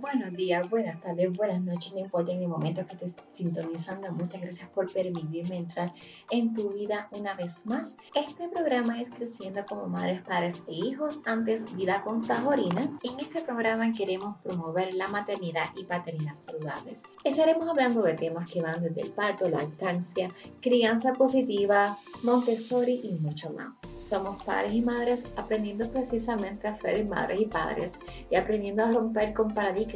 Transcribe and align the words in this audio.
Buenos 0.00 0.32
días, 0.34 0.70
buenas 0.70 1.00
tardes, 1.00 1.32
buenas 1.36 1.60
noches, 1.60 1.92
no 1.92 1.98
importa 1.98 2.30
en 2.30 2.42
el 2.42 2.48
momento 2.48 2.86
que 2.86 2.92
estés 2.94 3.16
sintonizando. 3.32 4.12
Muchas 4.12 4.40
gracias 4.40 4.68
por 4.68 4.92
permitirme 4.92 5.56
entrar 5.56 5.92
en 6.30 6.54
tu 6.54 6.70
vida 6.70 7.08
una 7.18 7.34
vez 7.34 7.66
más. 7.66 7.96
Este 8.14 8.48
programa 8.48 9.00
es 9.00 9.10
Creciendo 9.10 9.66
como 9.66 9.88
Madres, 9.88 10.22
Padres 10.22 10.62
e 10.68 10.74
Hijos, 10.74 11.18
antes 11.24 11.74
Vida 11.76 12.02
con 12.02 12.22
Sajorinas. 12.22 12.98
En 13.02 13.18
este 13.18 13.40
programa 13.40 13.90
queremos 13.90 14.36
promover 14.38 14.94
la 14.94 15.08
maternidad 15.08 15.64
y 15.76 15.82
paternidad 15.84 16.36
saludables. 16.46 17.02
Estaremos 17.24 17.68
hablando 17.68 18.02
de 18.02 18.14
temas 18.14 18.52
que 18.52 18.62
van 18.62 18.80
desde 18.80 19.00
el 19.00 19.10
parto, 19.10 19.48
lactancia, 19.48 20.30
crianza 20.60 21.12
positiva, 21.14 21.98
Montessori 22.22 23.00
y 23.02 23.18
mucho 23.18 23.50
más. 23.50 23.80
Somos 24.00 24.44
padres 24.44 24.74
y 24.74 24.80
madres 24.80 25.26
aprendiendo 25.36 25.90
precisamente 25.90 26.68
a 26.68 26.76
ser 26.76 27.04
madres 27.04 27.40
y 27.40 27.46
padres 27.46 27.98
y 28.30 28.36
aprendiendo 28.36 28.84
a 28.84 28.92
romper 28.92 29.34
con 29.34 29.52
paradigmas 29.52 29.87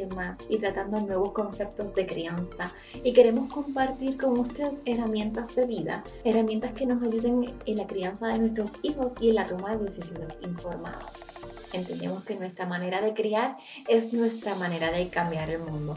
y 0.49 0.57
tratando 0.57 0.99
nuevos 0.99 1.31
conceptos 1.31 1.93
de 1.95 2.05
crianza. 2.07 2.73
Y 3.03 3.13
queremos 3.13 3.51
compartir 3.51 4.17
con 4.17 4.39
ustedes 4.39 4.81
herramientas 4.85 5.55
de 5.55 5.65
vida, 5.65 6.03
herramientas 6.23 6.71
que 6.73 6.85
nos 6.85 7.01
ayuden 7.03 7.53
en 7.65 7.77
la 7.77 7.87
crianza 7.87 8.27
de 8.27 8.39
nuestros 8.39 8.71
hijos 8.81 9.13
y 9.19 9.29
en 9.29 9.35
la 9.35 9.45
toma 9.45 9.75
de 9.75 9.85
decisiones 9.85 10.33
informadas. 10.41 11.33
Entendemos 11.73 12.23
que 12.23 12.35
nuestra 12.35 12.65
manera 12.65 13.01
de 13.01 13.13
criar 13.13 13.57
es 13.87 14.13
nuestra 14.13 14.55
manera 14.55 14.91
de 14.91 15.09
cambiar 15.09 15.49
el 15.49 15.59
mundo. 15.59 15.95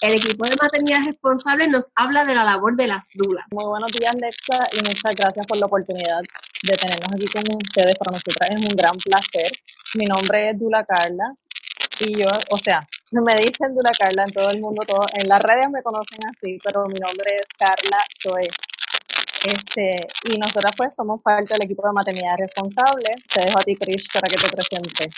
el 0.02 0.14
equipo 0.14 0.46
de 0.46 0.56
maternidad 0.60 1.00
responsable 1.04 1.68
nos 1.68 1.86
habla 1.94 2.24
de 2.24 2.34
la 2.34 2.42
labor 2.42 2.74
de 2.74 2.86
las 2.86 3.08
dulas. 3.14 3.44
Muy 3.52 3.66
buenos 3.66 3.92
días, 3.92 4.14
Lexa, 4.14 4.66
y 4.72 4.78
muchas 4.78 5.14
gracias 5.14 5.46
por 5.46 5.58
la 5.58 5.66
oportunidad 5.66 6.22
de 6.62 6.76
tenernos 6.76 7.12
aquí 7.12 7.26
con 7.26 7.42
ustedes. 7.56 7.96
Para 7.98 8.12
nosotras 8.12 8.50
es 8.50 8.60
un 8.60 8.76
gran 8.76 8.96
placer. 8.96 9.50
Mi 9.94 10.06
nombre 10.06 10.50
es 10.50 10.58
Dula 10.58 10.84
Carla 10.84 11.34
y 12.00 12.18
yo, 12.18 12.28
o 12.50 12.58
sea, 12.58 12.86
me 13.12 13.34
dicen 13.34 13.74
Dula 13.74 13.90
Carla 13.90 14.24
en 14.24 14.32
todo 14.32 14.50
el 14.50 14.60
mundo, 14.60 14.82
todo, 14.86 15.04
en 15.14 15.28
las 15.28 15.42
redes 15.42 15.68
me 15.70 15.82
conocen 15.82 16.20
así, 16.24 16.58
pero 16.64 16.84
mi 16.86 16.98
nombre 16.98 17.36
es 17.36 17.46
Carla 17.58 17.98
Zoe. 18.22 18.48
Este, 19.44 19.96
y 20.24 20.38
nosotras 20.38 20.72
pues 20.76 20.94
somos 20.94 21.20
parte 21.22 21.54
del 21.54 21.64
equipo 21.64 21.86
de 21.86 21.92
maternidad 21.92 22.36
responsable. 22.38 23.10
Te 23.32 23.40
dejo 23.42 23.58
a 23.58 23.62
ti, 23.62 23.74
Krish, 23.74 24.06
para 24.12 24.28
que 24.28 24.36
te 24.36 24.48
presentes. 24.48 25.14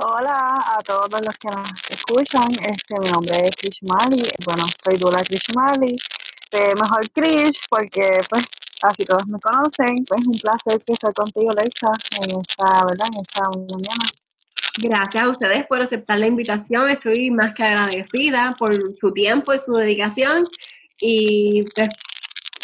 Hola 0.00 0.54
a 0.76 0.82
todos 0.82 1.20
los 1.20 1.36
que 1.38 1.48
nos 1.48 1.68
escuchan. 1.90 2.48
Este, 2.52 2.98
mi 3.00 3.10
nombre 3.10 3.36
es 3.44 3.56
Krish 3.56 3.80
Mali. 3.82 4.30
Bueno, 4.44 4.64
soy 4.82 4.96
Dula 4.96 5.22
Krish 5.22 5.54
Mali. 5.54 5.96
De 6.50 6.74
Mejor 6.80 7.10
Krish, 7.10 7.60
porque 7.68 8.20
pues 8.30 8.44
así 8.82 9.04
todos 9.04 9.26
me 9.26 9.38
conocen. 9.40 10.04
Pues 10.04 10.26
un 10.26 10.38
placer 10.38 10.82
estar 10.86 11.14
contigo, 11.14 11.50
Lexa, 11.52 11.90
en 12.22 12.40
esta, 12.40 12.86
¿verdad? 12.88 13.06
En 13.12 13.20
esta 13.20 13.42
mañana. 13.50 14.04
Gracias 14.80 15.24
a 15.24 15.28
ustedes 15.28 15.66
por 15.66 15.82
aceptar 15.82 16.18
la 16.18 16.26
invitación. 16.26 16.88
Estoy 16.90 17.30
más 17.30 17.54
que 17.54 17.64
agradecida 17.64 18.54
por 18.58 18.72
su 18.98 19.12
tiempo 19.12 19.52
y 19.52 19.58
su 19.58 19.72
dedicación. 19.72 20.44
Y 21.00 21.64
pues, 21.74 21.88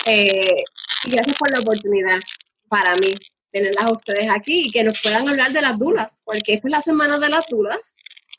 eh, 0.07 0.63
gracias 1.07 1.37
por 1.39 1.51
la 1.51 1.61
oportunidad 1.61 2.21
para 2.69 2.95
mí 2.97 3.15
tenerlas 3.51 3.85
a 3.85 3.93
ustedes 3.93 4.29
aquí 4.31 4.67
y 4.67 4.71
que 4.71 4.85
nos 4.85 5.01
puedan 5.01 5.29
hablar 5.29 5.53
de 5.53 5.63
las 5.63 5.79
dulas, 5.79 6.23
porque 6.25 6.55
esta 6.55 6.69
es 6.69 6.73
la 6.73 6.81
semana 6.83 7.19
de 7.19 7.29
las 7.29 7.47
dulas. 7.49 7.97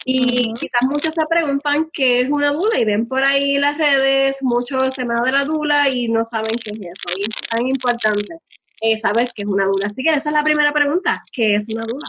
Y 0.08 0.54
quizás 0.54 0.84
muchos 0.88 1.16
se 1.16 1.26
preguntan 1.28 1.90
qué 1.92 2.22
es 2.22 2.30
una 2.30 2.52
dula 2.52 2.78
y 2.78 2.86
ven 2.86 3.08
por 3.08 3.24
ahí 3.24 3.58
las 3.58 3.76
redes 3.76 4.38
muchos 4.44 4.94
semana 4.94 5.24
de 5.24 5.32
la 5.32 5.46
dula 5.46 5.90
y 5.90 6.08
no 6.10 6.24
saben 6.24 6.56
qué 6.64 6.70
es 6.72 6.80
eso. 6.80 7.18
Y 7.18 7.22
es 7.22 7.50
tan 7.50 7.68
importante 7.68 8.38
eh, 8.82 8.98
saber 9.00 9.28
qué 9.34 9.42
es 9.42 9.48
una 9.48 9.66
dula. 9.66 9.88
Así 9.88 10.04
que 10.04 10.12
esa 10.12 10.30
es 10.30 10.34
la 10.34 10.44
primera 10.44 10.72
pregunta, 10.72 11.26
¿qué 11.34 11.56
es 11.56 11.68
una 11.74 11.86
dula? 11.88 12.06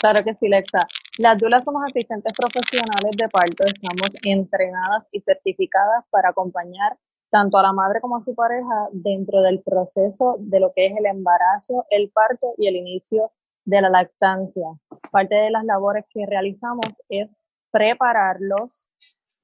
Claro 0.00 0.24
que 0.24 0.34
sí, 0.34 0.48
Lexa. 0.48 0.88
Las 1.18 1.38
dulas 1.38 1.64
somos 1.64 1.82
asistentes 1.84 2.32
profesionales 2.32 3.12
de 3.16 3.28
parto, 3.28 3.64
estamos 3.64 4.16
entrenadas 4.24 5.06
y 5.12 5.20
certificadas 5.20 6.04
para 6.10 6.30
acompañar 6.30 6.96
tanto 7.30 7.58
a 7.58 7.62
la 7.62 7.72
madre 7.72 8.00
como 8.00 8.16
a 8.16 8.20
su 8.20 8.34
pareja 8.34 8.88
dentro 8.90 9.40
del 9.42 9.60
proceso 9.60 10.36
de 10.40 10.58
lo 10.58 10.72
que 10.74 10.86
es 10.86 10.96
el 10.96 11.06
embarazo, 11.06 11.86
el 11.90 12.10
parto 12.10 12.54
y 12.56 12.66
el 12.66 12.76
inicio 12.76 13.30
de 13.68 13.82
la 13.82 13.90
lactancia. 13.90 14.66
Parte 15.10 15.34
de 15.34 15.50
las 15.50 15.62
labores 15.64 16.06
que 16.08 16.24
realizamos 16.24 16.86
es 17.10 17.36
prepararlos, 17.70 18.88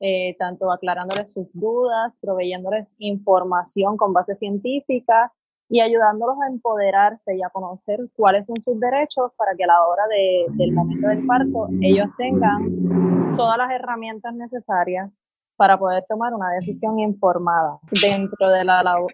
eh, 0.01 0.35
tanto 0.39 0.73
aclarándoles 0.73 1.31
sus 1.31 1.47
dudas, 1.53 2.19
proveyéndoles 2.23 2.95
información 2.99 3.99
con 3.99 4.15
base 4.15 4.35
científica 4.35 5.31
y 5.69 5.81
ayudándolos 5.81 6.37
a 6.43 6.49
empoderarse 6.49 7.37
y 7.37 7.43
a 7.43 7.51
conocer 7.51 8.01
cuáles 8.17 8.47
son 8.47 8.61
sus 8.63 8.81
derechos 8.81 9.33
para 9.37 9.55
que 9.55 9.65
a 9.65 9.69
la 9.69 9.87
hora 9.87 10.05
del 10.09 10.73
momento 10.73 11.09
del 11.09 11.27
parto 11.27 11.69
ellos 11.83 12.09
tengan 12.17 13.37
todas 13.37 13.59
las 13.59 13.73
herramientas 13.73 14.35
necesarias 14.35 15.23
para 15.57 15.79
poder 15.79 16.03
tomar 16.09 16.33
una 16.33 16.51
decisión 16.51 16.99
informada. 16.99 17.79
Dentro, 18.01 18.49
de 18.49 18.65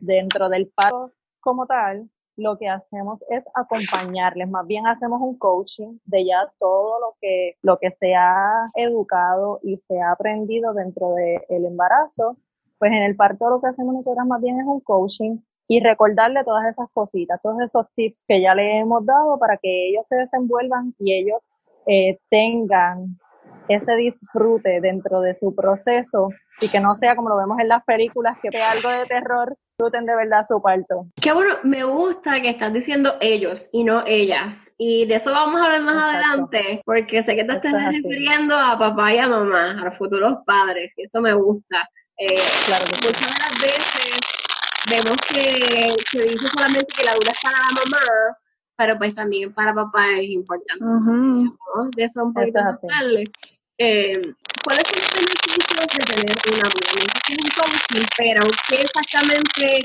dentro 0.00 0.48
del 0.48 0.68
paro 0.68 1.10
como 1.40 1.66
tal, 1.66 2.08
lo 2.36 2.56
que 2.58 2.68
hacemos 2.68 3.22
es 3.28 3.44
acompañarles, 3.54 4.48
más 4.48 4.66
bien 4.66 4.86
hacemos 4.86 5.20
un 5.20 5.36
coaching 5.36 5.98
de 6.04 6.24
ya 6.24 6.50
todo 6.58 7.00
lo 7.00 7.16
que, 7.20 7.56
lo 7.62 7.78
que 7.78 7.90
se 7.90 8.14
ha 8.14 8.70
educado 8.74 9.60
y 9.62 9.76
se 9.76 10.00
ha 10.00 10.12
aprendido 10.12 10.72
dentro 10.72 11.14
del 11.14 11.66
embarazo, 11.66 12.36
pues 12.78 12.92
en 12.92 13.02
el 13.02 13.16
parto 13.16 13.50
lo 13.50 13.60
que 13.60 13.68
hacemos 13.68 13.94
nosotros 13.94 14.26
más 14.26 14.40
bien 14.40 14.58
es 14.58 14.66
un 14.66 14.80
coaching 14.80 15.38
y 15.68 15.80
recordarle 15.80 16.42
todas 16.44 16.66
esas 16.66 16.88
cositas, 16.92 17.40
todos 17.40 17.60
esos 17.60 17.86
tips 17.94 18.24
que 18.26 18.40
ya 18.40 18.54
le 18.54 18.78
hemos 18.78 19.04
dado 19.06 19.38
para 19.38 19.56
que 19.56 19.88
ellos 19.88 20.06
se 20.06 20.16
desenvuelvan 20.16 20.94
y 20.98 21.14
ellos 21.14 21.38
eh, 21.86 22.18
tengan 22.28 23.18
ese 23.68 23.94
disfrute 23.94 24.80
dentro 24.80 25.20
de 25.20 25.34
su 25.34 25.54
proceso 25.54 26.30
y 26.60 26.68
que 26.68 26.80
no 26.80 26.96
sea 26.96 27.14
como 27.14 27.28
lo 27.28 27.36
vemos 27.36 27.58
en 27.60 27.68
las 27.68 27.84
películas, 27.84 28.36
que 28.42 28.50
sea 28.50 28.72
algo 28.72 28.88
de 28.90 29.06
terror, 29.06 29.56
disfruten 29.80 30.06
de 30.06 30.14
verdad 30.14 30.44
su 30.46 30.60
parto. 30.60 31.06
Qué 31.20 31.32
bueno, 31.32 31.54
me 31.62 31.84
gusta 31.84 32.40
que 32.40 32.50
están 32.50 32.74
diciendo 32.74 33.14
ellos 33.20 33.68
y 33.72 33.84
no 33.84 34.04
ellas. 34.06 34.72
Y 34.76 35.06
de 35.06 35.16
eso 35.16 35.30
vamos 35.30 35.60
a 35.60 35.64
hablar 35.64 35.82
más 35.82 36.04
adelante, 36.04 36.82
porque 36.84 37.22
sé 37.22 37.34
que 37.34 37.44
te 37.44 37.54
estás 37.54 37.72
refiriendo 37.86 38.54
a 38.54 38.78
papá 38.78 39.14
y 39.14 39.18
a 39.18 39.28
mamá, 39.28 39.80
a 39.80 39.84
los 39.84 39.96
futuros 39.96 40.38
padres, 40.44 40.92
y 40.96 41.02
eso 41.02 41.20
me 41.20 41.32
gusta. 41.32 41.88
Eh, 42.18 42.26
claro 42.66 42.84
que 42.84 43.06
muchas 43.06 43.34
de 43.34 43.40
las 43.40 43.60
veces 43.62 44.20
vemos 44.90 45.16
que 45.32 45.94
se 46.10 46.22
dice 46.24 46.46
solamente 46.48 46.92
que 46.94 47.04
la 47.04 47.14
dura 47.14 47.32
es 47.32 47.40
para 47.42 47.56
la 47.56 47.70
mamá, 47.72 48.36
pero 48.76 48.98
pues 48.98 49.14
también 49.14 49.54
para 49.54 49.74
papá 49.74 50.04
es 50.18 50.28
importante. 50.28 50.84
De 51.96 52.04
eso 52.04 52.24
un 52.24 52.34
poquito 52.34 52.62
más 52.62 52.76
eh, 53.82 54.12
¿Cuáles 54.62 54.86
son 54.86 54.99
los 54.99 54.99
beneficios 55.14 55.86
de 55.92 56.04
tener 56.04 56.36
una 56.52 56.68
un 57.30 57.50
coaching, 57.56 58.06
pero 58.16 58.42
¿qué 58.68 58.76
exactamente 58.76 59.82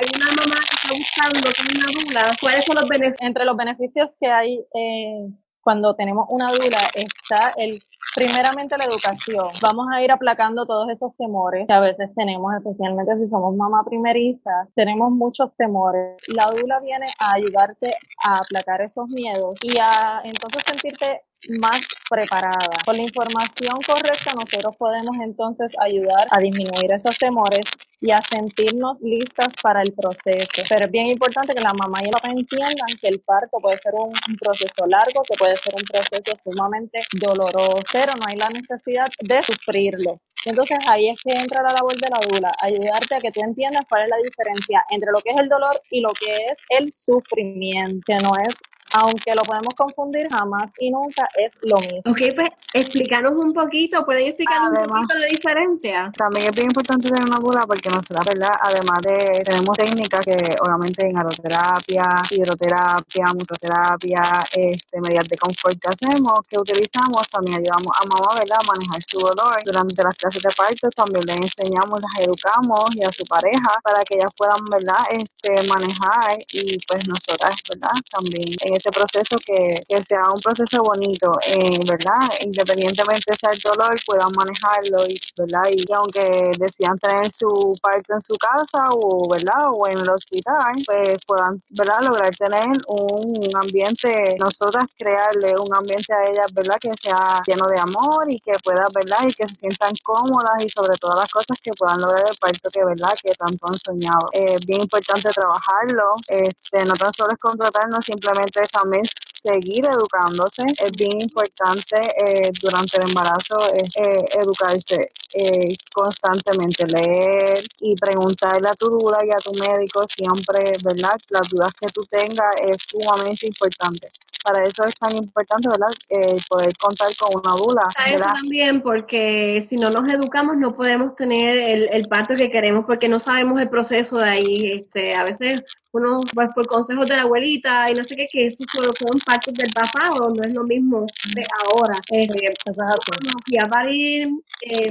hay 0.00 0.08
una 0.16 0.26
mamá 0.26 0.56
que 0.56 0.74
está 0.74 0.94
buscando 0.94 1.50
tener 1.52 1.76
una 1.76 2.04
dula, 2.04 2.30
¿cuáles 2.40 2.64
son 2.64 2.76
los 2.76 2.88
beneficios? 2.88 3.28
Entre 3.28 3.44
los 3.44 3.56
beneficios 3.56 4.16
que 4.20 4.26
hay 4.28 4.60
eh, 4.74 5.28
cuando 5.60 5.94
tenemos 5.94 6.26
una 6.30 6.50
dula 6.52 6.80
está 6.94 7.52
el 7.56 7.82
primeramente 8.14 8.76
la 8.78 8.84
educación. 8.84 9.48
Vamos 9.60 9.86
a 9.92 10.02
ir 10.02 10.10
aplacando 10.10 10.66
todos 10.66 10.88
esos 10.88 11.14
temores 11.16 11.66
que 11.66 11.72
a 11.72 11.80
veces 11.80 12.10
tenemos, 12.16 12.54
especialmente 12.54 13.16
si 13.18 13.26
somos 13.26 13.54
mamá 13.54 13.84
primeriza, 13.84 14.66
tenemos 14.74 15.10
muchos 15.10 15.54
temores. 15.56 16.16
La 16.28 16.46
dula 16.46 16.80
viene 16.80 17.06
a 17.20 17.34
ayudarte 17.34 17.94
a 18.24 18.38
aplacar 18.38 18.80
esos 18.80 19.08
miedos 19.10 19.58
y 19.62 19.78
a 19.78 20.22
entonces 20.24 20.62
sentirte 20.66 21.22
más 21.60 21.86
preparada. 22.08 22.76
Con 22.84 22.96
la 22.96 23.02
información 23.02 23.78
correcta 23.86 24.34
nosotros 24.34 24.76
podemos 24.76 25.16
entonces 25.22 25.72
ayudar 25.80 26.26
a 26.30 26.38
disminuir 26.38 26.92
esos 26.92 27.16
temores 27.16 27.62
y 28.00 28.10
a 28.10 28.20
sentirnos 28.22 28.96
listas 29.00 29.48
para 29.62 29.82
el 29.82 29.92
proceso. 29.92 30.62
Pero 30.68 30.84
es 30.84 30.90
bien 30.90 31.06
importante 31.06 31.54
que 31.54 31.62
la 31.62 31.74
mamá 31.74 31.98
y 32.02 32.06
el 32.06 32.12
papá 32.12 32.28
entiendan 32.28 32.88
que 33.00 33.08
el 33.08 33.20
parto 33.20 33.58
puede 33.60 33.76
ser 33.78 33.92
un, 33.94 34.12
proceso 34.40 34.86
largo, 34.86 35.22
que 35.22 35.36
puede 35.36 35.56
ser 35.56 35.74
un 35.74 35.82
proceso 35.82 36.36
sumamente 36.44 37.00
doloroso, 37.12 37.80
pero 37.92 38.12
no 38.14 38.26
hay 38.26 38.36
la 38.36 38.48
necesidad 38.48 39.08
de 39.20 39.42
sufrirlo. 39.42 40.20
Entonces 40.44 40.78
ahí 40.88 41.08
es 41.08 41.20
que 41.22 41.36
entra 41.36 41.62
la 41.62 41.72
labor 41.72 41.96
de 41.96 42.08
la 42.08 42.20
dula, 42.28 42.52
ayudarte 42.62 43.16
a 43.16 43.18
que 43.18 43.32
tú 43.32 43.40
entiendas 43.40 43.84
cuál 43.88 44.04
es 44.04 44.10
la 44.10 44.16
diferencia 44.18 44.84
entre 44.90 45.10
lo 45.10 45.20
que 45.20 45.30
es 45.30 45.36
el 45.36 45.48
dolor 45.48 45.80
y 45.90 46.00
lo 46.00 46.12
que 46.12 46.30
es 46.30 46.58
el 46.70 46.92
sufrimiento, 46.94 48.00
que 48.06 48.16
no 48.22 48.30
es 48.46 48.54
aunque 48.92 49.34
lo 49.34 49.42
podemos 49.42 49.74
confundir, 49.74 50.28
jamás 50.30 50.70
y 50.78 50.90
nunca 50.90 51.28
es 51.36 51.58
lo 51.62 51.76
mismo. 51.78 52.12
Ok, 52.12 52.20
pues 52.34 52.48
explícanos 52.72 53.32
un 53.36 53.52
poquito, 53.52 54.04
¿pueden 54.04 54.28
explicarnos 54.28 54.78
un 54.78 54.88
poquito 54.88 55.14
la 55.14 55.26
diferencia? 55.26 56.12
También 56.16 56.48
es 56.48 56.52
bien 56.52 56.66
importante 56.66 57.08
tener 57.08 57.24
una 57.24 57.38
bula 57.38 57.66
porque 57.66 57.90
nos 57.90 58.04
da, 58.08 58.20
¿verdad? 58.26 58.52
Además 58.60 59.02
de, 59.02 59.42
tenemos 59.44 59.76
técnicas 59.76 60.24
que 60.24 60.36
obviamente 60.60 61.06
en 61.06 61.18
aroterapia, 61.18 62.04
hidroterapia, 62.30 63.24
mutoterapia, 63.34 64.22
este, 64.56 65.00
medidas 65.00 65.28
de 65.28 65.36
confort 65.36 65.76
que 65.80 65.88
hacemos, 65.88 66.40
que 66.48 66.58
utilizamos, 66.58 67.28
también 67.28 67.60
ayudamos 67.60 67.92
a 68.00 68.06
mamá, 68.06 68.38
¿verdad? 68.38 68.58
A 68.60 68.72
manejar 68.72 69.02
su 69.06 69.18
dolor. 69.18 69.56
Durante 69.64 70.02
las 70.02 70.14
clases 70.16 70.42
de 70.42 70.50
parto 70.56 70.88
también 70.90 71.24
le 71.26 71.34
enseñamos, 71.34 72.00
las 72.00 72.26
educamos 72.26 72.96
y 72.96 73.04
a 73.04 73.12
su 73.12 73.24
pareja 73.24 73.70
para 73.82 74.02
que 74.04 74.16
ellas 74.16 74.32
puedan, 74.36 74.64
¿verdad? 74.70 75.04
Este, 75.12 75.68
manejar 75.68 76.38
y 76.52 76.78
pues 76.86 77.06
nosotras, 77.08 77.56
¿verdad? 77.68 77.96
También 78.10 78.48
en 78.64 78.77
este 78.78 78.90
proceso 78.90 79.36
que, 79.44 79.82
que 79.88 80.02
sea 80.04 80.22
un 80.30 80.40
proceso 80.40 80.82
bonito, 80.82 81.32
eh, 81.46 81.78
¿verdad? 81.86 82.22
Independientemente 82.40 83.34
sea 83.34 83.50
el 83.50 83.58
dolor, 83.58 83.94
puedan 84.06 84.30
manejarlo, 84.36 85.06
y, 85.06 85.18
¿verdad? 85.36 85.66
Y 85.70 85.84
aunque 85.92 86.50
decidan 86.58 86.98
tener 86.98 87.30
su 87.32 87.74
parto 87.82 88.14
en 88.14 88.22
su 88.22 88.34
casa 88.38 88.84
o, 88.92 89.28
¿verdad? 89.28 89.68
O 89.72 89.86
en 89.88 89.98
el 89.98 90.08
hospital, 90.08 90.72
pues 90.86 91.18
puedan, 91.26 91.62
¿verdad? 91.70 92.00
Lograr 92.02 92.30
tener 92.36 92.70
un 92.86 93.50
ambiente, 93.54 94.36
nosotras 94.38 94.86
crearle 94.96 95.54
un 95.58 95.74
ambiente 95.74 96.12
a 96.14 96.30
ellas, 96.30 96.52
¿verdad? 96.54 96.78
Que 96.80 96.92
sea 97.00 97.42
lleno 97.46 97.66
de 97.66 97.78
amor 97.80 98.30
y 98.30 98.38
que 98.40 98.52
puedan, 98.62 98.86
¿verdad? 98.94 99.26
Y 99.26 99.34
que 99.34 99.48
se 99.48 99.56
sientan 99.56 99.92
cómodas 100.02 100.64
y 100.64 100.68
sobre 100.68 100.96
todas 100.98 101.18
las 101.18 101.30
cosas 101.30 101.58
que 101.62 101.72
puedan 101.76 102.00
lograr 102.00 102.24
el 102.30 102.36
parto 102.38 102.70
que, 102.70 102.84
¿verdad? 102.84 103.14
Que 103.22 103.32
tanto 103.32 103.66
han 103.66 103.78
soñado. 103.78 104.28
Es 104.32 104.64
bien 104.66 104.82
importante 104.82 105.28
trabajarlo, 105.30 106.14
este, 106.28 106.84
no 106.84 106.94
tan 106.94 107.12
solo 107.12 107.32
es 107.32 107.38
contratarnos, 107.38 108.04
simplemente 108.04 108.60
también 108.68 109.02
seguir 109.42 109.84
educándose. 109.86 110.62
Es 110.78 110.92
bien 110.92 111.20
importante 111.20 111.96
eh, 111.96 112.50
durante 112.60 112.98
el 112.98 113.08
embarazo 113.08 113.56
eh, 113.74 114.24
educarse 114.40 115.12
eh, 115.34 115.74
constantemente, 115.92 116.84
leer 116.86 117.64
y 117.80 117.94
preguntarle 117.94 118.68
a 118.68 118.74
tu 118.74 118.88
duda 118.88 119.18
y 119.24 119.30
a 119.30 119.36
tu 119.36 119.52
médico 119.52 120.04
siempre, 120.08 120.72
¿verdad? 120.82 121.16
Las 121.30 121.48
dudas 121.48 121.72
que 121.80 121.88
tú 121.88 122.02
tengas 122.10 122.54
es 122.68 122.76
sumamente 122.86 123.46
importante 123.46 124.10
para 124.44 124.64
eso 124.64 124.84
es 124.84 124.94
tan 124.94 125.14
importante, 125.16 125.68
¿verdad? 125.68 125.88
Eh, 126.08 126.38
poder 126.48 126.76
contar 126.76 127.08
con 127.16 127.40
una 127.42 127.56
dula. 127.56 127.82
Eso 128.06 128.24
también, 128.24 128.82
porque 128.82 129.64
si 129.66 129.76
no 129.76 129.90
nos 129.90 130.08
educamos 130.08 130.56
no 130.56 130.74
podemos 130.74 131.14
tener 131.16 131.58
el, 131.58 131.88
el, 131.92 132.08
parto 132.08 132.34
que 132.34 132.50
queremos 132.50 132.84
porque 132.86 133.08
no 133.08 133.18
sabemos 133.18 133.60
el 133.60 133.68
proceso 133.68 134.18
de 134.18 134.30
ahí. 134.30 134.72
Este, 134.72 135.14
a 135.14 135.24
veces 135.24 135.62
uno 135.92 136.20
va 136.38 136.48
por 136.54 136.66
consejos 136.66 137.08
de 137.08 137.16
la 137.16 137.22
abuelita 137.22 137.90
y 137.90 137.94
no 137.94 138.04
sé 138.04 138.16
qué, 138.16 138.28
que 138.30 138.46
eso 138.46 138.64
solo 138.70 138.92
son 138.98 139.18
partos 139.20 139.54
del 139.54 139.72
pasado, 139.72 140.32
no 140.34 140.42
es 140.42 140.54
lo 140.54 140.64
mismo 140.64 141.06
de 141.34 141.44
ahora. 141.64 141.98
Eh, 142.12 142.26
cuando 142.66 143.32
fui 143.46 143.58
a 143.58 143.66
parir, 143.66 144.28
eh, 144.62 144.88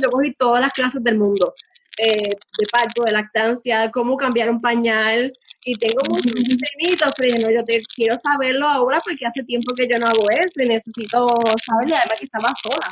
yo 0.00 0.10
cogí 0.10 0.34
todas 0.34 0.60
las 0.60 0.72
clases 0.72 1.02
del 1.02 1.18
mundo. 1.18 1.54
Eh, 1.96 2.28
de 2.28 2.66
parto, 2.72 3.04
de 3.04 3.12
lactancia, 3.12 3.88
cómo 3.92 4.16
cambiar 4.16 4.50
un 4.50 4.60
pañal, 4.60 5.32
y 5.64 5.74
tengo 5.74 6.00
muchos 6.08 6.32
temitos, 6.32 7.10
pero 7.16 7.34
no, 7.40 7.50
yo 7.50 7.64
te, 7.64 7.82
quiero 7.94 8.16
saberlo 8.18 8.68
ahora 8.68 9.00
porque 9.04 9.26
hace 9.26 9.42
tiempo 9.44 9.74
que 9.74 9.88
yo 9.90 9.98
no 9.98 10.06
hago 10.06 10.30
eso 10.30 10.62
y 10.62 10.68
necesito 10.68 11.26
saberlo, 11.64 11.96
además 11.96 12.18
que 12.18 12.26
estaba 12.26 12.52
sola 12.62 12.88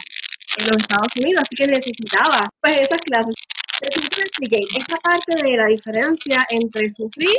en 0.59 0.67
los 0.67 0.77
Estados 0.77 1.13
Unidos, 1.17 1.43
así 1.45 1.57
que 1.57 1.67
necesitaba 1.67 2.49
pues 2.61 2.81
esas 2.81 3.01
clases. 3.03 3.35
Te 3.81 3.89
expliqué 3.89 4.61
esa 4.79 4.97
parte 4.99 5.43
de 5.43 5.57
la 5.57 5.67
diferencia 5.67 6.47
entre 6.51 6.89
sufrir 6.91 7.37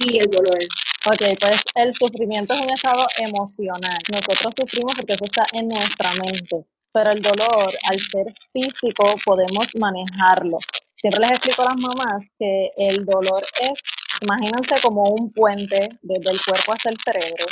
y 0.00 0.18
el 0.18 0.26
dolor. 0.26 0.58
Ok, 1.06 1.22
pues 1.40 1.62
el 1.76 1.92
sufrimiento 1.92 2.54
es 2.54 2.60
un 2.60 2.72
estado 2.72 3.06
emocional. 3.18 3.98
Nosotros 4.10 4.52
sufrimos 4.58 4.94
porque 4.96 5.12
eso 5.12 5.24
está 5.24 5.46
en 5.52 5.68
nuestra 5.68 6.10
mente, 6.14 6.66
pero 6.92 7.12
el 7.12 7.22
dolor, 7.22 7.72
al 7.84 8.00
ser 8.00 8.34
físico, 8.52 9.14
podemos 9.24 9.68
manejarlo. 9.78 10.58
Siempre 10.96 11.20
les 11.20 11.30
explico 11.32 11.62
a 11.62 11.66
las 11.66 11.76
mamás 11.76 12.26
que 12.38 12.70
el 12.76 13.04
dolor 13.04 13.44
es 13.62 13.78
Imagínense 14.22 14.80
como 14.82 15.02
un 15.04 15.32
puente 15.32 15.88
desde 16.02 16.30
el 16.30 16.40
cuerpo 16.44 16.72
hasta 16.72 16.90
el 16.90 16.96
cerebro. 16.98 17.46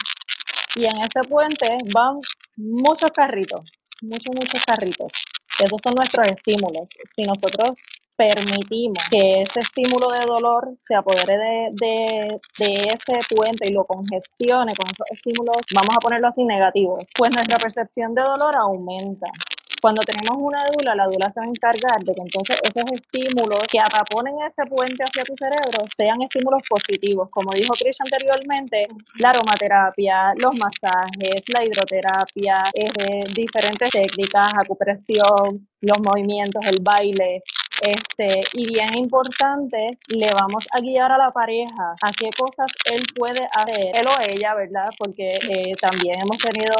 Y 0.77 0.85
en 0.85 0.99
ese 1.01 1.29
puente 1.29 1.79
van 1.93 2.21
muchos 2.57 3.11
carritos, 3.13 3.71
muchos, 4.03 4.35
muchos 4.35 4.63
carritos. 4.65 5.13
Esos 5.61 5.81
son 5.83 5.95
nuestros 5.95 6.27
estímulos. 6.27 6.91
Si 7.15 7.23
nosotros 7.23 7.79
permitimos 8.17 8.99
que 9.11 9.43
ese 9.43 9.61
estímulo 9.61 10.07
de 10.09 10.27
dolor 10.27 10.77
se 10.81 10.95
apodere 10.95 11.37
de, 11.37 11.69
de, 11.73 12.41
de, 12.59 12.75
ese 12.75 13.35
puente 13.35 13.69
y 13.69 13.73
lo 13.73 13.85
congestione 13.85 14.75
con 14.75 14.87
esos 14.87 15.07
estímulos, 15.11 15.57
vamos 15.75 15.97
a 15.97 16.01
ponerlo 16.01 16.29
así 16.29 16.45
negativos, 16.45 17.01
pues 17.17 17.35
nuestra 17.35 17.59
percepción 17.59 18.15
de 18.15 18.23
dolor 18.23 18.57
aumenta. 18.57 19.27
Cuando 19.85 20.01
tenemos 20.01 20.39
una 20.41 20.65
dula, 20.73 20.95
la 20.95 21.05
dula 21.05 21.29
se 21.29 21.41
va 21.41 21.45
a 21.45 21.51
encargar 21.51 22.01
de 22.03 22.15
que 22.15 22.23
entonces 22.23 22.57
esos 22.65 22.85
estímulos 22.91 23.67
que 23.71 23.79
ataponen 23.79 24.33
ese 24.41 24.65
puente 24.65 25.05
hacia 25.05 25.25
tu 25.25 25.37
cerebro 25.37 25.85
sean 25.95 26.23
estímulos 26.23 26.63
positivos. 26.67 27.29
Como 27.29 27.53
dijo 27.53 27.75
Chris 27.79 27.99
anteriormente, 28.01 28.81
la 29.21 29.29
aromaterapia, 29.29 30.33
los 30.41 30.57
masajes, 30.57 31.45
la 31.53 31.61
hidroterapia, 31.67 32.63
eh, 32.73 33.29
diferentes 33.35 33.91
técnicas, 33.91 34.55
acupresión, 34.57 35.69
los 35.83 35.99
movimientos, 36.01 36.65
el 36.65 36.79
baile, 36.81 37.43
este, 37.83 38.41
y 38.55 38.67
bien 38.67 38.97
importante, 38.97 39.99
le 40.17 40.33
vamos 40.33 40.65
a 40.73 40.81
guiar 40.81 41.13
a 41.13 41.19
la 41.19 41.29
pareja 41.29 41.93
a 42.01 42.11
qué 42.11 42.31
cosas 42.33 42.73
él 42.91 43.03
puede 43.15 43.47
hacer, 43.53 43.93
él 43.93 44.07
o 44.09 44.17
ella, 44.33 44.55
¿verdad? 44.55 44.89
Porque 44.97 45.29
eh, 45.29 45.73
también 45.79 46.23
hemos 46.23 46.39
tenido 46.39 46.73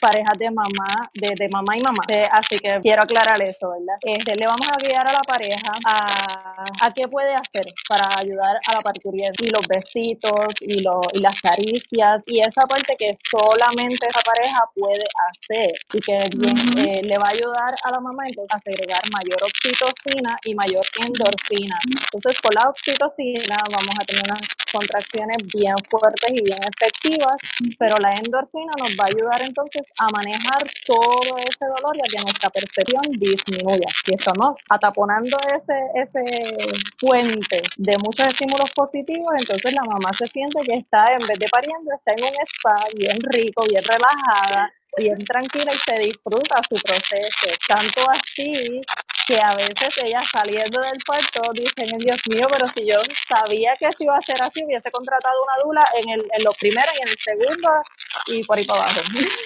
parejas 0.00 0.36
de 0.38 0.50
mamá, 0.50 1.10
de, 1.14 1.30
de 1.38 1.48
mamá 1.48 1.76
y 1.76 1.82
mamá. 1.82 2.02
así 2.32 2.58
que 2.58 2.78
quiero 2.82 3.02
aclarar 3.02 3.40
eso, 3.42 3.70
¿verdad? 3.70 3.98
Este, 4.02 4.34
le 4.36 4.46
vamos 4.46 4.68
a 4.68 4.76
guiar 4.82 5.06
a 5.06 5.12
la 5.12 5.20
pareja 5.20 5.72
a, 5.86 6.64
a 6.86 6.92
qué 6.94 7.08
puede 7.08 7.34
hacer 7.34 7.64
para 7.88 8.06
ayudar 8.18 8.58
a 8.68 8.74
la 8.74 8.80
parturienta 8.80 9.44
y 9.44 9.50
los 9.50 9.66
besitos 9.66 10.54
y, 10.60 10.80
lo, 10.80 11.00
y 11.12 11.20
las 11.20 11.40
caricias 11.40 12.22
y 12.26 12.40
esa 12.40 12.62
parte 12.66 12.96
que 12.98 13.14
solamente 13.30 14.06
esa 14.08 14.20
pareja 14.20 14.60
puede 14.74 15.04
hacer 15.30 15.72
y 15.94 16.00
que 16.00 16.16
eh, 16.16 17.00
le 17.02 17.18
va 17.18 17.26
a 17.28 17.32
ayudar 17.32 17.72
a 17.84 17.90
la 17.90 18.00
mamá 18.00 18.22
entonces 18.26 18.56
a 18.56 18.60
segregar 18.60 19.02
mayor 19.12 19.38
oxitocina 19.42 20.36
y 20.44 20.54
mayor 20.54 20.84
endorfina. 21.00 21.78
Entonces 22.12 22.40
con 22.40 22.52
la 22.54 22.68
oxitocina 22.70 23.56
vamos 23.70 23.94
a 24.00 24.04
tener 24.04 24.22
unas 24.28 24.40
contracciones 24.72 25.38
bien 25.54 25.74
fuertes 25.90 26.30
y 26.30 26.42
bien 26.44 26.58
efectivas, 26.62 27.36
pero 27.78 27.96
la 27.98 28.12
endorfina 28.14 28.72
nos 28.78 28.90
va 28.98 29.04
a 29.04 29.08
ayudar 29.08 29.42
entonces 29.42 29.82
a 29.98 30.06
manejar 30.10 30.62
todo 30.86 31.36
ese 31.38 31.64
dolor 31.64 31.96
y 31.96 32.00
a 32.00 32.10
que 32.10 32.22
nuestra 32.22 32.50
percepción 32.50 33.02
disminuya. 33.18 33.88
Si 34.04 34.14
estamos 34.14 34.58
ataponando 34.70 35.36
ese, 35.54 35.78
ese 35.94 36.22
puente 37.00 37.62
de 37.76 37.96
muchos 37.98 38.28
estímulos 38.28 38.70
positivos, 38.72 39.32
entonces 39.38 39.72
la 39.72 39.84
mamá 39.84 40.12
se 40.12 40.26
siente 40.26 40.58
que 40.64 40.78
está, 40.78 41.12
en 41.12 41.26
vez 41.26 41.38
de 41.38 41.48
pariendo, 41.48 41.90
está 41.94 42.12
en 42.12 42.24
un 42.24 42.46
spa 42.46 42.76
bien 42.96 43.18
rico, 43.20 43.64
bien 43.68 43.82
relajada, 43.82 44.72
bien 44.96 45.18
tranquila 45.24 45.72
y 45.72 45.78
se 45.78 46.02
disfruta 46.02 46.62
su 46.68 46.76
proceso. 46.76 47.48
Tanto 47.66 48.10
así 48.10 48.80
que 49.28 49.38
a 49.38 49.54
veces 49.56 49.90
ellas 50.06 50.26
saliendo 50.32 50.80
del 50.80 50.96
parto 51.06 51.52
dicen, 51.52 51.98
Dios 51.98 52.16
mío, 52.30 52.46
pero 52.50 52.66
si 52.66 52.88
yo 52.88 52.96
sabía 53.28 53.76
que 53.78 53.84
esto 53.84 54.04
iba 54.04 54.16
a 54.16 54.22
ser 54.22 54.36
así, 54.40 54.64
hubiese 54.64 54.90
contratado 54.90 55.34
una 55.44 55.64
dula 55.64 55.84
en, 56.00 56.08
el, 56.14 56.20
en 56.32 56.44
los 56.44 56.56
primeros 56.56 56.90
y 56.98 57.02
en 57.02 57.08
el 57.08 57.18
segundo 57.18 57.68
y 58.28 58.44
por 58.44 58.56
ahí 58.56 58.64
para 58.64 58.80
abajo. 58.80 59.00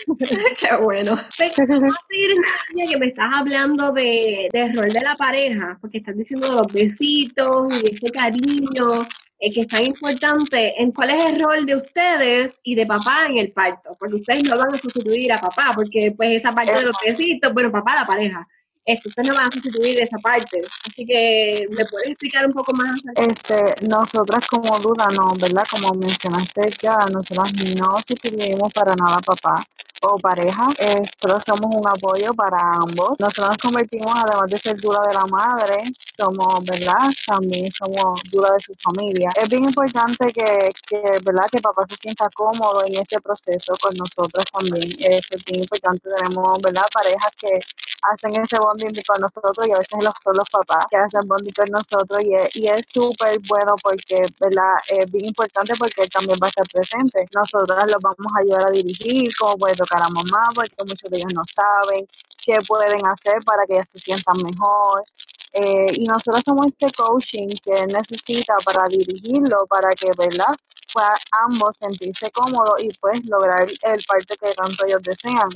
Qué 0.61 0.77
bueno. 0.77 1.17
Vamos 1.17 1.95
a 1.95 2.07
seguir 2.09 2.31
en 2.31 2.43
línea 2.71 2.91
que 2.93 2.97
me 2.97 3.07
estás 3.07 3.29
hablando 3.35 3.93
de, 3.93 4.49
del 4.53 4.77
rol 4.77 4.89
de 4.89 5.01
la 5.01 5.17
pareja, 5.17 5.77
porque 5.81 5.99
estás 5.99 6.17
diciendo 6.17 6.53
los 6.53 6.73
besitos 6.73 7.83
y 7.83 7.93
ese 7.93 8.13
cariño 8.13 9.05
eh, 9.41 9.53
que 9.53 9.63
es 9.63 9.67
tan 9.67 9.85
importante 9.85 10.81
en 10.81 10.93
cuál 10.93 11.11
es 11.11 11.33
el 11.33 11.41
rol 11.41 11.67
de 11.67 11.75
ustedes 11.75 12.61
y 12.63 12.77
de 12.77 12.87
papá 12.87 13.27
en 13.29 13.39
el 13.39 13.51
parto, 13.51 13.97
porque 13.99 14.15
ustedes 14.15 14.45
no 14.45 14.57
van 14.57 14.73
a 14.73 14.79
sustituir 14.79 15.33
a 15.33 15.39
papá, 15.39 15.73
porque 15.75 16.15
pues 16.17 16.39
esa 16.39 16.53
parte 16.53 16.73
de 16.73 16.83
los 16.83 16.97
besitos, 17.05 17.53
bueno, 17.53 17.73
papá 17.73 17.97
la 17.97 18.07
pareja, 18.07 18.47
esto, 18.85 19.09
ustedes 19.09 19.29
no 19.29 19.35
van 19.35 19.47
a 19.47 19.53
sustituir 19.53 20.01
esa 20.01 20.19
parte. 20.19 20.61
Así 20.89 21.07
que, 21.07 21.67
¿me 21.71 21.85
puedes 21.85 22.11
explicar 22.11 22.47
un 22.47 22.53
poco 22.53 22.73
más? 22.73 23.01
Este, 23.17 23.87
nosotras 23.87 24.47
como 24.49 24.79
duda, 24.81 25.07
no, 25.15 25.35
¿verdad? 25.39 25.65
Como 25.71 25.93
mencionaste 25.95 26.71
ya, 26.83 26.97
nosotras 27.13 27.53
no 27.77 27.97
sustituimos 27.99 28.73
para 28.73 28.95
nada 28.97 29.19
papá. 29.25 29.63
o 30.05 30.19
pareja. 30.19 30.67
nosotros 30.67 31.45
somos 31.47 31.77
un 31.77 31.87
apoyo 31.87 32.35
para 32.35 32.59
ambos. 32.59 33.21
Nosotros 33.21 33.51
nos 33.51 33.57
convertimos, 33.59 34.13
además 34.17 34.51
de 34.51 34.59
ser 34.59 34.77
dura 34.81 34.99
de 35.07 35.15
la 35.15 35.27
madre, 35.27 35.77
somos, 36.17 36.65
¿verdad? 36.65 37.09
También 37.25 37.71
somos 37.71 38.21
dura 38.33 38.51
de 38.51 38.61
su 38.61 38.75
familia. 38.83 39.31
Es 39.41 39.49
bien 39.49 39.63
importante 39.63 40.27
que, 40.33 40.73
que, 40.89 41.03
¿verdad? 41.25 41.47
Que 41.53 41.61
papá 41.61 41.87
se 41.89 41.95
sienta 41.97 42.29
cómodo 42.35 42.85
en 42.85 42.97
este 42.97 43.21
proceso 43.21 43.75
con 43.81 43.95
nosotros 43.95 44.45
también. 44.53 44.91
Es 44.99 45.29
bien 45.47 45.61
importante, 45.61 46.09
tenemos, 46.19 46.61
¿verdad? 46.61 46.83
Parejas 46.93 47.31
que 47.39 47.61
hacen 48.03 48.41
ese 48.41 48.59
bonding 48.59 48.93
con 49.07 49.21
nosotros 49.21 49.67
y 49.67 49.73
a 49.73 49.79
veces 49.79 49.99
son 50.23 50.35
los 50.37 50.51
papás 50.51 50.87
que 50.91 50.97
hacen 50.97 51.21
bonding 51.27 51.53
con 51.53 51.71
nosotros 51.71 52.23
y 52.23 52.35
es, 52.35 52.57
y 52.57 52.69
es 52.69 52.83
súper 52.93 53.39
bueno 53.49 53.75
porque, 53.83 54.27
¿verdad? 54.41 54.75
Es 54.89 55.11
bien 55.11 55.27
importante 55.27 55.75
porque 55.79 56.03
él 56.03 56.11
también 56.11 56.39
va 56.43 56.47
a 56.47 56.51
estar 56.51 56.67
presente. 56.73 57.27
Nosotros 57.35 57.79
los 57.87 58.03
vamos 58.03 58.33
a 58.35 58.41
ayudar 58.41 58.69
a 58.69 58.71
dirigir, 58.71 59.31
cómo 59.39 59.57
puede 59.57 59.75
tocar 59.77 60.03
a 60.03 60.09
mamá, 60.09 60.49
porque 60.55 60.75
muchos 60.79 61.11
de 61.11 61.19
ellos 61.19 61.33
no 61.35 61.43
saben 61.45 62.07
qué 62.45 62.59
pueden 62.67 63.07
hacer 63.07 63.39
para 63.45 63.65
que 63.67 63.75
ellas 63.75 63.89
se 63.93 63.99
sientan 63.99 64.37
mejor. 64.43 65.05
Eh, 65.55 65.93
y 65.95 66.05
nosotros 66.05 66.43
somos 66.45 66.67
este 66.67 66.91
coaching 66.93 67.49
que 67.63 67.87
necesita 67.87 68.57
para 68.65 68.89
dirigirlo, 68.89 69.67
para 69.69 69.91
que, 69.91 70.11
¿verdad? 70.17 70.55
Pueda 70.93 71.15
ambos 71.45 71.77
sentirse 71.79 72.31
cómodos 72.31 72.83
y 72.83 72.89
pues 73.01 73.25
lograr 73.27 73.69
el 73.69 74.05
parte 74.05 74.37
que 74.37 74.53
tanto 74.55 74.87
ellos 74.87 75.03
desean 75.03 75.49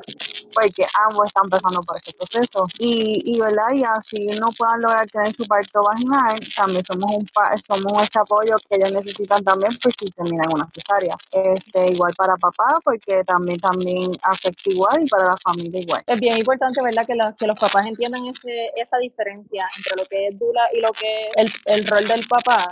porque 0.57 0.87
ambos 1.07 1.27
están 1.27 1.49
pasando 1.51 1.83
por 1.83 1.97
este 1.97 2.13
proceso. 2.15 2.67
Y, 2.79 3.21
y 3.27 3.39
¿verdad? 3.39 3.73
Y 3.75 3.85
así 3.85 4.27
no 4.41 4.49
puedan 4.57 4.81
lograr 4.81 5.07
tener 5.11 5.35
su 5.37 5.45
parto 5.45 5.83
vaginal, 5.83 6.41
también 6.57 6.83
somos 6.87 7.13
un 7.13 7.27
somos 7.67 8.03
ese 8.03 8.19
apoyo 8.19 8.57
que 8.69 8.77
ellos 8.77 8.93
necesitan 8.93 9.45
también 9.45 9.77
pues 9.83 9.95
si 9.99 10.07
terminan 10.13 10.47
una 10.55 10.67
cesárea. 10.73 11.15
Este, 11.31 11.93
igual 11.93 12.13
para 12.17 12.35
papá, 12.37 12.81
porque 12.83 13.23
también 13.25 13.59
también 13.61 14.11
afecta 14.23 14.71
igual 14.71 15.03
y 15.03 15.09
para 15.09 15.29
la 15.29 15.37
familia 15.37 15.81
igual. 15.81 16.03
Es 16.07 16.19
bien 16.19 16.39
importante, 16.39 16.83
¿verdad? 16.83 17.07
Que, 17.07 17.15
los, 17.15 17.35
que 17.37 17.47
los 17.47 17.59
papás 17.59 17.85
entiendan 17.85 18.27
ese, 18.27 18.71
esa 18.77 18.97
diferencia 18.97 19.69
entre 19.77 19.97
lo 19.97 20.05
que 20.07 20.29
es 20.29 20.39
Dula 20.39 20.63
y 20.73 20.81
lo 20.81 20.91
que 20.93 21.27
es 21.27 21.37
el, 21.37 21.53
el 21.67 21.87
rol 21.87 22.09
del 22.09 22.27
papá 22.27 22.67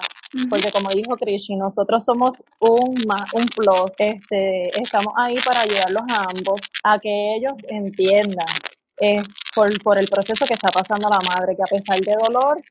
porque 0.49 0.71
como 0.71 0.91
dijo 0.91 1.17
Krishi, 1.17 1.57
nosotros 1.57 2.05
somos 2.05 2.43
un 2.61 2.95
un 3.35 3.47
plus, 3.55 3.91
este, 3.99 4.69
estamos 4.81 5.15
ahí 5.17 5.37
para 5.45 5.61
ayudarlos 5.61 6.03
a 6.11 6.25
ambos 6.25 6.61
a 6.83 6.99
que 6.99 7.37
ellos 7.37 7.59
entiendan 7.69 8.47
eh, 9.01 9.23
por, 9.55 9.83
por, 9.83 9.99
el 9.99 10.07
proceso 10.07 10.47
que 10.47 10.55
está 10.55 10.69
pasando 10.69 11.09
la 11.09 11.19
madre, 11.29 11.57
que 11.57 11.63
a 11.63 11.67
pesar 11.67 12.01
de 12.01 12.15
dolor, 12.15 12.63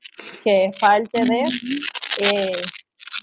que 0.43 0.65
es 0.65 0.79
parte 0.79 1.19
de, 1.25 1.41
eh, 2.19 2.61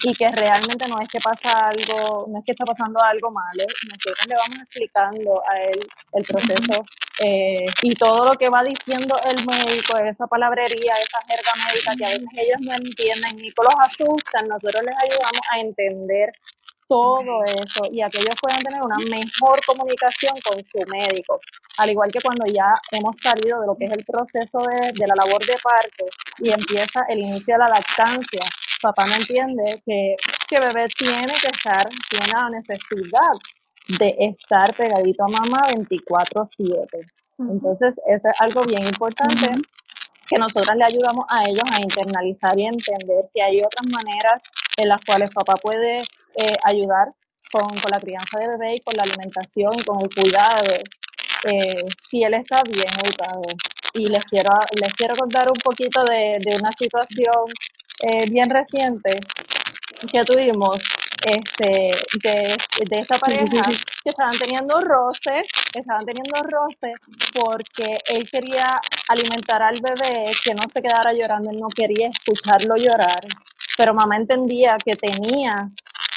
y 0.02 0.14
que 0.14 0.28
realmente 0.28 0.88
no 0.88 0.98
es 1.00 1.08
que 1.08 1.20
pasa 1.20 1.68
algo, 1.68 2.26
no 2.28 2.38
es 2.38 2.44
que 2.44 2.52
está 2.52 2.64
pasando 2.64 3.00
algo 3.02 3.30
malo, 3.30 3.64
nosotros 3.88 4.26
le 4.26 4.34
vamos 4.34 4.58
explicando 4.62 5.42
a 5.48 5.54
él 5.62 5.80
el 6.12 6.24
proceso 6.24 6.84
eh, 7.22 7.66
y 7.82 7.94
todo 7.94 8.24
lo 8.24 8.32
que 8.32 8.48
va 8.48 8.62
diciendo 8.62 9.14
el 9.28 9.36
médico, 9.44 9.98
esa 9.98 10.26
palabrería, 10.26 10.94
esa 10.94 11.20
jerga 11.28 11.52
médica 11.66 11.96
que 11.96 12.04
a 12.04 12.08
veces 12.08 12.28
ellos 12.32 12.60
no 12.60 12.72
entienden 12.72 13.36
ni 13.36 13.48
los 13.48 13.74
asustan, 13.78 14.48
nosotros 14.48 14.82
les 14.82 14.96
ayudamos 14.96 15.40
a 15.52 15.60
entender 15.60 16.32
todo 16.88 17.44
eso 17.44 17.82
y 17.92 18.02
a 18.02 18.10
que 18.10 18.18
ellos 18.18 18.34
puedan 18.42 18.62
tener 18.62 18.82
una 18.82 18.96
mejor 18.98 19.60
comunicación 19.64 20.32
con 20.42 20.58
su 20.64 20.78
médico. 20.90 21.38
Al 21.76 21.90
igual 21.90 22.10
que 22.10 22.20
cuando 22.20 22.44
ya 22.46 22.72
hemos 22.90 23.16
salido 23.18 23.60
de 23.60 23.66
lo 23.66 23.76
que 23.76 23.84
es 23.84 23.92
el 23.92 24.04
proceso 24.04 24.58
de, 24.62 24.90
de 24.92 25.06
la 25.06 25.14
labor 25.14 25.44
de 25.46 25.54
parto 25.62 26.06
y 26.38 26.50
empieza 26.50 27.04
el 27.08 27.20
inicio 27.20 27.54
de 27.54 27.58
la 27.58 27.68
lactancia, 27.68 28.40
papá 28.80 29.06
no 29.06 29.14
entiende 29.14 29.82
que, 29.84 30.16
que 30.48 30.60
bebé 30.60 30.86
tiene 30.96 31.26
que 31.26 31.48
estar, 31.52 31.88
tiene 32.08 32.26
la 32.34 32.50
necesidad 32.50 33.32
de 33.98 34.14
estar 34.18 34.74
pegadito 34.74 35.24
a 35.24 35.28
mamá 35.28 35.62
24/7. 35.68 36.86
Entonces, 37.38 37.94
eso 38.06 38.28
es 38.28 38.40
algo 38.40 38.62
bien 38.68 38.86
importante 38.86 39.50
que 40.28 40.38
nosotras 40.38 40.76
le 40.76 40.84
ayudamos 40.84 41.24
a 41.28 41.42
ellos 41.48 41.64
a 41.72 41.82
internalizar 41.82 42.58
y 42.58 42.66
entender 42.66 43.24
que 43.34 43.42
hay 43.42 43.58
otras 43.58 43.86
maneras 43.90 44.42
en 44.76 44.88
las 44.88 45.00
cuales 45.04 45.30
papá 45.30 45.54
puede 45.54 46.00
eh, 46.00 46.56
ayudar 46.64 47.08
con, 47.50 47.66
con, 47.66 47.90
la 47.90 47.98
crianza 47.98 48.38
de 48.38 48.48
bebé 48.48 48.76
y 48.76 48.80
con 48.80 48.94
la 48.96 49.02
alimentación 49.02 49.72
y 49.76 49.82
con 49.82 49.98
el 50.00 50.08
cuidado, 50.14 50.72
eh, 51.50 51.84
si 52.08 52.22
él 52.22 52.34
está 52.34 52.62
bien 52.62 52.92
educado. 53.04 53.42
Y 53.94 54.06
les 54.06 54.24
quiero, 54.26 54.50
les 54.80 54.94
quiero 54.94 55.14
contar 55.16 55.48
un 55.48 55.58
poquito 55.64 56.04
de, 56.04 56.38
de 56.44 56.56
una 56.56 56.70
situación 56.70 57.46
eh, 58.02 58.28
bien 58.30 58.48
reciente 58.50 59.20
que 60.12 60.24
tuvimos 60.24 60.78
este, 61.26 61.92
de, 62.22 62.56
de 62.88 62.98
esta 62.98 63.18
pareja 63.18 63.62
que 64.02 64.10
estaban 64.10 64.38
teniendo 64.38 64.80
roce, 64.80 65.44
estaban 65.74 66.04
teniendo 66.06 66.42
roce 66.42 66.92
porque 67.34 67.98
él 68.08 68.28
quería 68.30 68.80
alimentar 69.08 69.62
al 69.62 69.78
bebé 69.80 70.30
que 70.42 70.54
no 70.54 70.62
se 70.72 70.80
quedara 70.80 71.12
llorando, 71.12 71.50
él 71.50 71.58
no 71.60 71.68
quería 71.68 72.08
escucharlo 72.08 72.76
llorar, 72.76 73.26
pero 73.76 73.92
mamá 73.92 74.16
entendía 74.16 74.76
que 74.82 74.96
tenía 74.96 75.70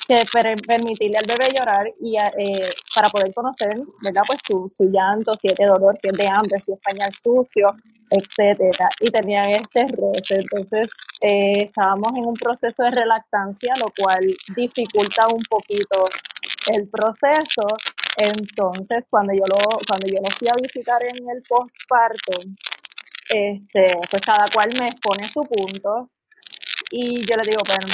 que 0.08 0.24
permitirle 0.68 1.18
al 1.18 1.26
bebé 1.26 1.48
llorar 1.58 1.88
y 2.02 2.18
eh, 2.18 2.70
para 2.94 3.10
poder 3.10 3.34
conocer, 3.34 3.76
¿verdad? 4.04 4.24
Pues 4.28 4.40
su, 4.46 4.68
su 4.70 4.86
llanto, 4.86 5.34
si 5.34 5.48
es 5.48 5.56
de 5.56 5.66
dolor, 5.66 5.96
si 5.98 6.08
es 6.08 6.14
de 6.14 6.28
hambre, 6.28 6.60
si 6.60 6.74
es 6.74 6.80
pañal 6.80 7.14
sucio, 7.14 7.68
etcétera. 8.10 8.90
Y 9.00 9.10
tenían 9.10 9.50
este 9.50 9.88
roce. 9.96 10.36
Entonces, 10.36 10.90
eh, 11.22 11.64
estábamos 11.64 12.12
en 12.18 12.26
un 12.26 12.34
proceso 12.34 12.84
de 12.84 12.92
relactancia, 12.92 13.74
lo 13.80 13.92
cual 13.98 14.22
dificulta 14.56 15.28
un 15.28 15.42
poquito 15.50 16.10
el 16.72 16.88
proceso. 16.90 17.66
Entonces, 18.18 19.06
cuando 19.10 19.34
yo 19.34 19.44
lo, 19.50 19.58
cuando 19.88 20.08
yo 20.08 20.20
lo 20.22 20.30
fui 20.38 20.48
a 20.48 20.62
visitar 20.62 21.04
en 21.04 21.30
el 21.30 21.42
postparto, 21.44 22.40
este, 23.30 23.96
pues 24.10 24.22
cada 24.22 24.46
cual 24.54 24.70
me 24.80 24.86
expone 24.86 25.28
su 25.28 25.42
punto 25.44 26.10
y 26.92 27.22
yo 27.26 27.36
le 27.38 27.50
digo, 27.50 27.64
bueno, 27.66 27.88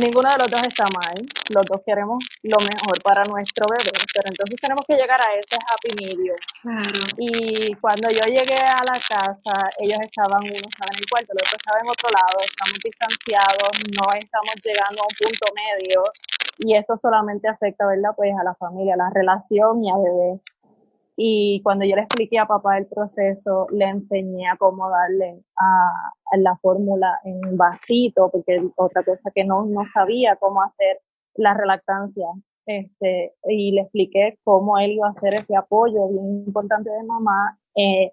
ninguno 0.00 0.28
de 0.30 0.38
los 0.38 0.50
dos 0.50 0.62
está 0.66 0.84
mal, 0.90 1.14
los 1.54 1.64
dos 1.66 1.80
queremos 1.86 2.18
lo 2.42 2.58
mejor 2.58 2.96
para 3.02 3.22
nuestro 3.24 3.66
bebé, 3.70 3.92
pero 4.14 4.26
entonces 4.30 4.56
tenemos 4.60 4.84
que 4.86 4.96
llegar 4.96 5.20
a 5.20 5.34
ese 5.38 5.56
happy 5.56 5.90
medium. 6.02 6.38
Y 7.18 7.74
cuando 7.76 8.10
yo 8.10 8.24
llegué 8.26 8.58
a 8.58 8.82
la 8.82 8.98
casa, 8.98 9.54
ellos 9.78 9.98
estaban, 10.02 10.42
uno 10.42 10.66
estaba 10.66 10.90
en 10.90 10.98
el 10.98 11.06
cuarto, 11.06 11.30
el 11.32 11.42
otro 11.42 11.56
estaba 11.56 11.78
en 11.78 11.88
otro 11.90 12.08
lado, 12.10 12.36
estamos 12.42 12.78
distanciados, 12.82 13.72
no 13.94 14.04
estamos 14.18 14.54
llegando 14.62 14.98
a 15.02 15.06
un 15.06 15.14
punto 15.14 15.46
medio 15.54 16.02
y 16.58 16.76
esto 16.76 16.96
solamente 16.96 17.48
afecta, 17.48 17.86
¿verdad? 17.86 18.10
Pues 18.16 18.32
a 18.38 18.44
la 18.44 18.54
familia, 18.54 18.94
a 18.94 18.96
la 18.96 19.10
relación 19.10 19.84
y 19.84 19.90
a 19.90 19.96
bebé. 19.96 20.40
Y 21.16 21.60
cuando 21.62 21.84
yo 21.84 21.94
le 21.94 22.02
expliqué 22.02 22.38
a 22.38 22.46
papá 22.46 22.78
el 22.78 22.86
proceso, 22.86 23.66
le 23.70 23.84
enseñé 23.84 24.48
a 24.48 24.56
cómo 24.56 24.90
darle 24.90 25.42
a, 25.56 26.36
la 26.38 26.56
fórmula 26.56 27.20
en 27.24 27.56
vasito, 27.56 28.30
porque 28.30 28.60
otra 28.76 29.04
cosa 29.04 29.30
que 29.32 29.44
no, 29.44 29.64
no 29.64 29.86
sabía 29.86 30.36
cómo 30.36 30.62
hacer 30.62 31.00
la 31.36 31.54
relactancia. 31.54 32.26
Este, 32.66 33.34
y 33.44 33.72
le 33.72 33.82
expliqué 33.82 34.38
cómo 34.42 34.78
él 34.78 34.92
iba 34.92 35.06
a 35.06 35.10
hacer 35.10 35.34
ese 35.34 35.54
apoyo 35.56 36.08
bien 36.08 36.44
importante 36.46 36.90
de 36.90 37.02
mamá. 37.04 37.58
Eh, 37.76 38.12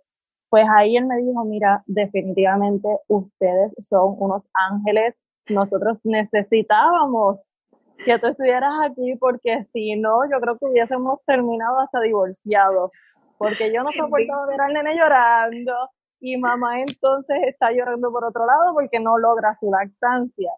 pues 0.50 0.66
ahí 0.76 0.98
él 0.98 1.06
me 1.06 1.18
dijo, 1.18 1.44
mira, 1.46 1.84
definitivamente 1.88 2.88
ustedes 3.08 3.72
son 3.80 4.16
unos 4.20 4.44
ángeles. 4.54 5.26
Nosotros 5.48 6.00
necesitábamos 6.04 7.54
que 8.06 8.20
tú 8.20 8.28
estuvieras 8.28 8.74
aquí 8.84 9.16
porque 9.20 9.64
si 9.64 9.96
no, 9.96 10.30
yo 10.30 10.40
creo 10.40 10.58
que 10.58 10.66
hubiésemos 10.66 11.20
terminado 11.26 11.80
hasta 11.80 12.02
divorciados, 12.02 12.92
porque 13.38 13.72
yo 13.74 13.84
no 13.84 13.92
soporto 13.92 14.48
ver 14.48 14.62
al 14.62 14.74
nene 14.74 14.96
llorando 14.96 15.74
y 16.20 16.38
mamá 16.38 16.82
entonces 16.82 17.38
está 17.48 17.72
llorando 17.72 18.12
por 18.12 18.26
otro 18.26 18.46
lado 18.46 18.74
porque 18.74 19.00
no 19.00 19.18
logra 19.18 19.54
su 19.56 19.72
lactancia. 19.72 20.52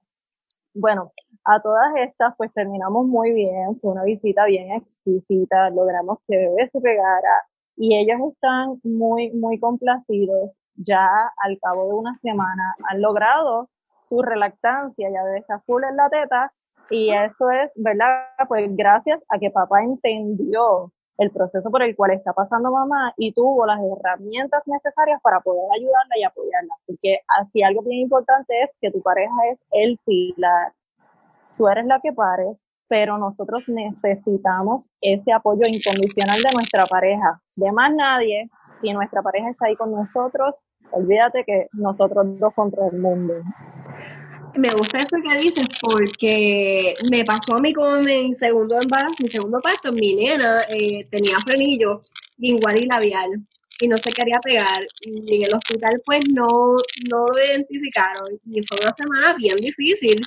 Bueno, 0.74 1.12
a 1.46 1.62
todas 1.62 1.96
estas 1.98 2.34
pues 2.38 2.52
terminamos 2.54 3.06
muy 3.06 3.34
bien, 3.34 3.80
fue 3.80 3.92
una 3.92 4.04
visita 4.04 4.46
bien 4.46 4.72
exquisita, 4.72 5.70
logramos 5.70 6.20
que 6.28 6.38
bebé 6.38 6.68
se 6.68 6.82
pegara 6.82 7.46
y 7.76 7.96
ellos 7.96 8.20
están 8.32 8.80
muy, 8.84 9.32
muy 9.32 9.60
complacidos. 9.60 10.52
Ya 10.76 11.08
al 11.38 11.60
cabo 11.60 11.88
de 11.88 11.94
una 11.94 12.18
semana 12.18 12.76
han 12.90 13.02
logrado 13.02 13.70
su 14.02 14.22
relactancia, 14.22 15.10
ya 15.12 15.24
bebé 15.24 15.40
está 15.40 15.60
full 15.62 15.84
en 15.84 15.96
la 15.96 16.10
teta 16.10 16.52
y 16.90 17.12
eso 17.12 17.50
es, 17.52 17.72
¿verdad? 17.75 18.25
Pues 18.48 18.70
gracias 18.75 19.24
a 19.30 19.40
que 19.40 19.52
papá 19.52 19.84
entendió 19.84 20.92
el 21.18 21.32
proceso 21.32 21.70
por 21.70 21.84
el 21.84 21.96
cual 21.96 22.12
está 22.12 22.34
pasando 22.34 22.72
mamá 22.72 23.13
y 23.18 23.34
tuvo 23.34 23.66
las 23.66 23.80
herramientas 23.80 24.63
necesarias 24.66 25.20
para 25.22 25.40
poder 25.42 25.63
ayudarla 25.75 26.18
y 26.18 26.24
apoyarla. 26.24 26.74
Porque 26.86 27.20
así 27.40 27.63
algo 27.63 27.82
bien 27.84 28.02
importante 28.02 28.54
es 28.63 28.75
que 28.82 28.92
tu 28.92 29.02
pareja 29.02 29.34
es 29.52 29.63
el 29.72 30.00
pilar. 30.06 30.74
Tú 31.58 31.68
eres 31.68 31.86
la 31.86 32.00
que 32.00 32.12
pares, 32.12 32.66
pero 32.88 33.18
nosotros 33.18 33.63
necesitamos 33.68 34.90
ese 35.02 35.32
apoyo 35.32 35.63
incondicional 35.68 36.42
de 36.42 36.54
nuestra 36.54 36.86
pareja. 36.86 37.42
De 37.58 37.72
más 37.72 37.94
nadie, 37.94 38.50
si 38.82 38.92
nuestra 38.92 39.22
pareja 39.22 39.50
está 39.50 39.68
ahí 39.68 39.75
con 39.75 39.92
nosotros, 39.92 40.63
olvídate 40.92 41.44
que 41.46 41.68
nosotros 41.74 42.40
dos 42.40 42.54
contra 42.54 42.88
el 42.88 43.00
mundo. 43.00 43.36
Me 44.56 44.70
gusta 44.70 45.00
eso 45.00 45.18
que 45.24 45.42
dices 45.42 45.68
porque 45.82 46.94
me 47.12 47.24
pasó 47.24 47.56
a 47.56 47.60
mí 47.60 47.74
como 47.74 48.02
mi 48.02 48.34
segundo 48.34 48.78
embarazo, 48.80 49.16
mi 49.20 49.28
segundo 49.28 49.60
parto, 49.60 49.92
mi 49.92 50.14
nena 50.14 50.62
eh, 50.70 51.08
tenía 51.10 51.36
frenillo 51.46 52.04
lingual 52.38 52.78
y 52.78 52.86
labial 52.86 53.30
y 53.80 53.88
no 53.88 53.98
se 53.98 54.12
quería 54.12 54.40
pegar. 54.44 54.80
Y 55.02 55.36
en 55.36 55.44
el 55.44 55.56
hospital 55.56 56.02
pues 56.06 56.24
no, 56.30 56.76
no 57.10 57.26
lo 57.28 57.46
identificaron 57.46 58.40
y 58.46 58.62
fue 58.64 58.78
una 58.82 58.94
semana 58.94 59.34
bien 59.36 59.56
difícil 59.58 60.20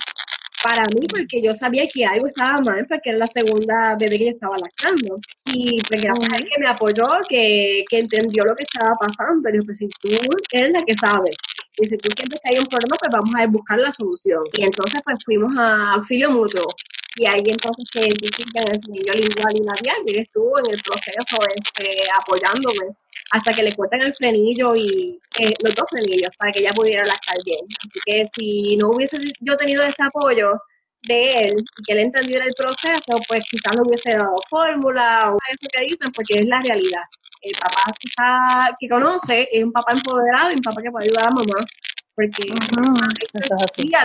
para 0.63 0.83
mí 0.93 1.05
porque 1.07 1.41
yo 1.41 1.53
sabía 1.53 1.87
que 1.87 2.05
algo 2.05 2.27
estaba 2.27 2.59
mal 2.61 2.85
porque 2.87 3.09
era 3.09 3.19
la 3.19 3.27
segunda 3.27 3.95
bebé 3.99 4.17
que 4.17 4.25
yo 4.25 4.31
estaba 4.31 4.57
lactando. 4.57 5.19
Y 5.45 5.77
pues 5.87 6.01
gracias 6.01 6.33
a 6.33 6.37
él 6.37 6.45
que 6.45 6.59
me 6.59 6.67
apoyó, 6.67 7.05
que, 7.29 7.83
que 7.89 7.99
entendió 7.99 8.43
lo 8.43 8.55
que 8.55 8.63
estaba 8.63 8.95
pasando. 8.95 9.49
Y 9.49 9.61
pues 9.65 9.77
si 9.77 9.87
tú 9.87 10.09
eres 10.51 10.71
la 10.71 10.81
que 10.81 10.93
sabe, 10.95 11.29
y 11.79 11.87
si 11.87 11.97
tú 11.97 12.09
sientes 12.15 12.39
que 12.43 12.53
hay 12.53 12.59
un 12.59 12.65
problema, 12.65 12.95
pues 12.99 13.11
vamos 13.11 13.33
a 13.37 13.47
buscar 13.47 13.79
la 13.79 13.91
solución. 13.91 14.43
Y 14.53 14.63
entonces 14.63 15.01
pues 15.03 15.17
fuimos 15.23 15.53
a 15.57 15.93
auxilio 15.93 16.31
mutuo. 16.31 16.65
Y 17.17 17.25
ahí 17.25 17.41
entonces 17.45 17.85
se 17.91 18.01
identifica 18.01 18.61
el 18.71 18.79
niño 18.89 19.13
lingual 19.13 19.53
y 19.53 19.63
labial. 19.63 20.01
Y 20.05 20.19
estuvo 20.19 20.59
en 20.59 20.65
el 20.73 20.81
proceso 20.81 21.37
este, 21.55 22.01
apoyándome 22.15 22.95
hasta 23.31 23.53
que 23.53 23.63
le 23.63 23.75
cortan 23.75 24.01
el 24.01 24.15
frenillo 24.15 24.75
y 24.75 25.19
eh, 25.39 25.53
los 25.63 25.75
dos 25.75 25.89
frenillos 25.89 26.29
para 26.37 26.51
que 26.51 26.59
ella 26.59 26.71
pudiera 26.73 27.05
lactar 27.05 27.37
bien. 27.45 27.59
Así 27.85 27.99
que 28.05 28.25
si 28.35 28.77
no 28.77 28.89
hubiese 28.89 29.17
yo 29.41 29.57
tenido 29.57 29.83
ese 29.83 30.03
apoyo 30.03 30.59
de 31.03 31.31
él 31.33 31.55
y 31.57 31.83
que 31.83 31.93
él 31.93 31.99
entendiera 31.99 32.45
el 32.45 32.53
proceso, 32.57 33.19
pues 33.27 33.45
quizás 33.49 33.75
no 33.75 33.83
hubiese 33.85 34.11
dado 34.11 34.35
fórmula 34.49 35.31
o 35.31 35.37
eso 35.49 35.67
que 35.71 35.85
dicen, 35.85 36.11
porque 36.13 36.39
es 36.39 36.45
la 36.45 36.59
realidad. 36.59 37.03
El 37.41 37.51
papá 37.59 37.91
quizás 37.99 38.71
que 38.79 38.89
conoce 38.89 39.47
es 39.51 39.63
un 39.63 39.71
papá 39.71 39.93
empoderado 39.93 40.51
y 40.51 40.55
un 40.55 40.61
papá 40.61 40.81
que 40.81 40.91
puede 40.91 41.05
ayudar 41.05 41.27
a 41.27 41.31
mamá. 41.31 41.65
Porque 42.15 42.49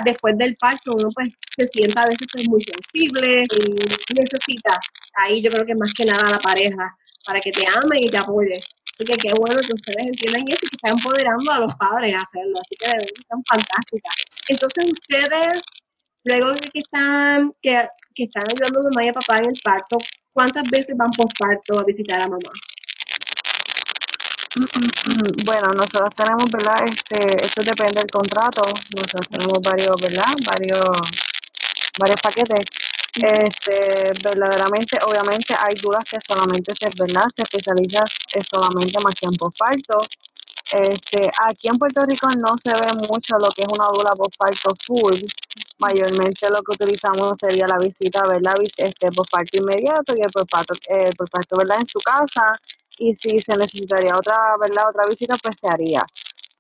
después 0.05 0.37
del 0.37 0.55
parto 0.57 0.93
uno 0.93 1.09
pues 1.15 1.33
se 1.57 1.67
sienta 1.67 2.03
a 2.03 2.09
veces 2.09 2.27
pues, 2.31 2.47
muy 2.47 2.61
sensible 2.61 3.43
y 3.43 4.15
necesita 4.15 4.79
ahí 5.15 5.43
yo 5.43 5.51
creo 5.51 5.65
que 5.65 5.75
más 5.75 5.95
que 5.95 6.05
nada 6.05 6.31
la 6.31 6.39
pareja 6.39 6.95
para 7.25 7.41
que 7.41 7.51
te 7.51 7.65
ame 7.75 7.97
y 8.01 8.11
te 8.11 8.19
apoye. 8.19 8.61
Así 9.03 9.11
que 9.11 9.29
qué 9.29 9.35
bueno 9.35 9.61
que 9.61 9.75
ustedes 9.75 10.07
entiendan 10.07 10.45
eso 10.47 10.63
y 10.63 10.69
que 10.69 10.77
están 10.77 10.93
empoderando 10.93 11.51
a 11.51 11.59
los 11.59 11.75
padres 11.75 12.15
a 12.15 12.19
hacerlo. 12.19 12.55
Así 12.55 12.75
que 12.79 12.87
de 12.87 12.93
verdad 12.93 13.19
están 13.19 13.43
fantásticas. 13.51 14.15
Entonces 14.49 14.85
ustedes, 14.93 15.63
luego 16.25 16.53
de 16.53 16.61
que 16.71 16.79
están, 16.79 17.53
que, 17.61 17.89
que 18.15 18.25
están 18.25 18.45
ayudando 18.47 18.79
a 18.79 18.83
mamá 18.85 19.05
y 19.05 19.09
a 19.09 19.13
papá 19.13 19.39
en 19.39 19.51
el 19.51 19.61
parto, 19.61 19.99
¿cuántas 20.33 20.71
veces 20.71 20.95
van 20.97 21.11
por 21.11 21.27
parto 21.37 21.81
a 21.81 21.85
visitar 21.85 22.21
a 22.21 22.29
mamá? 22.29 22.53
Bueno, 25.45 25.67
nosotros 25.75 26.11
tenemos, 26.15 26.47
¿verdad? 26.53 26.85
Este, 26.87 27.45
esto 27.45 27.63
depende 27.65 28.03
del 28.03 28.11
contrato. 28.11 28.63
Nosotros 28.95 29.29
tenemos 29.31 29.59
varios, 29.65 29.97
¿verdad? 30.01 30.33
Varios, 30.47 30.91
varios 31.99 32.21
paquetes 32.23 32.92
este, 33.15 34.13
verdaderamente, 34.25 34.97
obviamente 35.07 35.55
hay 35.55 35.75
dudas 35.83 36.05
que 36.05 36.19
solamente 36.27 36.75
se, 36.75 36.89
¿verdad? 36.99 37.27
se 37.37 37.43
especializan 37.43 38.05
solamente 38.51 38.99
más 39.01 39.15
en 39.21 39.33
posparto. 39.37 39.99
Este, 40.73 41.31
aquí 41.47 41.69
en 41.69 41.77
Puerto 41.77 42.01
Rico 42.07 42.29
no 42.39 42.57
se 42.63 42.73
ve 42.73 42.93
mucho 43.07 43.37
lo 43.39 43.51
que 43.51 43.63
es 43.63 43.69
una 43.69 43.89
dula 43.93 44.13
posparto 44.17 44.75
full. 44.87 45.19
Mayormente 45.79 46.49
lo 46.49 46.63
que 46.63 46.73
utilizamos 46.73 47.35
sería 47.39 47.67
la 47.67 47.77
visita, 47.79 48.23
¿verdad? 48.27 48.55
Este, 48.79 49.11
posparto 49.11 49.59
inmediato 49.59 50.15
y 50.17 50.23
el 50.23 50.31
posparto, 50.33 50.75
eh, 50.89 51.11
¿verdad? 51.59 51.81
En 51.81 51.87
su 51.87 52.01
casa. 52.01 52.53
Y 52.99 53.15
si 53.17 53.39
se 53.39 53.57
necesitaría 53.57 54.17
otra, 54.17 54.57
¿verdad? 54.59 54.89
Otra 54.89 55.07
visita, 55.07 55.37
pues 55.43 55.57
se 55.61 55.69
haría 55.69 56.03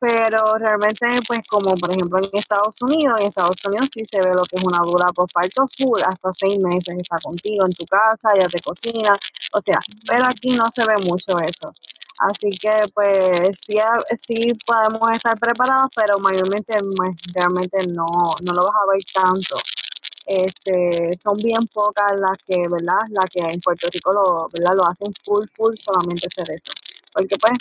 pero 0.02 0.58
realmente 0.58 1.06
pues 1.28 1.42
como 1.48 1.76
por 1.76 1.92
ejemplo 1.92 2.18
en 2.18 2.28
Estados 2.32 2.74
Unidos, 2.82 3.20
en 3.20 3.28
Estados 3.28 3.64
Unidos 3.64 3.88
sí 3.94 4.04
se 4.04 4.18
ve 4.20 4.34
lo 4.34 4.42
que 4.42 4.56
es 4.56 4.64
una 4.64 4.80
dura 4.80 5.06
parto 5.32 5.68
full, 5.78 6.00
hasta 6.04 6.32
seis 6.34 6.58
meses 6.58 6.96
está 6.98 7.18
contigo 7.22 7.64
en 7.64 7.70
tu 7.70 7.86
casa, 7.86 8.34
ya 8.34 8.48
te 8.48 8.58
cocina, 8.60 9.12
o 9.52 9.60
sea, 9.64 9.78
pero 10.08 10.26
aquí 10.26 10.50
no 10.56 10.64
se 10.74 10.84
ve 10.86 10.96
mucho 11.04 11.38
eso. 11.38 11.72
Así 12.18 12.50
que 12.50 12.72
pues 12.92 13.58
sí, 13.64 13.78
sí 14.26 14.48
podemos 14.66 15.08
estar 15.12 15.38
preparados, 15.38 15.90
pero 15.94 16.18
mayormente 16.18 16.74
pues, 16.96 17.16
realmente 17.32 17.86
no, 17.94 18.06
no 18.42 18.52
lo 18.54 18.62
vas 18.64 18.74
a 18.74 18.90
ver 18.90 19.02
tanto. 19.14 19.54
Este, 20.26 21.16
son 21.22 21.36
bien 21.36 21.64
pocas 21.72 22.12
las 22.18 22.38
que, 22.46 22.56
¿verdad? 22.68 23.02
Las 23.10 23.30
que 23.30 23.40
en 23.40 23.60
Puerto 23.60 23.86
Rico 23.92 24.12
lo, 24.12 24.48
¿verdad? 24.52 24.74
lo 24.76 24.84
hacen 24.84 25.12
full, 25.24 25.46
full, 25.54 25.74
solamente 25.76 26.26
hacer 26.26 26.50
eso. 26.54 26.72
Porque 27.12 27.36
pues 27.38 27.58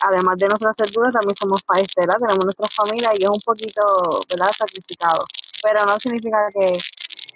además 0.00 0.36
de 0.38 0.48
nuestras 0.48 0.92
dudas, 0.92 1.12
también 1.12 1.36
somos 1.36 1.62
paesteras, 1.62 2.16
tenemos 2.16 2.44
nuestra 2.44 2.68
familia 2.68 3.10
y 3.18 3.24
es 3.24 3.30
un 3.30 3.40
poquito, 3.40 3.82
¿verdad?, 4.28 4.50
sacrificado. 4.56 5.24
Pero 5.62 5.84
no 5.84 5.98
significa 5.98 6.38
que, 6.54 6.78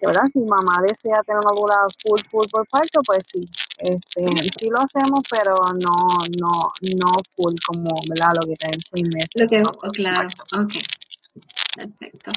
¿verdad?, 0.07 0.25
si 0.33 0.41
mamá 0.41 0.81
desea 0.87 1.23
tener 1.27 1.41
una 1.45 1.55
dura 1.55 1.77
full, 2.03 2.21
full 2.31 2.47
por 2.51 2.67
parto, 2.69 3.01
pues 3.05 3.25
sí. 3.31 3.49
Este, 3.79 4.27
sí 4.59 4.69
lo 4.71 4.81
hacemos, 4.81 5.21
pero 5.31 5.55
no, 5.55 5.97
no, 6.41 6.73
no 6.97 7.13
full 7.37 7.55
como, 7.67 7.91
¿verdad?, 8.09 8.33
lo 8.41 8.49
que 8.49 8.57
tenemos 8.57 8.85
seis 8.91 9.09
meses. 9.13 9.31
Lo 9.35 9.47
que, 9.47 9.63
oh, 9.63 9.91
claro, 9.91 10.29
ok. 10.57 10.73
Perfecto. 11.77 12.31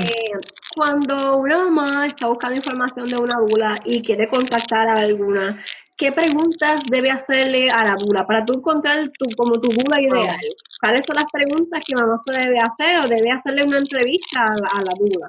Eh, 0.00 0.32
cuando 0.74 1.38
una 1.38 1.68
mamá 1.68 2.06
está 2.06 2.28
buscando 2.28 2.56
información 2.56 3.08
de 3.08 3.16
una 3.18 3.38
bula 3.40 3.76
y 3.84 4.02
quiere 4.02 4.28
contactar 4.28 4.88
a 4.88 5.00
alguna, 5.00 5.62
¿qué 6.00 6.10
preguntas 6.12 6.80
debe 6.90 7.10
hacerle 7.10 7.68
a 7.68 7.84
la 7.84 7.94
bula 8.02 8.26
para 8.26 8.42
tú 8.42 8.54
encontrar 8.54 9.10
tu, 9.18 9.26
como 9.36 9.60
tu 9.60 9.68
bula 9.68 10.00
ideal? 10.00 10.40
¿Cuáles 10.80 11.02
son 11.06 11.16
las 11.16 11.30
preguntas 11.30 11.84
que 11.86 11.94
mamá 11.94 12.16
se 12.24 12.40
debe 12.40 12.58
hacer 12.58 13.00
o 13.04 13.06
debe 13.06 13.30
hacerle 13.30 13.64
una 13.64 13.76
entrevista 13.76 14.40
a, 14.40 14.80
la 14.80 14.92
bula? 14.98 15.28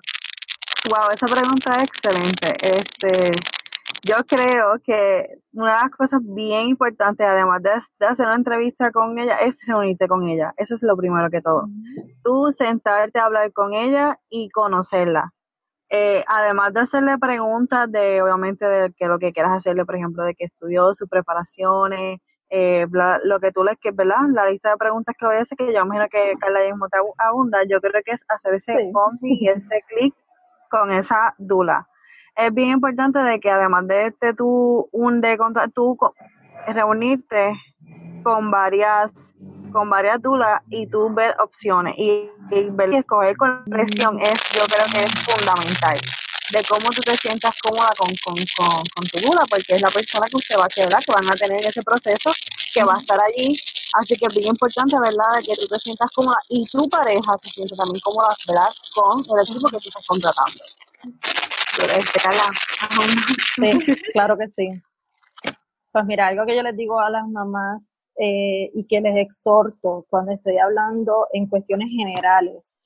Wow, 0.89 1.11
esa 1.13 1.27
pregunta 1.27 1.75
es 1.75 1.83
excelente. 1.83 2.53
Este, 2.63 3.31
yo 4.03 4.15
creo 4.25 4.79
que 4.81 5.39
una 5.51 5.75
de 5.75 5.81
las 5.81 5.91
cosas 5.91 6.21
bien 6.23 6.69
importantes, 6.69 7.27
además 7.29 7.61
de, 7.61 7.71
hacer 8.07 8.25
una 8.25 8.35
entrevista 8.35 8.91
con 8.91 9.19
ella, 9.19 9.39
es 9.39 9.57
reunirte 9.67 10.07
con 10.07 10.25
ella. 10.29 10.53
Eso 10.55 10.75
es 10.75 10.83
lo 10.83 10.95
primero 10.95 11.29
que 11.29 11.41
todo. 11.41 11.67
Tú 12.23 12.49
sentarte 12.51 13.19
a 13.19 13.25
hablar 13.25 13.51
con 13.51 13.73
ella 13.73 14.17
y 14.29 14.49
conocerla 14.49 15.33
eh, 15.93 16.23
además 16.25 16.73
de 16.73 16.79
hacerle 16.79 17.17
preguntas 17.17 17.91
de, 17.91 18.21
obviamente, 18.21 18.65
de 18.65 18.93
que 18.93 19.07
lo 19.07 19.19
que 19.19 19.33
quieras 19.33 19.57
hacerle, 19.57 19.83
por 19.83 19.97
ejemplo, 19.97 20.23
de 20.23 20.33
que 20.35 20.45
estudió, 20.45 20.93
sus 20.93 21.09
preparaciones, 21.09 22.21
eh, 22.49 22.87
lo 23.23 23.39
que 23.41 23.51
tú 23.51 23.65
le 23.65 23.75
que 23.75 23.91
¿verdad? 23.91 24.29
La 24.31 24.49
lista 24.49 24.69
de 24.69 24.77
preguntas 24.77 25.13
que 25.19 25.25
voy 25.25 25.35
a 25.35 25.41
hacer, 25.41 25.57
que 25.57 25.73
yo 25.73 25.81
imagino 25.81 26.07
que 26.09 26.37
Carla 26.39 26.61
ya 26.61 26.71
mismo 26.71 26.87
te 26.87 26.97
abunda, 27.17 27.59
yo 27.69 27.81
creo 27.81 28.01
que 28.05 28.13
es 28.13 28.23
hacer 28.29 28.53
ese 28.53 28.73
sí. 28.73 28.91
y 29.23 29.49
ese 29.49 29.83
clic 29.89 30.15
con 30.69 30.91
esa 30.91 31.35
dula. 31.37 31.89
Es 32.37 32.53
bien 32.53 32.69
importante 32.69 33.19
de 33.19 33.41
que 33.41 33.51
además 33.51 33.85
de 33.87 34.07
este 34.07 34.33
tú, 34.33 34.87
un 34.93 35.19
de 35.19 35.37
tú 35.73 35.97
reunirte 36.67 37.51
con 38.23 38.49
varias 38.49 39.35
con 39.71 39.89
varias 39.89 40.21
dudas 40.21 40.61
y 40.69 40.87
tú 40.87 41.13
ver 41.13 41.35
opciones 41.39 41.95
y, 41.97 42.29
ver 42.71 42.93
y 42.93 42.97
escoger 42.97 43.35
con 43.37 43.63
presión 43.65 44.19
es 44.19 44.39
yo 44.53 44.65
creo 44.65 44.85
que 44.91 45.03
es 45.03 45.11
fundamental 45.23 45.99
de 46.51 46.63
cómo 46.67 46.89
tú 46.89 47.01
te 47.01 47.15
sientas 47.15 47.57
cómoda 47.61 47.89
con, 47.97 48.09
con, 48.23 48.35
con, 48.35 49.05
tu 49.07 49.19
duda 49.19 49.43
porque 49.49 49.75
es 49.75 49.81
la 49.81 49.89
persona 49.89 50.27
que 50.27 50.37
usted 50.37 50.55
va 50.59 50.65
a 50.65 50.67
quedar, 50.67 51.03
que 51.03 51.11
van 51.11 51.31
a 51.31 51.35
tener 51.35 51.65
ese 51.65 51.81
proceso, 51.81 52.31
que 52.73 52.83
va 52.83 52.93
a 52.95 52.99
estar 52.99 53.19
allí. 53.21 53.55
Así 53.93 54.15
que 54.15 54.25
es 54.25 54.35
bien 54.35 54.49
importante, 54.49 54.95
¿verdad?, 54.99 55.39
de 55.39 55.43
que 55.43 55.55
tú 55.55 55.67
te 55.67 55.79
sientas 55.79 56.11
cómoda 56.11 56.37
y 56.49 56.65
tu 56.65 56.87
pareja 56.89 57.35
se 57.41 57.49
siente 57.51 57.75
también 57.75 58.01
cómoda, 58.03 58.35
¿verdad?, 58.47 58.69
con 58.93 59.19
el 59.19 59.43
equipo 59.43 59.67
que 59.69 59.77
tú 59.77 59.89
estás 59.89 60.05
contratando. 60.07 60.63
Sí, 63.55 63.95
claro 64.13 64.37
que 64.37 64.47
sí. 64.47 64.81
Pues 65.91 66.05
mira, 66.05 66.27
algo 66.27 66.45
que 66.45 66.55
yo 66.55 66.63
les 66.63 66.75
digo 66.75 66.99
a 66.99 67.09
las 67.09 67.27
mamás 67.27 68.00
eh, 68.17 68.71
y 68.73 68.85
que 68.85 69.01
les 69.01 69.15
exhorto 69.17 70.05
cuando 70.09 70.33
estoy 70.33 70.57
hablando 70.57 71.27
en 71.33 71.47
cuestiones 71.47 71.89
generales, 71.89 72.79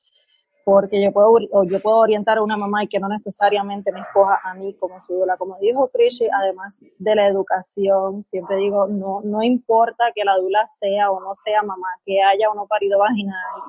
porque 0.65 1.01
yo 1.01 1.11
puedo, 1.11 1.37
yo 1.65 1.79
puedo 1.79 1.97
orientar 1.97 2.39
a 2.39 2.43
una 2.43 2.57
mamá 2.57 2.83
y 2.83 2.87
que 2.87 2.99
no 2.99 3.07
necesariamente 3.07 3.91
me 3.91 3.99
escoja 3.99 4.39
a 4.43 4.55
mí 4.55 4.75
como 4.79 4.99
su 5.01 5.13
dula. 5.13 5.37
Como 5.37 5.57
dijo 5.59 5.89
Krishi, 5.89 6.27
además 6.33 6.83
de 6.97 7.15
la 7.15 7.27
educación, 7.27 8.23
siempre 8.23 8.57
digo, 8.57 8.87
no, 8.87 9.21
no 9.23 9.43
importa 9.43 10.05
que 10.15 10.23
la 10.23 10.35
dula 10.37 10.65
sea 10.67 11.11
o 11.11 11.19
no 11.19 11.35
sea 11.35 11.61
mamá, 11.61 11.87
que 12.03 12.21
haya 12.21 12.49
o 12.49 12.55
no 12.55 12.65
parido 12.65 12.97
vaginal, 12.97 13.61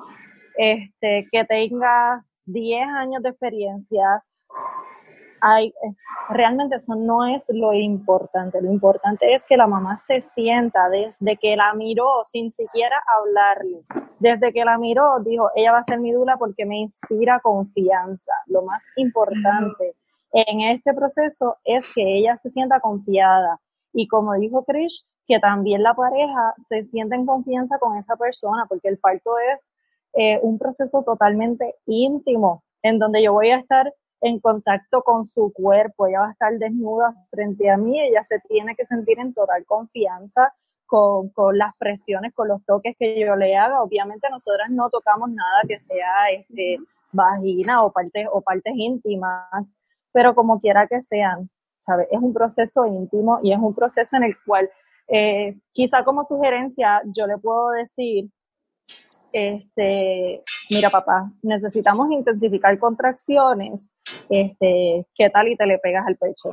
este, 0.57 1.27
que 1.31 1.45
tenga 1.45 2.25
10 2.45 2.87
años 2.87 3.21
de 3.21 3.29
experiencia, 3.29 4.23
hay, 5.41 5.73
realmente 6.29 6.75
eso 6.75 6.95
no 6.95 7.25
es 7.25 7.47
lo 7.53 7.73
importante. 7.73 8.61
Lo 8.61 8.71
importante 8.71 9.33
es 9.33 9.45
que 9.45 9.57
la 9.57 9.67
mamá 9.67 9.97
se 9.97 10.21
sienta 10.21 10.89
desde 10.89 11.37
que 11.37 11.55
la 11.55 11.73
miró 11.73 12.23
sin 12.25 12.51
siquiera 12.51 13.01
hablarle. 13.19 13.83
Desde 14.19 14.51
que 14.51 14.65
la 14.65 14.77
miró, 14.77 15.19
dijo, 15.19 15.49
ella 15.55 15.71
va 15.71 15.79
a 15.79 15.83
ser 15.83 15.99
mi 15.99 16.11
dula 16.11 16.37
porque 16.37 16.65
me 16.65 16.79
inspira 16.79 17.39
confianza. 17.39 18.31
Lo 18.47 18.61
más 18.63 18.83
importante 18.95 19.95
en 20.31 20.61
este 20.61 20.93
proceso 20.93 21.57
es 21.63 21.85
que 21.93 22.17
ella 22.17 22.37
se 22.37 22.49
sienta 22.49 22.79
confiada. 22.79 23.59
Y 23.93 24.07
como 24.07 24.33
dijo 24.33 24.63
Krish, 24.63 25.07
que 25.27 25.39
también 25.39 25.83
la 25.83 25.93
pareja 25.93 26.53
se 26.67 26.83
sienta 26.83 27.15
en 27.15 27.25
confianza 27.25 27.77
con 27.79 27.97
esa 27.97 28.15
persona, 28.15 28.65
porque 28.67 28.87
el 28.87 28.97
parto 28.97 29.31
es 29.55 29.71
eh, 30.13 30.39
un 30.41 30.57
proceso 30.57 31.03
totalmente 31.03 31.75
íntimo, 31.85 32.63
en 32.81 32.97
donde 32.99 33.21
yo 33.23 33.33
voy 33.33 33.49
a 33.49 33.57
estar 33.57 33.93
en 34.21 34.39
contacto 34.39 35.03
con 35.03 35.25
su 35.25 35.51
cuerpo, 35.53 36.07
ella 36.07 36.21
va 36.21 36.27
a 36.29 36.31
estar 36.31 36.53
desnuda 36.57 37.13
frente 37.29 37.69
a 37.69 37.77
mí, 37.77 37.99
ella 37.99 38.23
se 38.23 38.39
tiene 38.47 38.75
que 38.75 38.85
sentir 38.85 39.19
en 39.19 39.33
total 39.33 39.65
confianza 39.65 40.53
con, 40.85 41.29
con, 41.29 41.57
las 41.57 41.75
presiones, 41.77 42.33
con 42.33 42.47
los 42.47 42.63
toques 42.65 42.95
que 42.97 43.19
yo 43.19 43.35
le 43.35 43.55
haga. 43.55 43.81
Obviamente 43.81 44.29
nosotras 44.29 44.69
no 44.69 44.89
tocamos 44.89 45.29
nada 45.29 45.61
que 45.67 45.79
sea 45.79 46.29
este, 46.31 46.77
vagina 47.11 47.83
o 47.83 47.91
partes, 47.91 48.27
o 48.31 48.41
partes 48.41 48.73
íntimas, 48.75 49.73
pero 50.11 50.33
como 50.33 50.59
quiera 50.59 50.87
que 50.87 51.01
sean, 51.01 51.49
¿sabes? 51.77 52.07
Es 52.11 52.19
un 52.19 52.33
proceso 52.33 52.85
íntimo 52.85 53.39
y 53.43 53.53
es 53.53 53.59
un 53.59 53.75
proceso 53.75 54.17
en 54.17 54.23
el 54.23 54.35
cual 54.45 54.69
eh, 55.07 55.57
quizá 55.71 56.03
como 56.03 56.23
sugerencia 56.23 57.01
yo 57.05 57.27
le 57.27 57.37
puedo 57.37 57.69
decir, 57.71 58.29
este, 59.33 60.43
mira 60.69 60.89
papá, 60.89 61.31
necesitamos 61.41 62.09
intensificar 62.11 62.77
contracciones, 62.79 63.91
este, 64.29 65.05
¿qué 65.15 65.29
tal 65.29 65.47
y 65.47 65.55
te 65.57 65.65
le 65.65 65.79
pegas 65.79 66.05
al 66.07 66.17
pecho? 66.17 66.51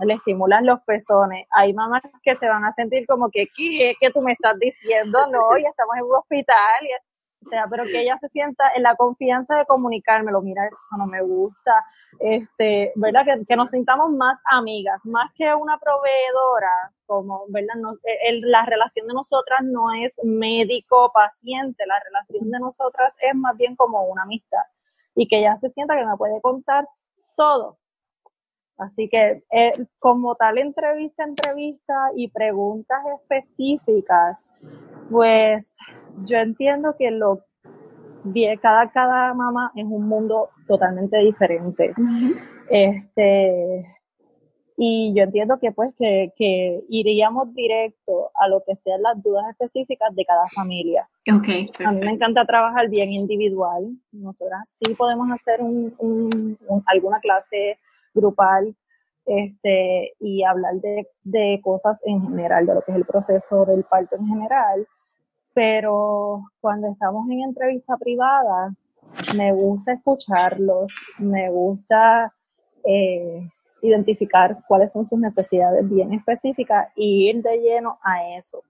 le 0.00 0.14
estimulan 0.14 0.66
los 0.66 0.80
pezones. 0.82 1.46
Hay 1.50 1.72
mamás 1.72 2.02
que 2.22 2.34
se 2.34 2.48
van 2.48 2.64
a 2.64 2.72
sentir 2.72 3.06
como 3.06 3.30
que, 3.30 3.46
¿qué, 3.56 3.94
¿Qué 4.00 4.10
tú 4.10 4.20
me 4.22 4.32
estás 4.32 4.58
diciendo? 4.58 5.26
No, 5.30 5.56
ya 5.56 5.68
estamos 5.68 5.96
en 5.96 6.04
un 6.04 6.16
hospital. 6.16 6.56
Sea, 7.44 7.66
pero 7.70 7.84
que 7.84 8.02
ella 8.02 8.18
se 8.20 8.28
sienta 8.28 8.64
en 8.76 8.82
la 8.82 8.96
confianza 8.96 9.56
de 9.56 9.66
comunicármelo, 9.66 10.42
mira, 10.42 10.66
eso 10.66 10.96
no 10.98 11.06
me 11.06 11.22
gusta, 11.22 11.84
este, 12.18 12.92
¿verdad? 12.96 13.24
Que, 13.24 13.44
que 13.46 13.56
nos 13.56 13.70
sintamos 13.70 14.10
más 14.10 14.40
amigas, 14.50 15.04
más 15.04 15.32
que 15.34 15.54
una 15.54 15.78
proveedora, 15.78 16.92
como, 17.06 17.44
¿verdad? 17.48 17.74
No, 17.76 17.96
el, 18.26 18.40
la 18.42 18.64
relación 18.64 19.06
de 19.06 19.14
nosotras 19.14 19.60
no 19.62 19.92
es 19.92 20.20
médico-paciente, 20.24 21.86
la 21.86 22.00
relación 22.00 22.50
de 22.50 22.58
nosotras 22.58 23.14
es 23.20 23.34
más 23.34 23.56
bien 23.56 23.76
como 23.76 24.04
una 24.04 24.22
amistad 24.22 24.64
y 25.14 25.28
que 25.28 25.38
ella 25.38 25.56
se 25.56 25.70
sienta 25.70 25.96
que 25.96 26.04
me 26.04 26.16
puede 26.16 26.40
contar 26.40 26.88
todo, 27.36 27.78
Así 28.76 29.08
que 29.08 29.44
eh, 29.52 29.86
como 30.00 30.34
tal 30.34 30.58
entrevista, 30.58 31.24
entrevista 31.24 31.94
y 32.16 32.28
preguntas 32.28 32.98
específicas, 33.20 34.50
pues 35.10 35.76
yo 36.24 36.38
entiendo 36.38 36.94
que 36.98 37.10
lo 37.10 37.44
cada, 38.62 38.90
cada 38.90 39.34
mamá 39.34 39.72
es 39.74 39.84
un 39.84 40.08
mundo 40.08 40.50
totalmente 40.66 41.18
diferente. 41.18 41.92
Este, 42.70 43.86
y 44.76 45.12
yo 45.14 45.24
entiendo 45.24 45.58
que 45.60 45.72
pues 45.72 45.94
que, 45.96 46.32
que, 46.36 46.82
iríamos 46.88 47.54
directo 47.54 48.30
a 48.34 48.48
lo 48.48 48.62
que 48.66 48.74
sean 48.76 49.02
las 49.02 49.22
dudas 49.22 49.44
específicas 49.50 50.14
de 50.14 50.24
cada 50.24 50.48
familia. 50.48 51.08
Okay, 51.38 51.66
a 51.84 51.92
mí 51.92 52.00
me 52.00 52.12
encanta 52.12 52.44
trabajar 52.44 52.88
bien 52.88 53.12
individual. 53.12 53.88
Nosotras 54.12 54.78
sí 54.82 54.94
podemos 54.94 55.30
hacer 55.30 55.60
un, 55.60 55.94
un, 55.98 56.58
alguna 56.86 57.20
clase 57.20 57.78
grupal 58.14 58.74
este, 59.26 60.14
y 60.20 60.42
hablar 60.44 60.74
de, 60.76 61.08
de 61.22 61.60
cosas 61.62 62.00
en 62.04 62.22
general, 62.26 62.66
de 62.66 62.74
lo 62.74 62.82
que 62.82 62.92
es 62.92 62.96
el 62.96 63.04
proceso 63.04 63.64
del 63.64 63.84
parto 63.84 64.16
en 64.16 64.26
general. 64.26 64.86
Pero 65.54 66.42
cuando 66.60 66.88
estamos 66.88 67.28
en 67.30 67.42
entrevista 67.42 67.96
privada, 67.96 68.74
me 69.36 69.52
gusta 69.52 69.92
escucharlos, 69.92 70.92
me 71.18 71.48
gusta 71.48 72.32
eh, 72.84 73.48
identificar 73.82 74.58
cuáles 74.66 74.92
son 74.92 75.06
sus 75.06 75.18
necesidades 75.18 75.88
bien 75.88 76.12
específicas 76.12 76.88
y 76.96 77.28
ir 77.30 77.42
de 77.42 77.58
lleno 77.58 77.98
a 78.02 78.36
eso. 78.36 78.62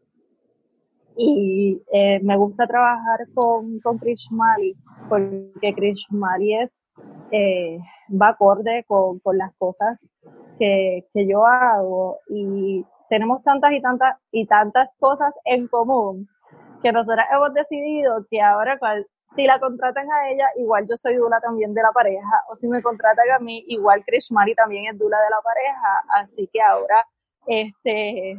Y 1.17 1.81
eh, 1.93 2.21
me 2.23 2.37
gusta 2.37 2.67
trabajar 2.67 3.21
con, 3.33 3.79
con 3.81 3.99
Krish 3.99 4.31
Mali, 4.31 4.77
porque 5.09 5.75
Krish 5.75 6.07
Mali 6.11 6.55
es, 6.55 6.85
eh, 7.31 7.79
va 8.11 8.29
acorde 8.29 8.85
con, 8.87 9.21
con 9.21 9.39
las 9.39 9.55
cosas 9.57 10.11
que, 10.59 11.07
que 11.15 11.27
yo 11.27 11.47
hago 11.47 12.19
y 12.29 12.85
tenemos 13.09 13.43
tantas 13.45 13.73
y 13.73 13.81
tantas 13.81 14.17
y 14.33 14.47
tantas 14.47 14.91
cosas 14.99 15.35
en 15.45 15.69
común 15.69 16.29
que 16.85 16.93
nosotras 16.93 17.27
hemos 17.33 17.55
decidido 17.55 18.27
que 18.31 18.43
ahora 18.43 18.79
cual, 18.79 19.07
si 19.35 19.47
la 19.47 19.59
contratan 19.59 20.07
a 20.13 20.31
ella, 20.31 20.47
igual 20.57 20.85
yo 20.87 20.97
soy 20.97 21.17
dula 21.17 21.41
también 21.41 21.73
de 21.73 21.81
la 21.81 21.93
pareja, 21.93 22.45
o 22.51 22.55
si 22.55 22.69
me 22.69 22.83
contratan 22.83 23.25
a 23.35 23.39
mí, 23.39 23.65
igual 23.69 24.05
Krishmari 24.05 24.55
también 24.55 24.93
es 24.93 24.99
dula 24.99 25.17
de 25.17 25.31
la 25.31 25.41
pareja, 25.41 26.05
así 26.23 26.49
que 26.53 26.61
ahora 26.61 27.07
este 27.47 28.39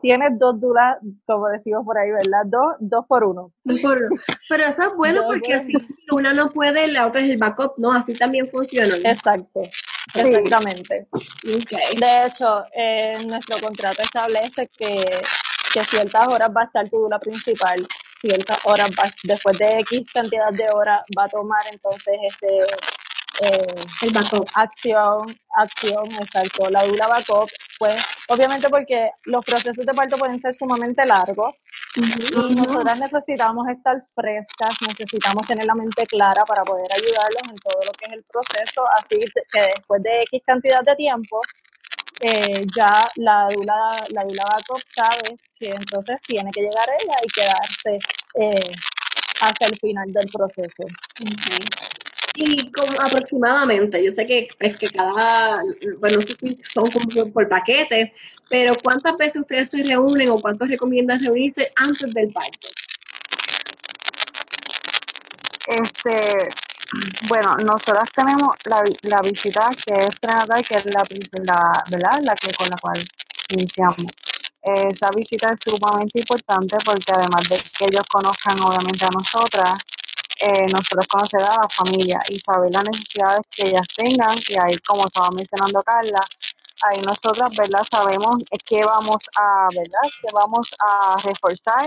tienes 0.00 0.38
dos 0.38 0.58
dulas, 0.58 0.96
como 1.26 1.48
decimos 1.48 1.84
por 1.84 1.98
ahí, 1.98 2.10
¿verdad? 2.10 2.42
Dos, 2.46 2.74
dos 2.80 3.06
por 3.06 3.24
uno. 3.24 3.52
Dos 3.62 3.80
por 3.80 3.98
uno. 3.98 4.20
Pero 4.48 4.64
eso 4.64 4.82
es 4.84 4.94
bueno 4.96 5.22
porque 5.26 5.54
así 5.54 5.74
una 6.10 6.32
no 6.32 6.48
puede, 6.48 6.88
la 6.88 7.06
otra 7.06 7.20
es 7.20 7.30
el 7.30 7.36
backup, 7.36 7.74
¿no? 7.76 7.92
Así 7.92 8.14
también 8.14 8.50
funciona. 8.50 8.96
Exacto. 9.04 9.60
Exactamente. 10.14 11.06
De 11.44 12.26
hecho, 12.26 12.64
eh, 12.74 13.16
nuestro 13.26 13.56
contrato 13.60 14.02
establece 14.02 14.68
que, 14.76 15.04
que 15.72 15.84
ciertas 15.84 16.28
horas 16.28 16.50
va 16.56 16.62
a 16.62 16.64
estar 16.64 16.88
tu 16.88 16.98
dula 16.98 17.18
principal, 17.18 17.86
ciertas 18.20 18.58
horas 18.64 18.90
va, 18.98 19.10
después 19.24 19.58
de 19.58 19.80
X 19.80 20.04
cantidad 20.12 20.52
de 20.52 20.66
horas 20.70 21.00
va 21.18 21.24
a 21.24 21.28
tomar 21.28 21.62
entonces 21.70 22.14
este 22.28 22.58
eh, 23.40 23.84
el 24.02 24.12
backup. 24.12 24.46
Acción, 24.54 25.20
acción, 25.56 26.04
exacto. 26.12 26.68
La 26.68 26.84
dula 26.84 27.08
backup, 27.08 27.50
pues, 27.78 27.94
obviamente 28.28 28.68
porque 28.68 29.10
los 29.24 29.44
procesos 29.44 29.86
de 29.86 29.94
parto 29.94 30.18
pueden 30.18 30.38
ser 30.40 30.54
sumamente 30.54 31.04
largos 31.06 31.64
y 31.96 32.54
nosotras 32.54 33.00
necesitamos 33.00 33.66
estar 33.68 33.96
frescas, 34.14 34.76
necesitamos 34.86 35.46
tener 35.46 35.66
la 35.66 35.74
mente 35.74 36.06
clara 36.06 36.44
para 36.44 36.62
poder 36.62 36.92
ayudarlos 36.92 37.42
en 37.50 37.56
todo 37.56 37.80
lo 37.86 37.92
que 37.92 38.06
es 38.06 38.12
el 38.12 38.24
proceso, 38.24 38.84
así 38.98 39.18
que 39.50 39.60
después 39.60 40.02
de 40.02 40.22
X 40.22 40.42
cantidad 40.46 40.82
de 40.82 40.94
tiempo, 40.96 41.40
eh, 42.24 42.64
ya 42.76 43.08
la 43.16 43.48
dula, 43.52 44.06
la 44.10 44.22
dula 44.24 44.44
backup 44.44 44.80
sabe 44.86 45.36
que 45.58 45.70
entonces 45.70 46.16
tiene 46.26 46.50
que 46.52 46.60
llegar 46.60 46.88
ella 47.00 47.16
y 47.20 47.28
quedarse 47.28 47.98
eh, 48.34 48.72
hasta 49.40 49.66
el 49.66 49.76
final 49.78 50.12
del 50.12 50.26
proceso. 50.32 50.84
Y 52.36 52.70
como 52.70 52.92
aproximadamente, 53.00 54.02
yo 54.02 54.10
sé 54.12 54.24
que 54.24 54.48
es 54.60 54.78
que 54.78 54.86
cada, 54.86 55.60
bueno, 55.98 56.16
no 56.16 56.22
sé 56.22 56.34
si 56.34 56.58
son 56.72 56.84
como 56.86 57.32
por 57.32 57.48
paquetes, 57.48 58.12
pero 58.48 58.74
¿cuántas 58.82 59.16
veces 59.16 59.42
ustedes 59.42 59.70
se 59.70 59.82
reúnen 59.82 60.28
o 60.28 60.40
cuántos 60.40 60.68
recomiendan 60.68 61.20
reunirse 61.20 61.72
antes 61.74 62.14
del 62.14 62.32
parto? 62.32 62.68
Este, 65.66 66.48
bueno, 67.28 67.56
nosotras 67.56 68.08
tenemos 68.14 68.56
la, 68.64 68.82
la 69.02 69.20
visita 69.22 69.70
que 69.84 69.94
es 69.94 70.16
prenatal, 70.20 70.62
que 70.64 70.74
es 70.74 70.86
la, 70.86 71.04
la, 71.44 71.84
¿verdad? 71.90 72.20
la 72.22 72.34
que 72.34 72.52
con 72.54 72.68
la 72.68 72.76
cual 72.76 73.04
iniciamos. 73.50 74.06
Esa 74.62 75.10
visita 75.16 75.50
es 75.50 75.60
sumamente 75.64 76.20
importante 76.20 76.76
porque 76.84 77.12
además 77.12 77.48
de 77.48 77.56
que 77.76 77.84
ellos 77.86 78.06
conozcan 78.08 78.60
obviamente 78.62 79.04
a 79.04 79.08
nosotras, 79.08 79.78
eh, 80.40 80.66
nosotros 80.72 81.06
conocer 81.08 81.42
a 81.42 81.56
la 81.62 81.68
familia 81.68 82.20
y 82.28 82.38
saber 82.38 82.70
las 82.72 82.84
necesidades 82.84 83.42
que 83.50 83.68
ellas 83.68 83.86
tengan, 83.96 84.36
y 84.48 84.54
ahí 84.54 84.76
como 84.86 85.06
estaba 85.06 85.30
mencionando 85.30 85.82
Carla, 85.82 86.20
ahí 86.82 87.00
nosotras, 87.02 87.50
¿verdad? 87.56 87.82
Sabemos 87.90 88.36
qué 88.64 88.84
vamos 88.84 89.18
a, 89.36 89.68
¿verdad? 89.74 90.10
Que 90.20 90.28
vamos 90.32 90.68
a 90.78 91.16
reforzar, 91.24 91.86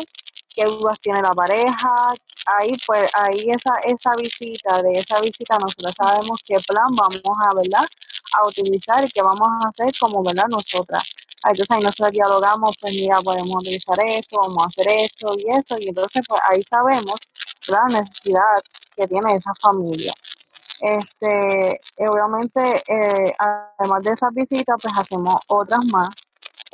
qué 0.56 0.66
dudas 0.66 1.00
tiene 1.02 1.22
la 1.22 1.34
pareja, 1.34 2.14
ahí 2.46 2.72
pues, 2.86 3.12
ahí 3.16 3.50
esa, 3.50 3.74
esa 3.84 4.12
visita, 4.18 4.82
de 4.82 4.94
esa 4.94 5.20
visita 5.22 5.58
nosotros 5.60 5.94
sabemos 5.96 6.40
qué 6.46 6.58
plan 6.68 6.88
vamos 6.96 7.40
a, 7.50 7.56
¿verdad? 7.56 7.86
A 8.38 8.48
utilizar 8.48 9.04
y 9.04 9.10
qué 9.10 9.22
vamos 9.22 9.48
a 9.48 9.70
hacer 9.70 9.92
como, 10.00 10.24
¿verdad? 10.24 10.48
Nosotras. 10.50 11.04
Entonces 11.44 11.72
ahí 11.72 11.84
nosotros 11.84 12.12
dialogamos, 12.12 12.76
pues 12.82 12.94
mira, 12.94 13.22
podemos 13.22 13.56
utilizar 13.58 13.98
esto, 14.08 14.40
vamos 14.40 14.64
a 14.64 14.68
hacer 14.68 14.88
esto 14.90 15.34
y 15.38 15.58
esto, 15.58 15.76
y 15.80 15.90
entonces 15.90 16.24
pues 16.28 16.42
ahí 16.50 16.64
sabemos 16.64 17.20
la 17.68 17.86
necesidad 17.86 18.42
que 18.96 19.08
tiene 19.08 19.36
esa 19.36 19.54
familia. 19.62 20.14
Este, 20.80 21.76
eh, 21.76 22.08
obviamente, 22.08 22.84
eh, 22.88 23.34
además 23.78 24.04
de 24.04 24.12
esas 24.12 24.34
visitas, 24.34 24.76
pues 24.82 24.94
hacemos 24.98 25.36
otras 25.48 25.86
más. 25.86 26.10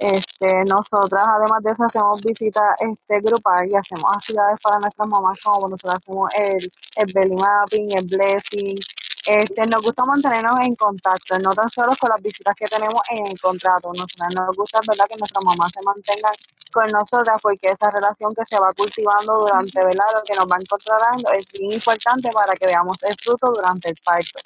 Este, 0.01 0.65
nosotras, 0.65 1.23
además 1.37 1.61
de 1.61 1.71
eso, 1.71 1.83
hacemos 1.83 2.21
visitas 2.23 2.63
este, 2.79 3.21
grupal 3.21 3.69
y 3.69 3.75
hacemos 3.75 4.05
actividades 4.11 4.59
para 4.63 4.79
nuestras 4.79 5.07
mamás, 5.07 5.39
como 5.41 5.69
nosotros 5.69 5.95
hacemos 5.95 6.29
el, 6.33 6.71
el 6.95 7.13
belly 7.13 7.35
mapping, 7.35 7.97
el 7.97 8.07
blessing, 8.07 8.79
este, 9.27 9.67
nos 9.67 9.83
gusta 9.83 10.03
mantenernos 10.03 10.59
en 10.65 10.75
contacto, 10.75 11.37
no 11.37 11.53
tan 11.53 11.69
solo 11.69 11.93
con 11.99 12.09
las 12.09 12.21
visitas 12.21 12.55
que 12.55 12.65
tenemos 12.65 12.99
en 13.11 13.27
el 13.27 13.39
contrato. 13.39 13.91
Nos, 13.93 14.07
nos 14.33 14.57
gusta 14.57 14.79
¿verdad? 14.87 15.05
que 15.07 15.17
nuestras 15.17 15.43
mamás 15.45 15.71
se 15.71 15.81
mantengan 15.83 16.33
con 16.71 16.87
nosotras 16.87 17.39
porque 17.41 17.69
esa 17.69 17.89
relación 17.91 18.33
que 18.33 18.45
se 18.45 18.59
va 18.59 18.73
cultivando 18.73 19.41
durante 19.41 19.79
¿verdad? 19.85 20.05
lo 20.15 20.23
que 20.23 20.33
nos 20.33 20.47
van 20.47 20.63
controlando 20.67 21.31
es 21.33 21.45
bien 21.51 21.73
importante 21.73 22.29
para 22.31 22.53
que 22.53 22.65
veamos 22.65 22.97
el 23.03 23.15
fruto 23.21 23.51
durante 23.53 23.89
el 23.89 23.95
parto. 24.03 24.39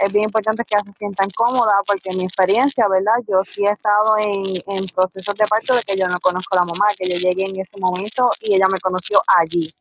Es 0.00 0.12
bien 0.12 0.24
importante 0.24 0.64
que 0.64 0.78
se 0.78 0.92
sientan 0.92 1.28
cómodas 1.30 1.76
porque 1.86 2.10
en 2.10 2.18
mi 2.18 2.24
experiencia, 2.24 2.86
¿verdad? 2.88 3.14
Yo 3.28 3.42
sí 3.44 3.64
he 3.66 3.70
estado 3.70 4.16
en, 4.18 4.76
en 4.76 4.86
procesos 4.86 5.34
de 5.34 5.46
parto 5.46 5.74
de 5.74 5.82
que 5.82 5.96
yo 5.96 6.06
no 6.08 6.18
conozco 6.20 6.56
a 6.56 6.60
la 6.60 6.66
mamá, 6.66 6.86
que 6.96 7.08
yo 7.08 7.16
llegué 7.16 7.44
en 7.44 7.60
ese 7.60 7.78
momento 7.80 8.30
y 8.40 8.54
ella 8.54 8.68
me 8.68 8.80
conoció 8.80 9.22
allí. 9.26 9.72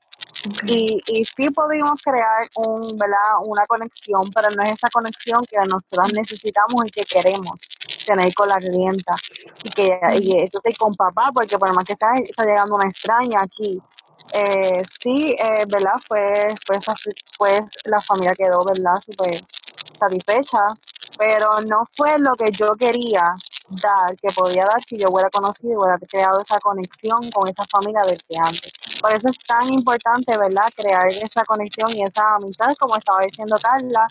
Y, 0.66 1.02
y 1.08 1.26
sí 1.26 1.50
pudimos 1.50 2.02
crear 2.02 2.48
un, 2.56 2.98
¿verdad? 2.98 3.38
una 3.44 3.66
conexión, 3.66 4.30
pero 4.34 4.50
no 4.56 4.64
es 4.64 4.74
esa 4.74 4.90
conexión 4.90 5.44
que 5.46 5.58
nosotros 5.58 6.14
necesitamos 6.14 6.86
y 6.86 6.90
que 6.90 7.04
queremos. 7.04 7.60
tener 8.06 8.34
con 8.34 8.48
la 8.48 8.58
clienta. 8.58 9.16
Y 9.64 9.70
que 9.70 10.00
y 10.22 10.40
entonces 10.40 10.78
con 10.78 10.96
papá, 10.96 11.32
porque 11.34 11.58
por 11.58 11.74
más 11.74 11.84
que 11.84 11.94
está, 11.94 12.14
está 12.16 12.44
llegando 12.46 12.76
una 12.76 12.90
extraña 12.90 13.42
aquí, 13.42 13.82
eh, 14.34 14.82
sí, 15.02 15.36
eh, 15.40 15.66
¿verdad? 15.68 15.96
Fue, 16.06 16.48
fue, 16.66 16.78
pues 17.38 17.62
la 17.86 18.00
familia 18.02 18.34
quedó, 18.34 18.64
¿verdad? 18.66 18.96
Súper 19.06 19.42
satisfecha, 19.98 20.68
pero 21.18 21.62
no 21.62 21.86
fue 21.96 22.18
lo 22.20 22.34
que 22.36 22.52
yo 22.52 22.76
quería 22.76 23.36
dar, 23.70 24.16
que 24.18 24.30
podía 24.34 24.66
dar 24.66 24.82
si 24.88 24.98
yo 24.98 25.10
hubiera 25.10 25.30
conocido 25.30 25.74
y 25.74 25.76
hubiera 25.78 25.98
creado 25.98 26.40
esa 26.42 26.60
conexión 26.60 27.20
con 27.32 27.48
esa 27.50 27.64
familia 27.70 28.02
desde 28.04 28.40
antes. 28.40 28.72
Por 29.02 29.12
eso 29.12 29.30
es 29.30 29.38
tan 29.40 29.72
importante, 29.74 30.38
¿verdad? 30.38 30.70
Crear 30.76 31.08
esa 31.08 31.44
conexión 31.46 31.92
y 31.96 32.04
esa 32.04 32.36
amistad, 32.36 32.74
como 32.80 32.96
estaba 32.96 33.20
diciendo 33.22 33.56
Carla, 33.62 34.08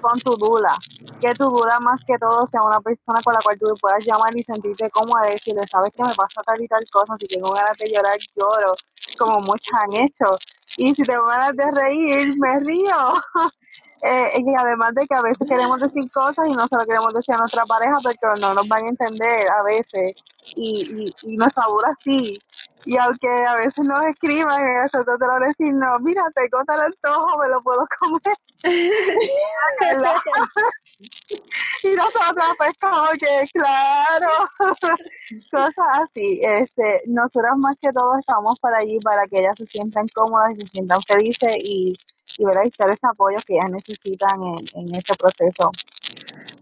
con 0.00 0.18
tu 0.20 0.36
dula. 0.36 0.76
Que 1.20 1.32
tu 1.34 1.50
dula 1.50 1.80
más 1.80 2.04
que 2.04 2.16
todo 2.18 2.46
sea 2.46 2.62
una 2.62 2.80
persona 2.80 3.20
con 3.22 3.34
la 3.34 3.40
cual 3.42 3.58
tú 3.58 3.66
puedas 3.80 4.04
llamar 4.04 4.36
y 4.36 4.42
sentirte 4.42 4.90
cómoda 4.90 5.28
decirle, 5.28 5.62
sabes 5.70 5.90
que 5.94 6.02
me 6.02 6.14
pasa 6.14 6.42
tal 6.42 6.62
y 6.62 6.68
tal 6.68 6.84
cosa, 6.90 7.14
si 7.18 7.26
tengo 7.26 7.50
ganas 7.52 7.76
de 7.78 7.90
llorar, 7.90 8.16
lloro, 8.36 8.74
como 9.18 9.40
muchos 9.40 9.72
han 9.74 9.92
hecho. 9.94 10.36
Y 10.76 10.94
si 10.94 11.02
tengo 11.02 11.24
ganas 11.24 11.56
de 11.56 11.70
reír, 11.70 12.34
me 12.38 12.58
río. 12.60 13.14
Eh, 14.02 14.40
y 14.40 14.54
además 14.54 14.94
de 14.94 15.06
que 15.06 15.14
a 15.14 15.20
veces 15.20 15.46
queremos 15.46 15.78
decir 15.80 16.10
cosas 16.10 16.46
y 16.48 16.52
no 16.52 16.66
se 16.66 16.76
lo 16.76 16.86
queremos 16.86 17.12
decir 17.12 17.34
a 17.34 17.38
nuestra 17.38 17.64
pareja 17.66 17.96
porque 18.02 18.40
no 18.40 18.54
nos 18.54 18.66
van 18.66 18.84
a 18.84 18.88
entender 18.88 19.46
a 19.50 19.62
veces 19.62 20.14
y, 20.56 21.04
y, 21.24 21.32
y 21.32 21.36
nos 21.36 21.52
así. 21.86 22.38
Y 22.84 22.96
aunque 22.96 23.28
a 23.28 23.54
veces 23.56 23.86
nos 23.86 24.02
escriban, 24.06 24.62
nosotros 24.82 25.18
te 25.18 25.26
lo 25.26 25.38
decir, 25.46 25.74
no, 25.74 25.98
mira, 26.00 26.22
tengo 26.34 26.64
tal 26.66 26.80
antojo, 26.80 27.38
me 27.38 27.48
lo 27.48 27.62
puedo 27.62 27.86
comer. 27.98 28.36
y 31.82 31.88
nosotros 31.96 32.44
pues 32.58 32.74
como 32.78 33.08
que 33.18 33.48
claro 33.54 34.28
cosas 35.50 35.86
así 36.02 36.42
este 36.42 37.00
nosotros 37.06 37.56
más 37.56 37.78
que 37.80 37.90
todo 37.90 38.18
estamos 38.18 38.60
para 38.60 38.76
allí 38.78 38.98
para 39.00 39.26
que 39.26 39.38
ellas 39.38 39.54
se 39.56 39.66
sientan 39.66 40.06
cómodas 40.14 40.52
y 40.54 40.60
se 40.60 40.66
sientan 40.66 41.00
felices 41.02 41.56
y 41.58 41.94
y, 42.38 42.44
¿verdad? 42.44 42.62
y 42.64 42.68
ese 42.68 43.06
apoyo 43.06 43.36
que 43.46 43.54
ellas 43.54 43.70
necesitan 43.70 44.42
en, 44.42 44.64
en 44.74 44.94
este 44.94 45.14
proceso. 45.16 45.70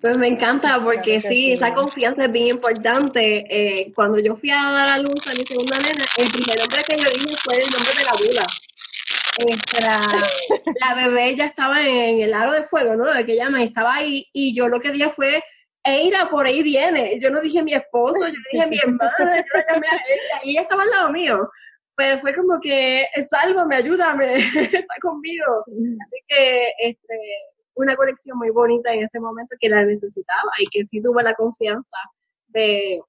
Pues 0.00 0.16
me 0.16 0.28
encanta 0.28 0.80
porque 0.82 1.20
sí, 1.20 1.52
esa 1.52 1.74
confianza 1.74 2.26
es 2.26 2.32
bien 2.32 2.48
importante. 2.48 3.44
Eh, 3.48 3.92
cuando 3.94 4.20
yo 4.20 4.36
fui 4.36 4.50
a 4.50 4.70
dar 4.72 4.92
a 4.92 4.98
luz 4.98 5.26
a 5.26 5.34
mi 5.34 5.44
segunda 5.44 5.76
nena, 5.78 6.04
el 6.16 6.30
primer 6.30 6.58
nombre 6.58 6.82
que 6.86 6.96
yo 6.96 7.10
dije 7.10 7.36
fue 7.42 7.56
el 7.56 7.70
nombre 7.70 7.92
de 7.98 8.04
la 8.04 8.10
abuela. 8.10 8.46
Este, 9.38 9.80
la, 10.80 10.94
bebé 10.94 11.34
ya 11.34 11.46
estaba 11.46 11.86
en 11.86 12.20
el 12.20 12.32
aro 12.32 12.52
de 12.52 12.64
fuego, 12.64 12.94
¿no? 12.94 13.12
De 13.12 13.26
que 13.26 13.36
llama, 13.36 13.62
estaba 13.62 13.96
ahí 13.96 14.26
y 14.32 14.54
yo 14.54 14.68
lo 14.68 14.80
que 14.80 14.92
dije 14.92 15.10
fue, 15.10 15.42
Eira, 15.82 16.30
por 16.30 16.46
ahí 16.46 16.62
viene. 16.62 17.18
Yo 17.20 17.30
no 17.30 17.40
dije 17.40 17.62
mi 17.64 17.74
esposo, 17.74 18.28
yo 18.28 18.38
dije 18.52 18.66
mi 18.68 18.78
hermana, 18.78 19.36
yo 19.36 19.52
la 19.54 19.72
llamé 19.72 19.86
a 19.88 19.94
ella 19.94 20.40
y 20.44 20.50
ella 20.50 20.62
estaba 20.62 20.84
al 20.84 20.90
lado 20.90 21.10
mío 21.10 21.50
pero 21.98 22.20
fue 22.20 22.32
como 22.32 22.60
que, 22.60 23.06
sálvame, 23.28 23.74
ayúdame, 23.74 24.36
está 24.86 24.94
conmigo. 25.02 25.64
Así 25.66 26.16
que, 26.28 26.72
este, 26.78 27.18
una 27.78 27.96
conexión 27.96 28.36
muy 28.38 28.50
bonita 28.50 28.92
en 28.92 29.04
ese 29.04 29.20
momento 29.20 29.56
que 29.60 29.68
la 29.68 29.84
necesitaba 29.84 30.50
y 30.58 30.66
que 30.66 30.84
sí 30.84 31.00
tuve 31.00 31.22
la 31.22 31.34
confianza 31.34 31.96
de, 32.48 33.00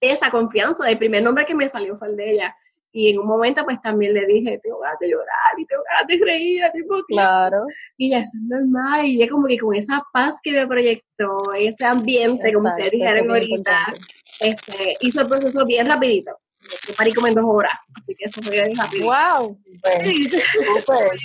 esa 0.00 0.30
confianza, 0.30 0.84
del 0.84 0.98
primer 0.98 1.22
nombre 1.22 1.46
que 1.46 1.54
me 1.54 1.68
salió 1.68 1.96
fue 1.98 2.08
el 2.08 2.16
de 2.16 2.30
ella. 2.30 2.56
Y 2.90 3.10
en 3.10 3.18
un 3.18 3.26
momento 3.26 3.64
pues 3.64 3.80
también 3.82 4.14
le 4.14 4.26
dije, 4.26 4.58
tengo 4.62 4.78
ganas 4.80 4.98
de 4.98 5.10
llorar 5.10 5.58
y 5.58 5.66
tengo 5.66 5.82
ganas 5.92 6.06
de 6.06 6.24
reír 6.24 6.64
al 6.64 6.72
mismo 6.72 6.94
tiempo. 7.04 7.22
Claro. 7.22 7.66
Y 7.96 8.10
ya 8.10 8.20
es 8.20 8.32
normal. 8.48 9.04
Y 9.04 9.18
ya 9.18 9.28
como 9.28 9.46
que 9.46 9.58
con 9.58 9.74
esa 9.74 10.02
paz 10.12 10.36
que 10.42 10.52
me 10.52 10.66
proyectó, 10.66 11.52
ese 11.56 11.84
ambiente, 11.84 12.52
como 12.52 12.68
ustedes 12.68 12.92
dijeron 12.92 13.30
ahorita, 13.30 13.94
este, 14.40 14.96
hizo 15.00 15.20
el 15.20 15.28
proceso 15.28 15.66
bien 15.66 15.86
rapidito 15.86 16.38
yo 16.86 16.94
parí 16.94 17.12
como 17.12 17.28
en 17.28 17.34
dos 17.34 17.44
horas, 17.46 17.72
así 17.94 18.14
que 18.14 18.24
eso 18.24 18.42
fue 18.42 18.52
bien 18.52 18.76
rápido. 18.76 19.06
¡Wow! 19.06 19.58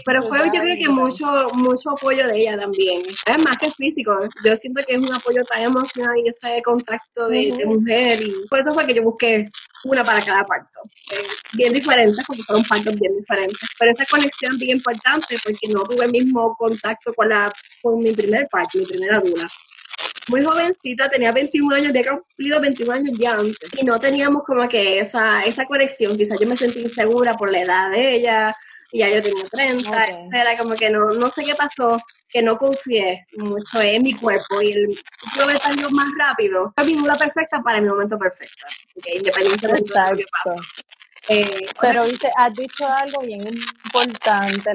Pero 0.05 0.23
fue 0.23 0.39
yo 0.45 0.61
creo 0.61 0.77
que 0.77 0.89
mucho 0.89 1.25
mucho 1.53 1.91
apoyo 1.91 2.27
de 2.27 2.41
ella 2.41 2.57
también. 2.57 3.01
Es 3.03 3.43
más 3.43 3.57
que 3.57 3.71
físico, 3.71 4.13
yo 4.45 4.55
siento 4.55 4.81
que 4.87 4.93
es 4.95 4.99
un 4.99 5.13
apoyo 5.13 5.41
tan 5.51 5.63
emocional 5.63 6.17
y 6.17 6.29
ese 6.29 6.61
contacto 6.63 7.27
de, 7.27 7.65
mujer 7.65 8.21
y 8.21 8.31
por 8.49 8.59
eso 8.59 8.71
fue 8.73 8.85
que 8.85 8.93
yo 8.93 9.03
busqué 9.03 9.45
una 9.85 10.03
para 10.03 10.21
cada 10.21 10.45
parto. 10.45 10.79
Eh, 11.11 11.23
bien 11.53 11.73
diferentes, 11.73 12.23
porque 12.25 12.43
fueron 12.43 12.63
partos 12.65 12.95
bien 12.99 13.17
diferentes. 13.17 13.59
Pero 13.77 13.91
esa 13.91 14.05
conexión 14.05 14.57
bien 14.57 14.77
importante 14.77 15.35
porque 15.43 15.67
no 15.67 15.83
tuve 15.83 16.05
el 16.05 16.11
mismo 16.11 16.55
contacto 16.57 17.13
con, 17.13 17.29
la, 17.29 17.51
con 17.81 17.99
mi 17.99 18.13
primer 18.13 18.47
parto, 18.49 18.77
mi 18.77 18.85
primera 18.85 19.19
dula 19.19 19.47
muy 20.29 20.43
jovencita, 20.43 21.09
tenía 21.09 21.31
21 21.31 21.75
años, 21.75 21.89
había 21.89 22.11
cumplido 22.11 22.61
21 22.61 22.93
años 22.93 23.17
ya 23.17 23.33
antes. 23.33 23.69
Y 23.79 23.85
no 23.85 23.99
teníamos 23.99 24.43
como 24.43 24.67
que 24.69 24.99
esa, 24.99 25.43
esa 25.43 25.65
conexión. 25.65 26.17
Quizás 26.17 26.39
yo 26.39 26.47
me 26.47 26.57
sentí 26.57 26.81
insegura 26.81 27.35
por 27.35 27.51
la 27.51 27.61
edad 27.61 27.91
de 27.91 28.15
ella, 28.15 28.55
y 28.93 28.99
ya 28.99 29.09
yo 29.09 29.21
tenía 29.23 29.43
30, 29.49 30.05
Era 30.33 30.55
Como 30.57 30.75
que 30.75 30.89
no, 30.89 31.09
no 31.09 31.29
sé 31.31 31.43
qué 31.43 31.55
pasó, 31.55 31.97
que 32.29 32.43
no 32.43 32.57
confié 32.57 33.25
mucho 33.37 33.81
en 33.81 34.03
mi 34.03 34.13
cuerpo. 34.13 34.61
Y 34.61 34.71
el 34.71 34.87
yo 35.35 35.47
me 35.47 35.55
salió 35.55 35.89
más 35.89 36.07
rápido. 36.17 36.71
Fue 36.75 36.85
mi 36.85 36.95
perfecta 37.03 37.61
para 37.63 37.81
mi 37.81 37.89
momento 37.89 38.17
perfecto. 38.19 38.65
Así 38.67 39.01
que 39.01 39.17
independientemente 39.17 39.91
de 39.93 40.11
lo 40.11 40.17
que 40.17 40.25
pasa. 40.43 40.61
Eh, 41.29 41.67
Pero 41.81 42.05
viste, 42.05 42.29
has 42.37 42.53
dicho 42.53 42.85
algo 42.85 43.21
bien 43.21 43.41
importante, 43.47 44.73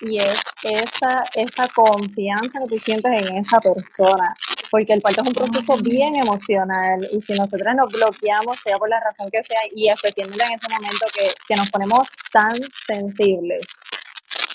Y 0.00 0.18
es 0.18 0.42
esa, 0.62 1.24
esa 1.34 1.68
confianza 1.74 2.60
que 2.60 2.76
tú 2.76 2.78
sientes 2.78 3.22
en 3.22 3.36
esa 3.38 3.60
persona, 3.60 4.34
porque 4.70 4.92
el 4.92 5.00
parto 5.00 5.22
es 5.22 5.28
un 5.28 5.34
proceso 5.34 5.76
bien 5.82 6.16
emocional 6.16 7.08
y 7.12 7.20
si 7.20 7.34
nosotros 7.34 7.74
nos 7.74 7.92
bloqueamos, 7.92 8.58
sea 8.60 8.78
por 8.78 8.88
la 8.88 9.00
razón 9.00 9.30
que 9.30 9.42
sea, 9.42 9.60
y 9.74 9.88
especialmente 9.88 10.44
en 10.44 10.52
ese 10.52 10.68
momento 10.70 11.06
que, 11.14 11.32
que 11.48 11.56
nos 11.56 11.70
ponemos 11.70 12.08
tan 12.32 12.54
sensibles, 12.86 13.66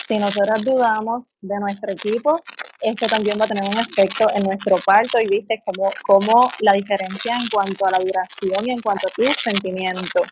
si 0.06 0.18
nosotros 0.18 0.64
dudamos 0.64 1.36
de 1.40 1.58
nuestro 1.60 1.92
equipo, 1.92 2.40
eso 2.80 3.06
también 3.06 3.38
va 3.38 3.44
a 3.44 3.48
tener 3.48 3.64
un 3.64 3.78
efecto 3.78 4.26
en 4.34 4.42
nuestro 4.42 4.76
parto 4.84 5.20
y 5.20 5.28
viste 5.28 5.62
como, 5.64 5.90
como 6.02 6.50
la 6.60 6.72
diferencia 6.72 7.36
en 7.36 7.46
cuanto 7.48 7.86
a 7.86 7.92
la 7.92 7.98
duración 7.98 8.66
y 8.68 8.72
en 8.72 8.80
cuanto 8.80 9.06
a 9.06 9.10
tus 9.12 9.36
sentimientos. 9.36 10.26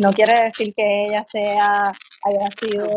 No 0.00 0.12
quiere 0.12 0.44
decir 0.44 0.72
que 0.74 1.06
ella 1.06 1.26
sea, 1.32 1.92
haya 2.24 2.48
sido 2.60 2.94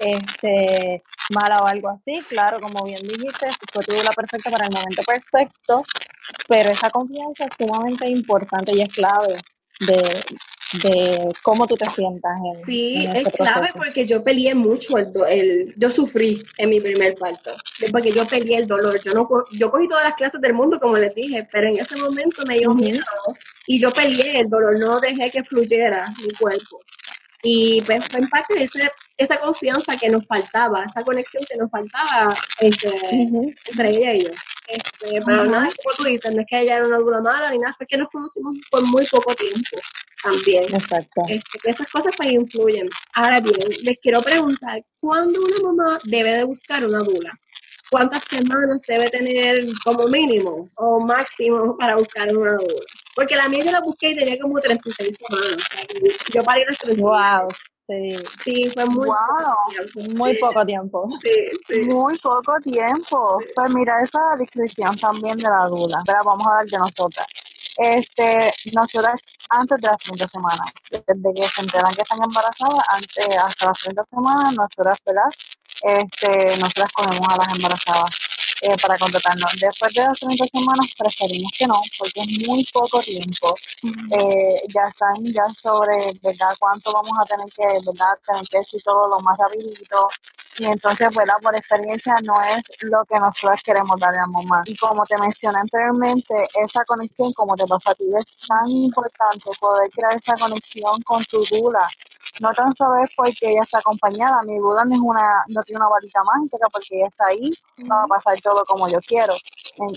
este, 0.00 1.02
mala 1.30 1.60
o 1.60 1.66
algo 1.66 1.88
así, 1.88 2.20
claro, 2.28 2.60
como 2.60 2.84
bien 2.84 3.00
dijiste, 3.02 3.46
fue 3.72 3.82
tu 3.82 3.92
la 3.92 4.10
perfecta 4.10 4.50
para 4.50 4.66
el 4.66 4.72
momento 4.72 5.02
perfecto, 5.02 5.84
pero 6.48 6.70
esa 6.70 6.90
confianza 6.90 7.44
es 7.44 7.50
sumamente 7.56 8.08
importante 8.08 8.72
y 8.74 8.82
es 8.82 8.94
clave 8.94 9.36
de, 9.80 10.02
de 10.82 11.32
cómo 11.42 11.66
tú 11.66 11.76
te 11.76 11.88
sientas 11.90 12.32
en 12.44 12.64
Sí, 12.64 13.06
es 13.14 13.28
clave 13.34 13.68
porque 13.74 14.06
yo 14.06 14.22
peleé 14.22 14.54
mucho, 14.54 14.98
el, 14.98 15.12
el, 15.28 15.74
yo 15.76 15.90
sufrí 15.90 16.44
en 16.58 16.70
mi 16.70 16.80
primer 16.80 17.16
parto, 17.16 17.50
porque 17.92 18.12
yo 18.12 18.26
peleé 18.26 18.58
el 18.58 18.66
dolor. 18.66 19.00
Yo 19.04 19.12
no 19.12 19.28
yo 19.52 19.70
cogí 19.70 19.88
todas 19.88 20.04
las 20.04 20.14
clases 20.14 20.40
del 20.40 20.54
mundo, 20.54 20.78
como 20.80 20.96
les 20.96 21.14
dije, 21.14 21.48
pero 21.52 21.68
en 21.68 21.78
ese 21.78 21.96
momento 21.96 22.44
me 22.46 22.58
dio 22.58 22.74
miedo 22.74 23.04
y 23.66 23.80
yo 23.80 23.90
peleé 23.92 24.40
el 24.40 24.48
dolor, 24.48 24.78
no 24.78 25.00
dejé 25.00 25.30
que 25.30 25.44
fluyera 25.44 26.04
mi 26.22 26.32
cuerpo. 26.34 26.80
Y 27.48 27.80
pues 27.82 28.04
fue 28.10 28.18
en 28.18 28.28
parte 28.28 28.54
de 28.58 28.68
esa 29.18 29.38
confianza 29.38 29.96
que 29.96 30.08
nos 30.08 30.26
faltaba, 30.26 30.84
esa 30.84 31.04
conexión 31.04 31.44
que 31.48 31.56
nos 31.56 31.70
faltaba 31.70 32.34
este, 32.60 32.88
entre 33.12 33.88
ella 33.88 34.14
y 34.14 34.24
yo. 34.24 34.30
Este, 34.66 35.22
pero 35.24 35.44
nada, 35.44 35.68
como 35.84 35.96
tú 35.96 36.04
dices, 36.04 36.34
no 36.34 36.40
es 36.40 36.46
que 36.50 36.60
ella 36.62 36.76
era 36.76 36.88
una 36.88 36.98
dura 36.98 37.20
mala 37.20 37.52
ni 37.52 37.58
nada, 37.58 37.72
fue 37.78 37.86
que 37.86 37.98
nos 37.98 38.08
conocimos 38.10 38.56
por 38.68 38.84
muy 38.86 39.06
poco 39.06 39.32
tiempo 39.36 39.78
también. 40.24 40.64
Exacto. 40.64 41.22
Este, 41.28 41.70
esas 41.70 41.86
cosas 41.92 42.12
pues 42.16 42.32
influyen. 42.32 42.88
Ahora 43.14 43.40
bien, 43.40 43.68
les 43.82 43.96
quiero 44.02 44.20
preguntar, 44.22 44.84
¿cuándo 44.98 45.40
una 45.40 45.70
mamá 45.70 46.00
debe 46.02 46.38
de 46.38 46.42
buscar 46.42 46.84
una 46.84 46.98
dula? 46.98 47.32
¿Cuántas 47.92 48.24
semanas 48.24 48.82
debe 48.88 49.08
tener 49.10 49.64
como 49.84 50.08
mínimo 50.08 50.68
o 50.74 50.98
máximo 50.98 51.76
para 51.76 51.94
buscar 51.94 52.36
una 52.36 52.54
dula? 52.54 52.84
Porque 53.16 53.34
la 53.34 53.48
mía 53.48 53.64
yo 53.64 53.72
la 53.72 53.80
busqué 53.80 54.10
y 54.10 54.14
tenía 54.14 54.38
como 54.38 54.60
36 54.60 55.16
semanas. 55.18 55.68
yo 56.32 56.44
parí 56.44 56.62
las 56.66 56.78
36. 56.78 57.00
Wow. 57.00 57.48
Sí. 57.88 58.10
sí, 58.42 58.70
fue 58.70 58.84
muy 58.86 59.06
poco 59.06 60.16
Muy 60.16 60.36
poco 60.38 60.66
tiempo. 60.66 61.08
Sí, 61.22 61.80
Muy 61.86 62.18
poco 62.18 62.56
tiempo. 62.62 63.38
Pues 63.54 63.74
mira, 63.74 64.02
esa 64.02 64.20
descripción 64.38 64.96
también 64.98 65.38
de 65.38 65.48
la 65.48 65.66
dula. 65.66 66.02
Pero 66.04 66.18
vamos 66.24 66.46
a 66.46 66.56
dar 66.56 66.66
de 66.66 66.78
nosotras. 66.78 67.26
Este, 67.78 68.52
nosotras 68.74 69.20
antes 69.50 69.80
de 69.80 69.88
las 69.88 69.98
30 69.98 70.28
semanas, 70.28 70.72
desde 70.90 71.34
que 71.34 71.42
se 71.46 71.60
enteran 71.60 71.94
que 71.94 72.02
están 72.02 72.22
embarazadas, 72.22 72.84
antes, 72.88 73.28
hasta 73.38 73.66
las 73.66 73.78
30 73.78 74.04
semanas, 74.10 74.54
nosotras, 74.56 74.98
¿verdad? 75.06 75.30
Este, 75.82 76.56
nosotras 76.58 76.90
comemos 76.92 77.28
a 77.28 77.36
las 77.36 77.54
embarazadas 77.54 78.25
eh, 78.66 78.76
para 78.82 78.98
contratarnos. 78.98 79.52
Después 79.60 79.92
de 79.94 80.02
las 80.02 80.18
30 80.18 80.44
semanas 80.52 80.86
preferimos 80.98 81.52
que 81.56 81.66
no, 81.66 81.80
porque 81.98 82.20
es 82.20 82.48
muy 82.48 82.64
poco 82.72 83.00
tiempo. 83.00 83.54
eh, 84.10 84.60
ya 84.74 84.82
están 84.88 85.14
ya 85.24 85.46
sobre, 85.60 85.96
¿verdad? 86.22 86.54
Cuánto 86.58 86.92
vamos 86.92 87.12
a 87.20 87.24
tener 87.24 87.46
que, 87.52 87.66
¿verdad? 87.84 88.18
Tener 88.26 88.48
que 88.48 88.58
decir 88.58 88.82
todo 88.82 89.08
lo 89.08 89.20
más 89.20 89.38
rapidito. 89.38 90.08
y 90.58 90.64
entonces, 90.64 91.14
¿verdad? 91.14 91.34
Por 91.42 91.54
experiencia 91.54 92.14
no 92.24 92.40
es 92.42 92.62
lo 92.80 93.04
que 93.04 93.18
nosotros 93.20 93.60
queremos 93.62 94.00
darle 94.00 94.20
a 94.20 94.26
mamá. 94.26 94.62
Y 94.66 94.76
como 94.76 95.04
te 95.06 95.16
mencioné 95.18 95.58
anteriormente, 95.60 96.34
esa 96.64 96.84
conexión, 96.84 97.32
como 97.34 97.54
te 97.56 97.66
pasa 97.66 97.90
a 97.90 97.94
ti, 97.94 98.04
es 98.18 98.24
tan 98.48 98.68
importante 98.68 99.50
poder 99.60 99.90
crear 99.90 100.16
esa 100.16 100.34
conexión 100.36 101.00
con 101.02 101.22
tu 101.26 101.44
dula. 101.44 101.86
No 102.40 102.52
tan 102.52 102.74
solo 102.74 103.02
es 103.02 103.10
porque 103.16 103.50
ella 103.50 103.60
está 103.62 103.78
acompañada, 103.78 104.42
mi 104.42 104.58
dula 104.58 104.84
no, 104.84 104.94
es 104.94 105.00
una, 105.00 105.44
no 105.48 105.62
tiene 105.62 105.80
una 105.80 105.88
varita 105.88 106.20
mágica 106.24 106.68
porque 106.70 106.96
ella 106.96 107.06
está 107.06 107.26
ahí, 107.26 107.50
va 107.90 108.04
a 108.04 108.06
pasar 108.06 108.40
todo 108.42 108.64
como 108.66 108.88
yo 108.88 108.98
quiero. 109.00 109.34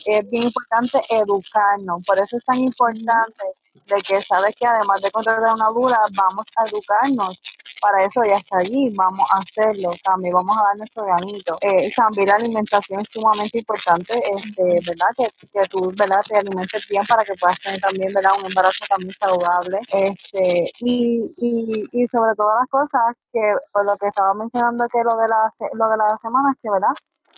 Es 0.06 0.30
bien 0.30 0.44
importante 0.44 1.02
educarnos, 1.10 2.02
por 2.06 2.18
eso 2.18 2.38
es 2.38 2.46
tan 2.46 2.60
importante 2.60 3.44
de 3.88 4.02
que 4.02 4.22
sabes 4.22 4.56
que 4.56 4.66
además 4.66 5.02
de 5.02 5.12
contratar 5.12 5.54
una 5.54 5.70
dura, 5.70 6.00
vamos 6.16 6.46
a 6.56 6.66
educarnos. 6.66 7.42
Para 7.82 8.04
eso 8.04 8.24
ya 8.24 8.36
está 8.36 8.58
allí, 8.58 8.90
vamos 8.96 9.28
a 9.32 9.38
hacerlo. 9.38 9.92
También 10.04 10.34
vamos 10.34 10.58
a 10.58 10.64
dar 10.64 10.78
nuestro 10.78 11.06
granito. 11.06 11.58
Eh, 11.62 11.92
también 11.96 12.28
la 12.28 12.36
alimentación 12.36 13.00
es 13.02 13.08
sumamente 13.12 13.60
importante, 13.60 14.14
este, 14.36 14.64
¿verdad? 14.86 15.08
Que, 15.18 15.28
que 15.48 15.68
tú, 15.70 15.92
¿verdad? 15.96 16.22
Te 16.28 16.38
alimentes 16.38 16.88
bien 16.88 17.04
para 17.08 17.24
que 17.24 17.34
puedas 17.36 17.60
tener 17.60 17.80
también, 17.80 18.14
¿verdad? 18.14 18.32
Un 18.40 18.46
embarazo 18.46 18.86
también 18.90 19.14
saludable. 19.14 19.80
Este, 19.92 20.72
y, 20.80 21.34
y, 21.38 21.84
y 21.92 22.08
sobre 22.08 22.34
todas 22.36 22.60
las 22.62 22.70
cosas, 22.70 23.16
que 23.32 23.56
por 23.72 23.86
lo 23.86 23.96
que 23.98 24.08
estaba 24.08 24.34
mencionando 24.34 24.88
que 24.90 25.04
lo 25.04 25.16
de 25.16 25.28
la, 25.28 25.54
lo 25.74 25.90
de 25.90 25.98
la 25.98 26.18
semana, 26.22 26.54
que, 26.62 26.70
¿verdad? 26.70 26.94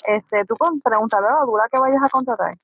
Este, 0.06 0.46
tú 0.46 0.56
preguntarle 0.84 1.28
a 1.28 1.40
la 1.40 1.46
dura 1.46 1.66
que 1.72 1.78
vayas 1.80 2.02
a 2.04 2.10
contratar 2.10 2.56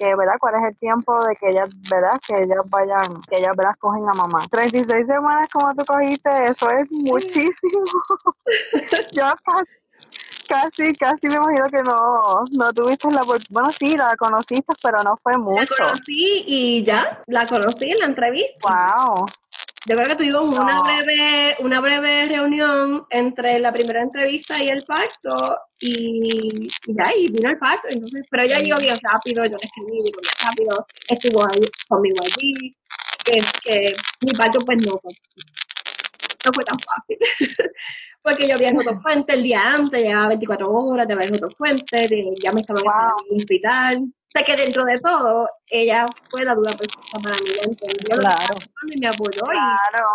que, 0.00 0.16
¿verdad? 0.16 0.34
¿Cuál 0.40 0.54
es 0.54 0.70
el 0.70 0.76
tiempo 0.78 1.24
de 1.26 1.36
que 1.36 1.50
ellas, 1.50 1.68
¿verdad? 1.90 2.18
Que 2.26 2.42
ellas 2.42 2.58
vayan, 2.70 3.20
que 3.28 3.36
ellas, 3.36 3.54
¿verdad? 3.54 3.74
Cogen 3.78 4.08
a 4.08 4.14
mamá. 4.14 4.40
36 4.50 5.06
semanas 5.06 5.48
como 5.52 5.74
tú 5.74 5.84
cogiste, 5.84 6.30
eso 6.46 6.70
es 6.70 6.90
muchísimo. 6.90 7.84
Yo 9.12 9.24
casi, 10.48 10.94
casi 10.94 11.28
me 11.28 11.34
imagino 11.34 11.66
que 11.68 11.82
no, 11.82 12.44
no 12.50 12.72
tuviste 12.72 13.10
la 13.10 13.22
bueno 13.50 13.70
sí, 13.70 13.96
la 13.96 14.16
conociste, 14.16 14.72
pero 14.82 15.02
no 15.02 15.18
fue 15.22 15.36
mucho. 15.36 15.74
La 15.78 15.86
conocí 15.90 16.44
y 16.46 16.82
ya, 16.82 17.22
la 17.26 17.46
conocí 17.46 17.90
en 17.90 17.98
la 17.98 18.06
entrevista. 18.06 19.04
Wow. 19.06 19.26
Yo 19.86 19.96
creo 19.96 20.08
que 20.08 20.16
tuvimos 20.16 20.50
una 20.50 20.82
breve, 20.82 21.56
una 21.60 21.80
breve 21.80 22.26
reunión 22.26 23.06
entre 23.08 23.58
la 23.58 23.72
primera 23.72 24.02
entrevista 24.02 24.62
y 24.62 24.68
el 24.68 24.82
parto 24.82 25.58
y, 25.80 26.68
ya, 26.86 27.10
y 27.16 27.28
vino 27.28 27.50
el 27.50 27.58
parto, 27.58 27.88
entonces, 27.88 28.26
pero 28.30 28.42
ella 28.42 28.58
llegó 28.58 28.78
bien 28.78 28.98
rápido, 29.02 29.42
yo 29.44 29.56
le 29.56 29.64
escribí, 29.64 30.02
llegó 30.02 30.20
bien 30.20 30.34
rápido, 30.44 30.86
estuvo 31.08 31.42
ahí 31.44 31.60
conmigo 31.88 32.16
allí, 32.22 32.76
que, 33.24 33.42
que 33.64 33.92
mi 34.20 34.32
parto 34.32 34.58
pues 34.66 34.84
no, 34.84 35.00
no 35.02 36.52
fue 36.52 36.64
tan 36.64 36.78
fácil. 36.78 37.18
porque 38.22 38.46
yo 38.46 38.54
había 38.54 38.72
otro 38.76 39.00
fuente 39.00 39.34
el 39.34 39.42
día 39.42 39.74
antes, 39.74 40.02
llevaba 40.02 40.28
24 40.28 40.70
horas 40.70 41.08
de 41.08 41.14
ver 41.14 41.32
otro 41.32 41.50
fuente, 41.50 42.08
ya 42.42 42.52
me 42.52 42.60
estaba 42.60 42.80
en 42.80 43.34
el 43.34 43.38
hospital. 43.38 44.02
O 44.02 44.32
sea 44.32 44.44
que 44.44 44.54
dentro 44.54 44.84
de 44.84 44.96
todo, 44.98 45.48
ella 45.66 46.06
fue 46.30 46.44
la 46.44 46.54
duda 46.54 46.70
perfecta 46.70 47.18
para 47.20 47.34
mí, 47.36 47.50
entendió 47.64 48.16
claro. 48.16 48.54
y 48.86 49.00
me 49.00 49.08
apoyó. 49.08 49.42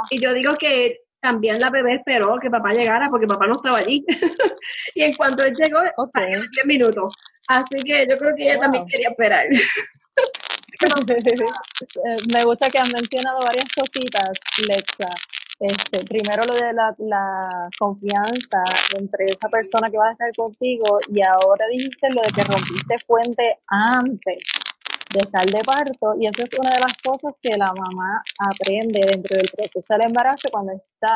Y, 0.09 0.21
yo 0.21 0.33
digo 0.33 0.55
que 0.55 1.01
también 1.19 1.59
la 1.59 1.69
bebé 1.69 1.95
esperó 1.95 2.39
que 2.39 2.49
papá 2.49 2.71
llegara 2.71 3.09
porque 3.09 3.27
papá 3.27 3.47
no 3.47 3.57
estaba 3.57 3.79
allí. 3.79 4.05
y 4.95 5.01
en 5.01 5.13
cuanto 5.15 5.43
él 5.43 5.53
llegó, 5.53 5.79
okay. 5.97 6.31
10 6.31 6.65
minutos. 6.65 7.13
Así 7.47 7.75
que 7.83 8.07
yo 8.09 8.17
creo 8.17 8.33
que 8.37 8.43
ella 8.43 8.59
también 8.59 8.87
quería 8.87 9.09
esperar. 9.09 9.47
me 12.33 12.43
gusta 12.45 12.69
que 12.69 12.77
has 12.77 12.93
mencionado 12.93 13.39
varias 13.39 13.67
cositas, 13.75 14.31
Lexa. 14.67 15.09
Este, 15.59 16.03
primero 16.03 16.43
lo 16.45 16.53
de 16.53 16.73
la, 16.73 17.69
confianza 17.79 18.61
entre 18.99 19.25
esa 19.25 19.47
persona 19.49 19.89
que 19.89 19.97
va 19.97 20.09
a 20.09 20.11
estar 20.11 20.31
contigo 20.35 20.99
y 21.07 21.21
ahora 21.21 21.65
dijiste 21.71 22.09
lo 22.09 22.21
de 22.21 22.29
que 22.35 22.43
rompiste 22.43 22.95
fuente 23.07 23.59
antes 23.67 24.43
de 25.13 25.19
estar 25.19 25.45
de 25.45 25.63
parto 25.63 26.15
y 26.19 26.27
eso 26.27 26.43
es 26.43 26.59
una 26.59 26.71
de 26.71 26.79
las 26.81 26.93
cosas 26.97 27.33
que 27.41 27.55
la 27.55 27.71
mamá 27.71 28.21
aprende 28.37 28.99
dentro 28.99 29.37
del 29.37 29.49
proceso 29.55 29.93
del 29.93 30.07
embarazo 30.07 30.49
cuando 30.51 30.73
está 30.73 31.15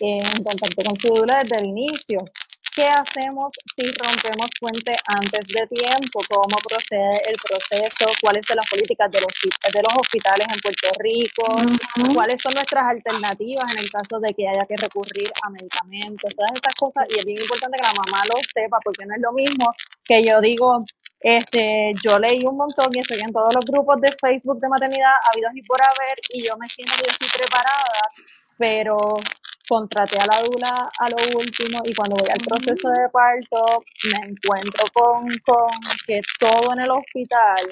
en 0.00 0.42
contacto 0.42 0.82
con 0.82 0.96
su 0.96 1.08
dula 1.08 1.38
desde 1.42 1.60
el 1.60 1.68
inicio. 1.68 2.24
¿Qué 2.76 2.84
hacemos 2.84 3.54
si 3.74 3.86
rompemos 3.88 4.50
fuente 4.60 4.92
antes 5.08 5.48
de 5.48 5.66
tiempo? 5.66 6.20
¿Cómo 6.28 6.56
procede 6.68 7.24
el 7.24 7.34
proceso? 7.40 8.04
¿Cuáles 8.20 8.44
son 8.44 8.56
las 8.56 8.68
políticas 8.68 9.10
de 9.10 9.20
los, 9.22 9.32
de 9.72 9.80
los 9.80 9.94
hospitales 9.96 10.46
en 10.52 10.60
Puerto 10.60 10.88
Rico? 11.00 12.12
¿Cuáles 12.12 12.36
son 12.42 12.52
nuestras 12.52 12.84
alternativas 12.84 13.64
en 13.72 13.78
el 13.80 13.90
caso 13.90 14.20
de 14.20 14.28
que 14.34 14.46
haya 14.46 14.66
que 14.68 14.76
recurrir 14.76 15.32
a 15.42 15.48
medicamentos? 15.48 16.36
Todas 16.36 16.52
esas 16.52 16.74
cosas. 16.74 17.08
Y 17.08 17.18
es 17.18 17.24
bien 17.24 17.40
importante 17.40 17.78
que 17.80 17.88
la 17.88 17.96
mamá 17.96 18.22
lo 18.28 18.36
sepa 18.44 18.78
porque 18.84 19.06
no 19.06 19.14
es 19.14 19.22
lo 19.22 19.32
mismo 19.32 19.72
que 20.04 20.22
yo 20.22 20.38
digo, 20.42 20.84
este, 21.20 21.92
yo 22.04 22.18
leí 22.18 22.44
un 22.44 22.58
montón 22.58 22.92
y 22.92 23.00
estoy 23.00 23.20
en 23.20 23.32
todos 23.32 23.54
los 23.54 23.64
grupos 23.64 24.02
de 24.02 24.12
Facebook 24.20 24.60
de 24.60 24.68
maternidad 24.68 25.16
habidos 25.32 25.52
y 25.56 25.62
por 25.62 25.80
haber 25.80 26.18
y 26.28 26.44
yo 26.44 26.54
me 26.58 26.68
siento 26.68 26.92
que 26.96 27.08
yo 27.08 27.12
estoy 27.12 27.28
preparada, 27.40 28.02
pero 28.58 29.16
contraté 29.68 30.18
a 30.18 30.26
la 30.26 30.42
dula 30.42 30.90
a 30.98 31.08
lo 31.08 31.16
último 31.38 31.80
y 31.84 31.94
cuando 31.94 32.16
voy 32.16 32.30
al 32.30 32.40
proceso 32.40 32.88
de 32.88 33.08
parto 33.10 33.82
me 34.12 34.28
encuentro 34.28 34.84
con, 34.92 35.26
con 35.44 35.68
que 36.06 36.20
todo 36.38 36.72
en 36.74 36.82
el 36.82 36.90
hospital 36.90 37.66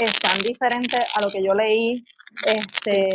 es 0.00 0.12
tan 0.18 0.38
diferente 0.38 0.98
a 1.14 1.22
lo 1.22 1.30
que 1.30 1.42
yo 1.42 1.54
leí 1.54 2.04
este 2.44 3.08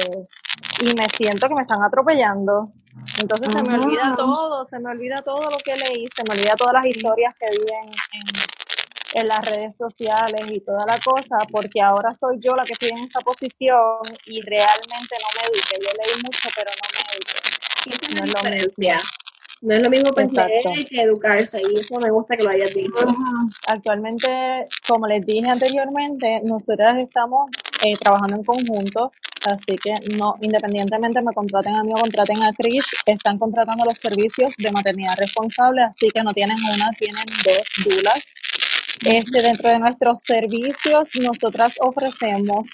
y 0.81 0.85
me 0.95 1.07
siento 1.09 1.47
que 1.47 1.55
me 1.55 1.61
están 1.61 1.83
atropellando. 1.83 2.71
Entonces 3.19 3.53
se 3.53 3.63
me 3.63 3.75
olvida 3.75 4.15
todo 4.15 4.65
se 4.65 4.79
me 4.79 4.89
olvida 4.89 5.21
todo 5.21 5.49
lo 5.49 5.57
que 5.59 5.75
leí 5.75 6.05
se 6.13 6.23
me 6.27 6.35
olvida 6.35 6.55
todas 6.55 6.73
las 6.73 6.85
historias 6.85 7.33
que 7.39 7.49
vi 7.49 7.65
en, 7.73 7.87
en, 7.87 9.21
en 9.21 9.27
las 9.27 9.49
redes 9.49 9.77
sociales 9.77 10.51
y 10.51 10.59
toda 10.59 10.85
la 10.85 10.99
cosa 10.99 11.37
porque 11.51 11.81
ahora 11.81 12.13
soy 12.13 12.37
yo 12.41 12.53
la 12.53 12.65
que 12.65 12.73
estoy 12.73 12.89
en 12.89 13.05
esa 13.05 13.21
posición 13.21 14.01
y 14.25 14.41
realmente 14.41 15.15
no 15.19 15.41
me 15.41 15.47
eduqué. 15.47 15.77
Yo 15.79 15.89
leí 16.03 16.21
mucho 16.23 16.49
pero 16.55 16.71
no 16.71 16.87
me 16.93 17.15
eduqué 17.15 17.50
no 17.85 17.93
es 17.93 18.11
la 18.11 18.25
diferencia. 18.25 19.01
No 19.61 19.75
es 19.75 19.83
lo 19.83 19.91
mismo 19.91 20.09
pensar 20.11 20.49
que 20.89 21.01
educarse 21.01 21.61
y 21.61 21.79
eso 21.79 21.99
me 21.99 22.09
gusta 22.09 22.35
que 22.35 22.43
lo 22.43 22.49
hayas 22.49 22.73
dicho. 22.73 23.05
Actualmente, 23.67 24.27
como 24.87 25.05
les 25.05 25.23
dije 25.23 25.47
anteriormente, 25.47 26.41
nosotras 26.45 26.97
estamos 26.99 27.51
eh, 27.85 27.95
trabajando 27.97 28.37
en 28.37 28.43
conjunto, 28.43 29.11
así 29.45 29.75
que 29.75 29.93
no, 30.15 30.35
independientemente 30.41 31.21
me 31.21 31.31
contraten 31.35 31.75
a 31.75 31.83
mí 31.83 31.91
o 31.93 31.99
contraten 31.99 32.41
a 32.41 32.51
Chris, 32.53 32.87
están 33.05 33.37
contratando 33.37 33.85
los 33.85 33.99
servicios 33.99 34.51
de 34.57 34.71
maternidad 34.71 35.13
responsable, 35.19 35.83
así 35.83 36.09
que 36.09 36.23
no 36.23 36.33
tienen 36.33 36.57
una, 36.73 36.89
tienen 36.97 37.25
dos 37.45 37.63
dulas. 37.85 38.33
Este, 39.05 39.41
dentro 39.43 39.69
de 39.69 39.79
nuestros 39.79 40.21
servicios, 40.21 41.09
nosotras 41.21 41.73
ofrecemos 41.79 42.69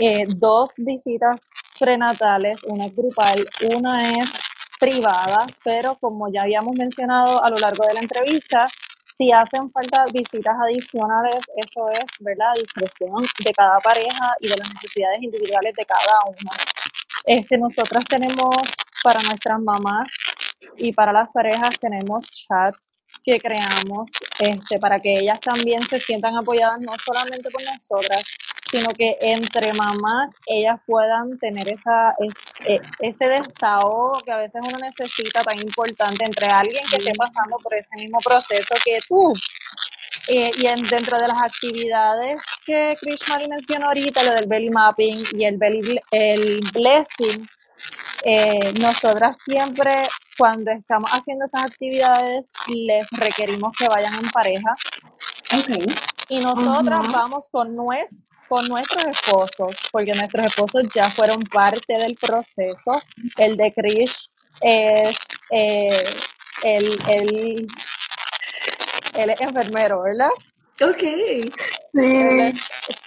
eh, 0.00 0.24
dos 0.26 0.72
visitas 0.78 1.50
prenatales, 1.78 2.62
una 2.64 2.86
es 2.86 2.96
grupal, 2.96 3.44
una 3.76 4.10
es 4.12 4.30
privada, 4.78 5.46
pero 5.62 5.98
como 5.98 6.32
ya 6.32 6.42
habíamos 6.42 6.74
mencionado 6.74 7.44
a 7.44 7.50
lo 7.50 7.56
largo 7.58 7.84
de 7.86 7.94
la 7.94 8.00
entrevista, 8.00 8.66
si 9.18 9.30
hacen 9.30 9.70
falta 9.70 10.06
visitas 10.06 10.54
adicionales, 10.64 11.40
eso 11.54 11.90
es, 11.90 12.06
¿verdad?, 12.20 12.54
discreción 12.54 13.18
de 13.44 13.52
cada 13.52 13.78
pareja 13.80 14.34
y 14.40 14.48
de 14.48 14.56
las 14.56 14.72
necesidades 14.72 15.22
individuales 15.22 15.74
de 15.74 15.84
cada 15.84 16.14
uno. 16.26 16.50
Este, 17.26 17.58
nosotras 17.58 18.02
tenemos 18.06 18.56
para 19.02 19.20
nuestras 19.22 19.60
mamás 19.60 20.08
y 20.78 20.94
para 20.94 21.12
las 21.12 21.28
parejas 21.30 21.78
tenemos 21.78 22.26
chats 22.30 22.94
que 23.22 23.38
creamos 23.38 24.10
este, 24.38 24.78
para 24.78 24.98
que 24.98 25.18
ellas 25.18 25.40
también 25.40 25.82
se 25.82 26.00
sientan 26.00 26.36
apoyadas 26.36 26.80
no 26.80 26.92
solamente 27.04 27.50
por 27.50 27.62
nosotras, 27.62 28.24
sino 28.70 28.90
que 28.90 29.16
entre 29.20 29.72
mamás 29.74 30.34
ellas 30.46 30.80
puedan 30.86 31.38
tener 31.38 31.72
esa, 31.72 32.14
e, 32.66 32.80
ese 33.00 33.28
desahogo 33.28 34.20
que 34.24 34.32
a 34.32 34.36
veces 34.36 34.60
uno 34.64 34.78
necesita 34.78 35.42
tan 35.42 35.58
importante 35.58 36.24
entre 36.24 36.46
alguien 36.46 36.82
que 36.88 36.96
esté 36.96 37.12
pasando 37.14 37.56
por 37.62 37.74
ese 37.74 37.96
mismo 37.96 38.18
proceso 38.20 38.74
que 38.84 39.00
tú. 39.08 39.32
Eh, 40.28 40.50
y 40.58 40.66
en, 40.66 40.82
dentro 40.88 41.18
de 41.18 41.28
las 41.28 41.42
actividades 41.42 42.42
que 42.64 42.96
Chris 43.00 43.20
Mari 43.28 43.48
mencionó 43.48 43.86
ahorita, 43.86 44.22
lo 44.22 44.32
del 44.34 44.46
belly 44.46 44.70
mapping 44.70 45.24
y 45.32 45.44
el 45.44 45.56
belly 45.56 46.00
el 46.12 46.60
blessing, 46.72 47.48
eh, 48.24 48.74
nosotras 48.80 49.38
siempre 49.44 50.04
cuando 50.36 50.70
estamos 50.70 51.10
haciendo 51.10 51.46
esas 51.46 51.64
actividades 51.64 52.50
les 52.68 53.06
requerimos 53.12 53.72
que 53.76 53.88
vayan 53.88 54.14
en 54.14 54.30
pareja. 54.30 54.74
Okay. 55.62 55.84
Y 56.28 56.38
nosotras 56.40 57.10
vamos 57.10 57.48
con 57.50 57.74
nuestro 57.74 58.29
con 58.50 58.66
nuestros 58.66 59.04
esposos, 59.06 59.76
porque 59.92 60.12
nuestros 60.12 60.46
esposos 60.46 60.88
ya 60.92 61.08
fueron 61.08 61.40
parte 61.44 61.96
del 61.96 62.16
proceso. 62.16 63.00
El 63.36 63.56
de 63.56 63.72
Krish 63.72 64.28
es 64.60 65.16
eh, 65.52 66.04
el, 66.64 66.98
el, 67.08 67.66
el 69.14 69.30
enfermero, 69.38 70.02
¿verdad? 70.02 70.30
Ok. 70.82 71.02
Sí. 71.94 72.52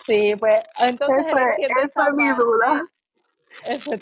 sí, 0.05 0.35
pues 0.37 0.63
entonces 0.77 1.25
esa 1.83 2.07
es 2.07 2.13
mi 2.13 2.29
duda. 2.29 2.85
pues 3.85 4.01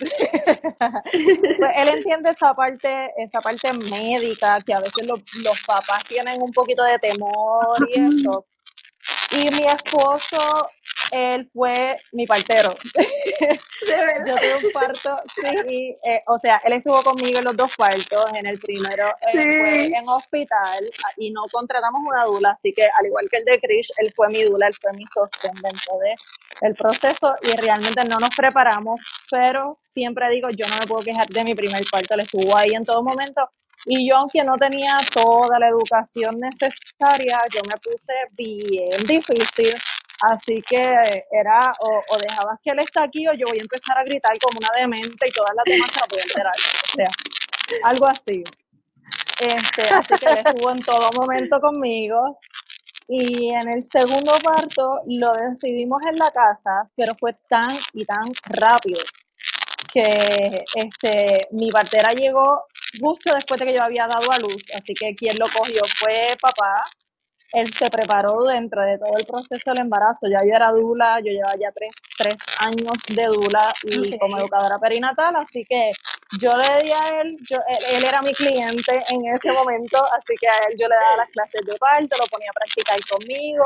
él 1.76 1.88
entiende 1.90 2.30
esa 2.30 2.54
parte, 2.54 3.12
esa 3.18 3.42
parte 3.42 3.74
médica, 3.90 4.62
que 4.62 4.76
a 4.76 4.80
veces 4.80 5.08
los, 5.08 5.20
los 5.44 5.62
papás 5.64 6.04
tienen 6.04 6.40
un 6.40 6.52
poquito 6.52 6.84
de 6.84 7.00
temor 7.00 7.76
y 7.90 8.00
eso. 8.00 8.46
Y 9.32 9.50
mi 9.56 9.66
esposo 9.66 10.70
él 11.12 11.50
fue 11.54 11.98
mi 12.12 12.26
partero. 12.26 12.74
Yo 14.28 14.36
tuve 14.36 14.56
un 14.64 14.72
parto, 14.72 15.18
sí, 15.34 15.98
eh, 16.04 16.24
o 16.28 16.38
sea, 16.40 16.62
él 16.66 16.74
estuvo 16.74 17.02
conmigo 17.04 17.40
en 17.40 17.46
los 17.46 17.58
dos 17.58 17.76
partos, 17.76 18.26
en 18.36 18.46
el 18.46 18.60
primero 18.60 19.08
eh, 19.22 19.32
fue 19.34 19.86
en 19.88 20.08
hospital 20.08 20.90
y 21.18 21.32
no 21.32 21.44
contratamos 21.52 22.02
una 22.06 22.26
dula, 22.26 22.52
así 22.52 22.74
que 22.74 22.84
al 22.84 23.06
igual 23.08 23.28
que 23.30 23.38
el 23.38 23.46
de 23.46 23.60
Krish, 23.60 23.92
él 23.98 24.14
fue 24.16 24.30
mi 24.30 24.44
dula, 24.44 24.68
él 24.68 24.76
fue 24.80 24.94
mi 24.94 25.06
sostén 25.08 25.54
dentro 25.62 25.98
del 26.62 26.76
proceso 26.76 27.36
y 27.42 27.60
realmente 27.60 28.04
no 28.06 28.18
nos 28.18 28.36
preparamos, 28.36 29.02
pero 29.30 29.80
siempre 29.84 30.30
digo, 30.30 30.50
yo 30.52 30.68
no 30.68 30.78
me 30.80 30.88
puedo 30.88 31.04
quejar 31.04 31.28
de 31.28 31.44
mi 31.44 31.56
primer 31.56 31.84
parto, 31.92 32.14
él 32.14 32.22
estuvo 32.22 32.56
ahí 32.56 32.72
en 32.74 32.86
todo 32.86 33.02
momento 33.02 33.50
y 33.86 34.08
yo, 34.08 34.18
aunque 34.18 34.44
no 34.44 34.58
tenía 34.58 34.98
toda 35.14 35.58
la 35.58 35.70
educación 35.70 36.40
necesaria, 36.40 37.42
yo 37.54 37.62
me 37.68 37.76
puse 37.82 38.14
bien 38.34 39.04
difícil 39.08 39.74
Así 40.22 40.62
que 40.62 40.84
era 41.32 41.74
o, 41.80 42.18
dejabas 42.18 42.60
que 42.64 42.70
él 42.70 42.80
está 42.80 43.04
aquí 43.04 43.28
o 43.28 43.34
yo 43.34 43.48
voy 43.48 43.58
a 43.58 43.62
empezar 43.62 43.98
a 43.98 44.04
gritar 44.04 44.38
como 44.40 44.60
una 44.60 44.70
demente 44.80 45.28
y 45.28 45.32
todas 45.32 45.56
las 45.56 45.66
demás 45.66 45.90
se 45.92 46.00
la 46.00 46.08
voy 46.10 46.20
enterar. 46.22 46.54
O 46.56 46.96
sea, 46.96 47.10
algo 47.84 48.06
así. 48.08 48.44
Este, 49.40 49.94
así 49.94 50.16
que 50.16 50.30
él 50.32 50.38
estuvo 50.46 50.72
en 50.72 50.80
todo 50.80 51.10
momento 51.14 51.60
conmigo. 51.60 52.40
Y 53.08 53.54
en 53.54 53.68
el 53.68 53.84
segundo 53.84 54.34
parto 54.44 55.02
lo 55.08 55.34
decidimos 55.34 56.02
en 56.10 56.18
la 56.18 56.32
casa, 56.32 56.90
pero 56.96 57.14
fue 57.20 57.34
tan 57.50 57.76
y 57.94 58.06
tan 58.06 58.32
rápido 58.52 59.00
que 59.92 60.64
este, 60.76 61.48
mi 61.52 61.70
partera 61.70 62.14
llegó 62.14 62.64
justo 63.02 63.34
después 63.34 63.60
de 63.60 63.66
que 63.66 63.74
yo 63.74 63.84
había 63.84 64.06
dado 64.08 64.32
a 64.32 64.38
luz. 64.38 64.64
Así 64.78 64.94
que 64.94 65.16
quien 65.16 65.36
lo 65.38 65.46
cogió 65.48 65.82
fue 65.98 66.38
papá 66.40 66.84
él 67.54 67.74
se 67.74 67.90
preparó 67.90 68.44
dentro 68.46 68.82
de 68.82 68.98
todo 68.98 69.18
el 69.18 69.26
proceso 69.26 69.72
del 69.72 69.82
embarazo. 69.82 70.28
Ya 70.28 70.40
yo 70.46 70.54
era 70.56 70.72
dula, 70.72 71.20
yo 71.20 71.32
llevaba 71.32 71.56
ya 71.60 71.72
tres, 71.72 71.94
tres 72.18 72.36
años 72.60 72.94
de 73.10 73.26
dula 73.26 73.74
y 73.84 74.18
como 74.18 74.38
educadora 74.38 74.80
perinatal, 74.80 75.36
así 75.36 75.66
que 75.70 75.92
yo 76.40 76.50
le 76.56 76.84
di 76.84 76.92
a 76.92 77.22
él, 77.22 77.38
yo, 77.50 77.58
él, 77.68 78.06
era 78.06 78.22
mi 78.22 78.34
cliente 78.34 79.04
en 79.10 79.26
ese 79.36 79.52
momento, 79.52 79.98
así 80.18 80.34
que 80.40 80.48
a 80.48 80.56
él 80.70 80.78
yo 80.80 80.88
le 80.88 80.96
daba 80.96 81.18
las 81.18 81.30
clases 81.30 81.62
de 81.66 81.78
parto, 81.78 82.16
lo 82.18 82.26
ponía 82.28 82.50
a 82.50 82.54
practicar 82.54 83.00
conmigo, 83.10 83.66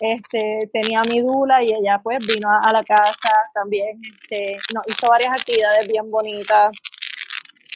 este, 0.00 0.68
tenía 0.72 1.00
mi 1.08 1.20
dula 1.22 1.62
y 1.62 1.72
ella 1.72 2.00
pues 2.02 2.18
vino 2.26 2.48
a, 2.50 2.72
la 2.72 2.84
casa 2.84 3.32
también, 3.54 4.00
este, 4.20 4.56
nos 4.74 4.84
hizo 4.86 5.08
varias 5.08 5.32
actividades 5.32 5.88
bien 5.88 6.10
bonitas. 6.10 6.76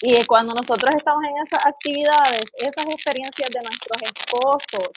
Y 0.01 0.25
cuando 0.27 0.55
nosotros 0.55 0.95
estamos 0.95 1.25
en 1.25 1.39
esas 1.45 1.67
actividades, 1.67 2.43
esas 2.59 2.87
experiencias 2.87 3.51
de 3.51 3.61
nuestros 3.61 4.03
esposos, 4.03 4.91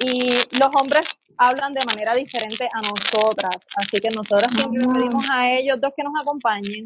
y 0.00 0.30
los 0.58 0.70
hombres 0.74 1.06
hablan 1.36 1.72
de 1.72 1.84
manera 1.86 2.14
diferente 2.14 2.68
a 2.72 2.80
nosotras, 2.82 3.56
así 3.76 3.98
que 3.98 4.10
nosotros 4.10 4.52
siempre 4.54 4.86
pedimos 4.86 5.24
a 5.30 5.50
ellos 5.50 5.80
dos 5.80 5.92
que 5.96 6.04
nos 6.04 6.12
acompañen, 6.20 6.84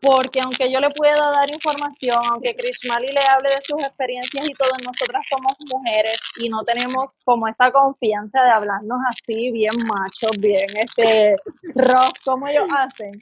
porque 0.00 0.40
aunque 0.40 0.72
yo 0.72 0.80
le 0.80 0.88
pueda 0.90 1.30
dar 1.30 1.52
información, 1.52 2.18
aunque 2.24 2.54
Krishmali 2.54 3.08
le 3.08 3.20
hable 3.30 3.50
de 3.50 3.60
sus 3.62 3.82
experiencias 3.82 4.48
y 4.48 4.54
todo, 4.54 4.70
nosotras 4.84 5.26
somos 5.28 5.52
mujeres 5.70 6.18
y 6.38 6.48
no 6.48 6.64
tenemos 6.64 7.10
como 7.24 7.46
esa 7.46 7.70
confianza 7.70 8.42
de 8.44 8.50
hablarnos 8.50 9.00
así, 9.06 9.50
bien 9.50 9.74
machos, 9.86 10.32
bien 10.38 10.66
este 10.76 11.34
rock, 11.74 12.16
como 12.24 12.48
ellos 12.48 12.68
hacen. 12.74 13.12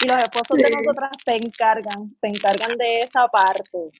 Y 0.00 0.06
los 0.06 0.22
esposos 0.22 0.56
de 0.56 0.70
nosotras 0.70 1.10
se 1.24 1.34
encargan, 1.34 2.12
se 2.12 2.28
encargan 2.28 2.76
de 2.76 3.00
esa 3.00 3.26
parte. 3.26 3.90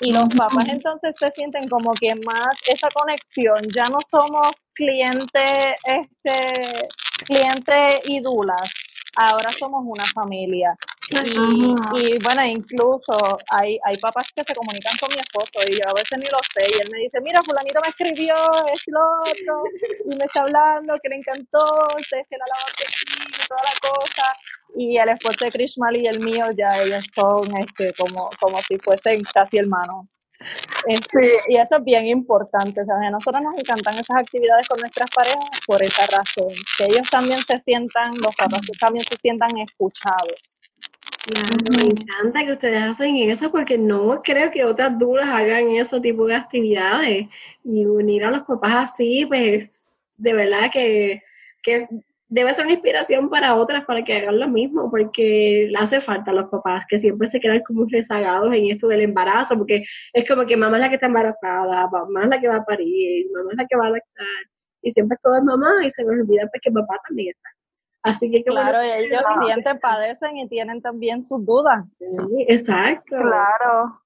Y 0.00 0.12
los 0.12 0.28
papás 0.36 0.68
entonces 0.68 1.14
se 1.18 1.30
sienten 1.30 1.68
como 1.68 1.92
que 1.94 2.14
más 2.26 2.56
esa 2.68 2.88
conexión, 2.90 3.60
ya 3.74 3.84
no 3.84 3.98
somos 4.00 4.66
cliente, 4.74 5.76
este, 5.84 6.88
cliente 7.24 8.00
y 8.04 8.20
dulas, 8.20 8.70
ahora 9.16 9.50
somos 9.50 9.82
una 9.86 10.04
familia. 10.06 10.76
Y, 11.10 12.18
bueno, 12.24 12.46
incluso 12.46 13.38
hay, 13.50 13.78
hay 13.84 13.96
papás 13.98 14.26
que 14.34 14.42
se 14.42 14.54
comunican 14.54 14.96
con 14.98 15.10
mi 15.10 15.20
esposo 15.20 15.60
y 15.68 15.74
yo 15.74 15.82
a 15.86 15.94
veces 15.94 16.18
ni 16.18 16.24
lo 16.24 16.38
sé. 16.54 16.66
Y 16.70 16.80
él 16.80 16.88
me 16.90 16.98
dice, 17.00 17.18
mira, 17.20 17.42
fulanito 17.42 17.80
me 17.82 17.90
escribió 17.90 18.34
esto 18.72 18.90
lo 18.90 19.00
otro 19.20 19.64
y 20.10 20.16
me 20.16 20.24
está 20.24 20.40
hablando 20.40 20.94
que 21.02 21.08
le 21.10 21.16
encantó, 21.16 21.62
ustedes 21.98 22.26
que 22.30 22.38
la 22.38 22.46
labor 22.46 22.72
y 22.80 23.48
toda 23.48 23.62
la 23.62 23.74
cosa. 23.80 24.36
Y 24.76 24.96
el 24.96 25.08
esposo 25.08 25.44
de 25.44 25.52
Krishmal 25.52 25.96
y 25.96 26.06
el 26.06 26.20
mío 26.20 26.46
ya 26.56 26.68
ellos 26.82 27.04
son 27.14 27.56
este 27.58 27.92
como, 27.94 28.28
como 28.40 28.58
si 28.60 28.76
fuesen 28.78 29.22
casi 29.32 29.58
hermanos. 29.58 30.06
Este, 30.86 31.38
y 31.48 31.56
eso 31.56 31.76
es 31.76 31.84
bien 31.84 32.06
importante. 32.06 32.82
O 32.82 32.84
sea, 32.84 32.96
a 32.96 33.10
nosotros 33.10 33.42
nos 33.42 33.58
encantan 33.58 33.94
esas 33.94 34.18
actividades 34.18 34.68
con 34.68 34.80
nuestras 34.80 35.10
parejas 35.10 35.44
por 35.66 35.82
esa 35.82 36.06
razón. 36.06 36.52
Que 36.78 36.84
ellos 36.86 37.08
también 37.10 37.38
se 37.38 37.58
sientan, 37.60 38.12
los 38.22 38.34
papás 38.36 38.60
también 38.80 39.04
se 39.08 39.16
sientan 39.16 39.56
escuchados. 39.58 40.60
me 41.76 41.82
encanta 41.82 42.44
que 42.44 42.52
ustedes 42.52 42.82
hacen 42.82 43.16
eso 43.16 43.50
porque 43.50 43.78
no 43.78 44.22
creo 44.22 44.50
que 44.50 44.64
otras 44.64 44.98
duras 44.98 45.26
hagan 45.28 45.70
ese 45.70 46.00
tipo 46.00 46.26
de 46.26 46.34
actividades 46.34 47.28
y 47.62 47.86
unir 47.86 48.24
a 48.24 48.30
los 48.30 48.42
papás 48.42 48.92
así, 48.92 49.24
pues 49.26 49.88
de 50.18 50.34
verdad 50.34 50.70
que, 50.72 51.22
que 51.62 51.88
debe 52.28 52.54
ser 52.54 52.64
una 52.64 52.74
inspiración 52.74 53.28
para 53.28 53.54
otras 53.54 53.84
para 53.84 54.02
que 54.02 54.14
hagan 54.14 54.38
lo 54.38 54.48
mismo, 54.48 54.90
porque 54.90 55.68
le 55.70 55.78
hace 55.78 56.00
falta 56.00 56.30
a 56.30 56.34
los 56.34 56.48
papás 56.48 56.84
que 56.88 56.98
siempre 56.98 57.26
se 57.26 57.40
quedan 57.40 57.62
como 57.66 57.86
rezagados 57.90 58.52
en 58.54 58.70
esto 58.70 58.88
del 58.88 59.02
embarazo, 59.02 59.56
porque 59.56 59.84
es 60.12 60.28
como 60.28 60.46
que 60.46 60.56
mamá 60.56 60.76
es 60.76 60.82
la 60.82 60.88
que 60.88 60.94
está 60.96 61.06
embarazada, 61.06 61.88
mamá 61.88 62.24
es 62.24 62.28
la 62.28 62.40
que 62.40 62.48
va 62.48 62.56
a 62.56 62.64
parir, 62.64 63.26
mamá 63.32 63.50
es 63.52 63.58
la 63.58 63.66
que 63.66 63.76
va 63.76 63.86
a 63.86 63.90
lactar, 63.90 64.26
y 64.82 64.90
siempre 64.90 65.18
todo 65.22 65.36
es 65.36 65.44
mamá 65.44 65.84
y 65.84 65.90
se 65.90 66.02
nos 66.02 66.12
olvida 66.12 66.48
pues 66.50 66.60
que 66.62 66.72
papá 66.72 66.98
también 67.06 67.34
está. 67.34 67.48
Así 68.04 68.30
que 68.30 68.44
claro, 68.44 68.80
ellos 68.82 69.22
sienten, 69.46 69.78
padecen 69.78 70.36
y 70.36 70.46
tienen 70.46 70.82
también 70.82 71.22
sus 71.22 71.44
dudas. 71.44 71.86
Sí, 71.98 72.44
exacto. 72.48 73.16
Claro. 73.16 73.98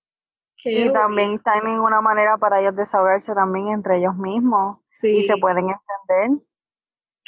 y 0.64 0.92
también 0.92 1.40
tienen 1.40 1.80
una 1.80 2.00
manera 2.00 2.36
para 2.38 2.60
ellos 2.60 2.76
desahogarse 2.76 3.34
también 3.34 3.68
entre 3.68 3.98
ellos 3.98 4.14
mismos 4.16 4.78
y 5.02 5.24
se 5.24 5.36
pueden 5.38 5.70
entender. 5.70 6.47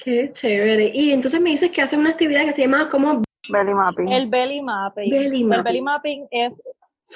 Qué 0.04 0.32
chévere. 0.32 0.90
Y 0.94 1.12
entonces 1.12 1.40
me 1.40 1.50
dices 1.50 1.70
que 1.70 1.82
hacen 1.82 2.00
una 2.00 2.10
actividad 2.10 2.44
que 2.44 2.52
se 2.52 2.62
llama 2.62 2.88
como 2.88 3.22
belly 3.50 3.74
mapping. 3.74 4.08
El 4.08 4.28
belly 4.28 4.62
mapping. 4.62 5.14
El 5.14 5.62
belly 5.62 5.82
mapping 5.82 6.26
es 6.30 6.62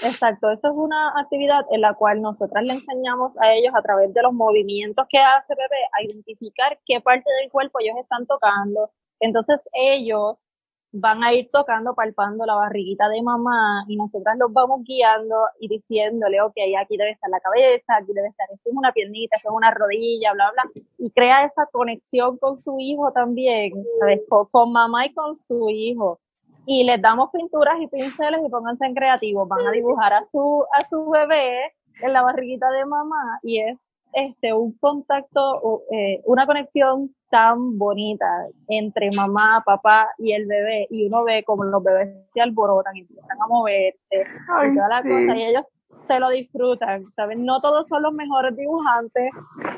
Exacto, 0.02 0.50
esa 0.50 0.68
es 0.68 0.74
una 0.76 1.12
actividad 1.16 1.64
en 1.70 1.80
la 1.80 1.94
cual 1.94 2.20
nosotras 2.20 2.64
le 2.64 2.72
enseñamos 2.72 3.40
a 3.40 3.52
ellos 3.54 3.72
a 3.76 3.82
través 3.82 4.12
de 4.12 4.22
los 4.22 4.32
movimientos 4.32 5.06
que 5.08 5.18
hace 5.18 5.54
bebé 5.54 5.76
a 5.92 6.02
identificar 6.02 6.80
qué 6.84 7.00
parte 7.00 7.30
del 7.40 7.50
cuerpo 7.50 7.78
ellos 7.80 7.96
están 8.02 8.26
tocando. 8.26 8.90
Entonces 9.20 9.62
ellos 9.72 10.48
van 10.96 11.24
a 11.24 11.34
ir 11.34 11.50
tocando, 11.52 11.92
palpando 11.92 12.46
la 12.46 12.54
barriguita 12.54 13.08
de 13.08 13.20
mamá 13.20 13.84
y 13.88 13.96
nosotras 13.96 14.36
los 14.38 14.52
vamos 14.52 14.84
guiando 14.84 15.34
y 15.58 15.66
diciéndole, 15.66 16.40
ok, 16.40 16.54
aquí 16.80 16.96
debe 16.96 17.10
estar 17.10 17.30
la 17.30 17.40
cabeza, 17.40 17.96
aquí 17.96 18.12
debe 18.14 18.28
estar, 18.28 18.46
esto 18.52 18.70
es 18.70 18.76
una 18.76 18.92
piernita, 18.92 19.36
esto 19.36 19.48
es 19.48 19.56
una 19.56 19.72
rodilla, 19.72 20.32
bla, 20.34 20.52
bla, 20.52 20.82
y 20.98 21.10
crea 21.10 21.42
esa 21.42 21.66
conexión 21.66 22.38
con 22.38 22.60
su 22.60 22.76
hijo 22.78 23.10
también, 23.10 23.72
¿sabes? 23.98 24.20
Con, 24.28 24.72
mamá 24.72 25.06
y 25.06 25.12
con 25.14 25.34
su 25.34 25.68
hijo. 25.68 26.20
Y 26.64 26.84
les 26.84 27.02
damos 27.02 27.30
pinturas 27.32 27.74
y 27.80 27.88
pinceles 27.88 28.40
y 28.46 28.48
pónganse 28.48 28.86
en 28.86 28.94
creativos, 28.94 29.48
van 29.48 29.66
a 29.66 29.72
dibujar 29.72 30.12
a 30.12 30.22
su, 30.22 30.64
a 30.72 30.84
su 30.84 31.10
bebé 31.10 31.72
en 32.02 32.12
la 32.12 32.22
barriguita 32.22 32.70
de 32.70 32.86
mamá 32.86 33.40
y 33.42 33.58
es 33.58 33.90
este, 34.14 34.52
un 34.52 34.76
contacto, 34.78 35.82
eh, 35.90 36.20
una 36.24 36.46
conexión 36.46 37.14
tan 37.30 37.78
bonita 37.78 38.46
entre 38.68 39.10
mamá, 39.10 39.62
papá 39.66 40.08
y 40.18 40.32
el 40.32 40.46
bebé 40.46 40.86
y 40.88 41.06
uno 41.08 41.24
ve 41.24 41.42
como 41.42 41.64
los 41.64 41.82
bebés 41.82 42.08
se 42.28 42.40
alborotan 42.40 42.96
y 42.96 43.00
empiezan 43.00 43.42
a 43.42 43.46
moverse 43.48 43.96
y 44.12 44.74
toda 44.74 44.88
la 44.88 45.02
cosa 45.02 45.36
y 45.36 45.42
ellos 45.42 45.74
se 45.98 46.20
lo 46.20 46.30
disfrutan, 46.30 47.04
¿saben? 47.12 47.44
No 47.44 47.60
todos 47.60 47.88
son 47.88 48.02
los 48.02 48.12
mejores 48.12 48.56
dibujantes, 48.56 49.30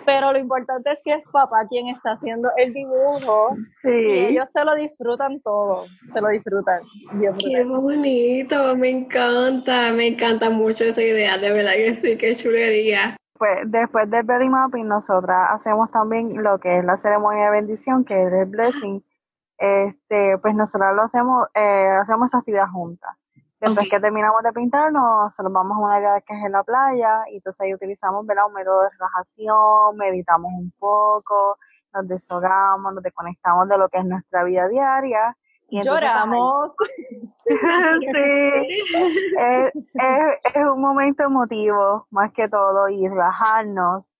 pero 0.04 0.32
lo 0.32 0.38
importante 0.38 0.92
es 0.92 1.00
que 1.02 1.12
es 1.12 1.22
papá 1.32 1.66
quien 1.68 1.88
está 1.88 2.12
haciendo 2.12 2.50
el 2.56 2.74
dibujo 2.74 3.56
y 3.84 4.10
ellos 4.10 4.46
se 4.52 4.64
lo 4.64 4.74
disfrutan 4.74 5.40
todo, 5.40 5.86
se 6.12 6.20
lo 6.20 6.28
disfrutan. 6.28 6.82
Qué 7.38 7.64
bonito, 7.64 8.76
me 8.76 8.90
encanta, 8.90 9.92
me 9.92 10.08
encanta 10.08 10.50
mucho 10.50 10.84
esa 10.84 11.02
idea, 11.02 11.38
de 11.38 11.50
verdad 11.50 11.72
que 11.72 11.94
sí, 11.94 12.18
qué 12.18 12.34
chulería. 12.34 13.16
Pues 13.38 13.70
después 13.70 14.10
del 14.10 14.24
belly 14.24 14.48
mapping, 14.48 14.86
nosotras 14.86 15.48
hacemos 15.50 15.90
también 15.90 16.42
lo 16.42 16.58
que 16.58 16.78
es 16.78 16.84
la 16.84 16.96
ceremonia 16.96 17.46
de 17.46 17.50
bendición, 17.50 18.04
que 18.04 18.22
es 18.22 18.32
el 18.32 18.46
blessing. 18.46 19.04
Este, 19.58 20.38
pues 20.38 20.54
nosotros 20.54 20.94
lo 20.94 21.02
hacemos, 21.02 21.48
eh, 21.54 21.88
hacemos 22.00 22.26
esta 22.26 22.38
actividad 22.38 22.68
juntas. 22.68 23.16
Después 23.60 23.88
que 23.88 23.98
terminamos 24.00 24.42
de 24.42 24.52
pintarnos, 24.52 25.32
nos 25.38 25.52
vamos 25.52 25.78
a 25.78 25.80
una 25.80 25.94
área 25.96 26.20
que 26.20 26.34
es 26.34 26.44
en 26.44 26.52
la 26.52 26.62
playa, 26.62 27.24
y 27.30 27.36
entonces 27.36 27.62
ahí 27.62 27.74
utilizamos 27.74 28.20
un 28.20 28.26
método 28.26 28.82
de 28.82 28.90
relajación, 28.90 29.96
meditamos 29.96 30.52
un 30.52 30.72
poco, 30.78 31.58
nos 31.94 32.06
deshogamos, 32.06 32.92
nos 32.94 33.02
desconectamos 33.02 33.66
de 33.68 33.78
lo 33.78 33.88
que 33.88 33.98
es 33.98 34.04
nuestra 34.04 34.44
vida 34.44 34.68
diaria, 34.68 35.36
Lloramos. 35.68 36.72
sí, 37.46 38.82
es, 39.38 39.72
es, 39.74 40.64
un 40.64 40.80
momento 40.80 41.22
emotivo 41.22 42.06
más 42.10 42.32
que 42.32 42.48
todo 42.48 42.88
y 42.88 43.06
relajarnos 43.06 44.12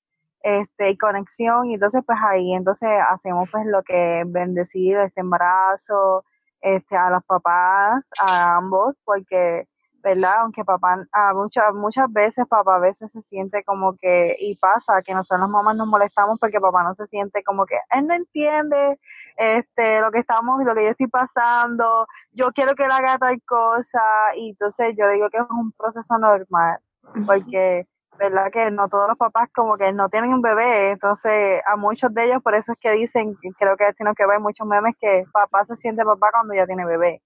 este, 0.43 0.91
y 0.91 0.97
conexión 0.97 1.69
y 1.71 1.75
entonces 1.75 2.03
pues 2.07 2.19
ahí 2.23 2.55
entonces 2.55 2.89
hacemos 3.11 3.51
pues 3.51 3.67
lo 3.67 3.83
que 3.83 4.23
bendecido 4.27 5.03
este 5.03 5.23
embarazo 5.23 6.25
este 6.61 6.97
a 6.97 7.11
los 7.11 7.25
papás 7.25 8.09
a 8.21 8.59
ambos 8.59 8.95
porque 9.05 9.67
verdad 10.07 10.43
aunque 10.43 10.65
papá 10.65 11.05
a 11.11 11.35
muchas 11.35 11.75
muchas 11.75 12.13
veces 12.13 12.47
papá 12.47 12.77
a 12.77 12.79
veces 12.79 13.11
se 13.11 13.21
siente 13.21 13.65
como 13.65 13.97
que 13.97 14.37
y 14.39 14.55
pasa 14.57 15.03
que 15.03 15.13
nosotros 15.13 15.41
las 15.41 15.51
mamás 15.51 15.77
nos 15.77 15.89
molestamos 15.89 16.39
porque 16.39 16.61
papá 16.61 16.85
no 16.85 16.95
se 16.95 17.09
siente 17.09 17.43
como 17.43 17.67
que 17.67 17.77
él 17.91 18.07
no 18.07 18.15
entiende 18.15 19.01
este 19.37 20.01
lo 20.01 20.13
que 20.13 20.21
estamos 20.21 20.63
lo 20.63 20.75
que 20.77 20.85
yo 20.85 20.91
estoy 20.91 21.09
pasando 21.09 22.07
yo 22.31 22.53
quiero 22.53 22.77
que 22.77 22.85
él 22.85 22.93
haga 22.93 23.19
tal 23.19 23.43
cosa 23.43 24.01
y 24.37 24.51
entonces 24.51 24.95
yo 24.97 25.09
digo 25.09 25.29
que 25.29 25.39
es 25.39 25.47
un 25.51 25.73
proceso 25.73 26.17
normal 26.19 26.79
porque 27.27 27.87
¿verdad? 28.19 28.51
Que 28.51 28.71
no 28.71 28.89
todos 28.89 29.09
los 29.09 29.19
papás 29.19 29.51
como 29.55 29.77
que 29.77 29.93
no 29.93 30.09
tienen 30.09 30.33
un 30.33 30.41
bebé, 30.41 30.93
entonces 30.93 31.61
a 31.67 31.77
muchos 31.77 32.15
de 32.15 32.25
ellos 32.25 32.43
por 32.43 32.55
eso 32.55 32.73
es 32.73 32.79
que 32.79 32.91
dicen, 32.93 33.37
creo 33.59 33.77
que 33.77 33.93
tiene 33.93 34.15
que 34.15 34.27
ver 34.27 34.41
muchos 34.41 34.67
memes 34.67 34.95
que 34.99 35.25
papá 35.33 35.67
se 35.67 35.77
siente 35.77 36.03
papá 36.03 36.31
cuando 36.33 36.55
ya 36.55 36.65
tiene 36.65 36.87
bebé. 36.87 37.21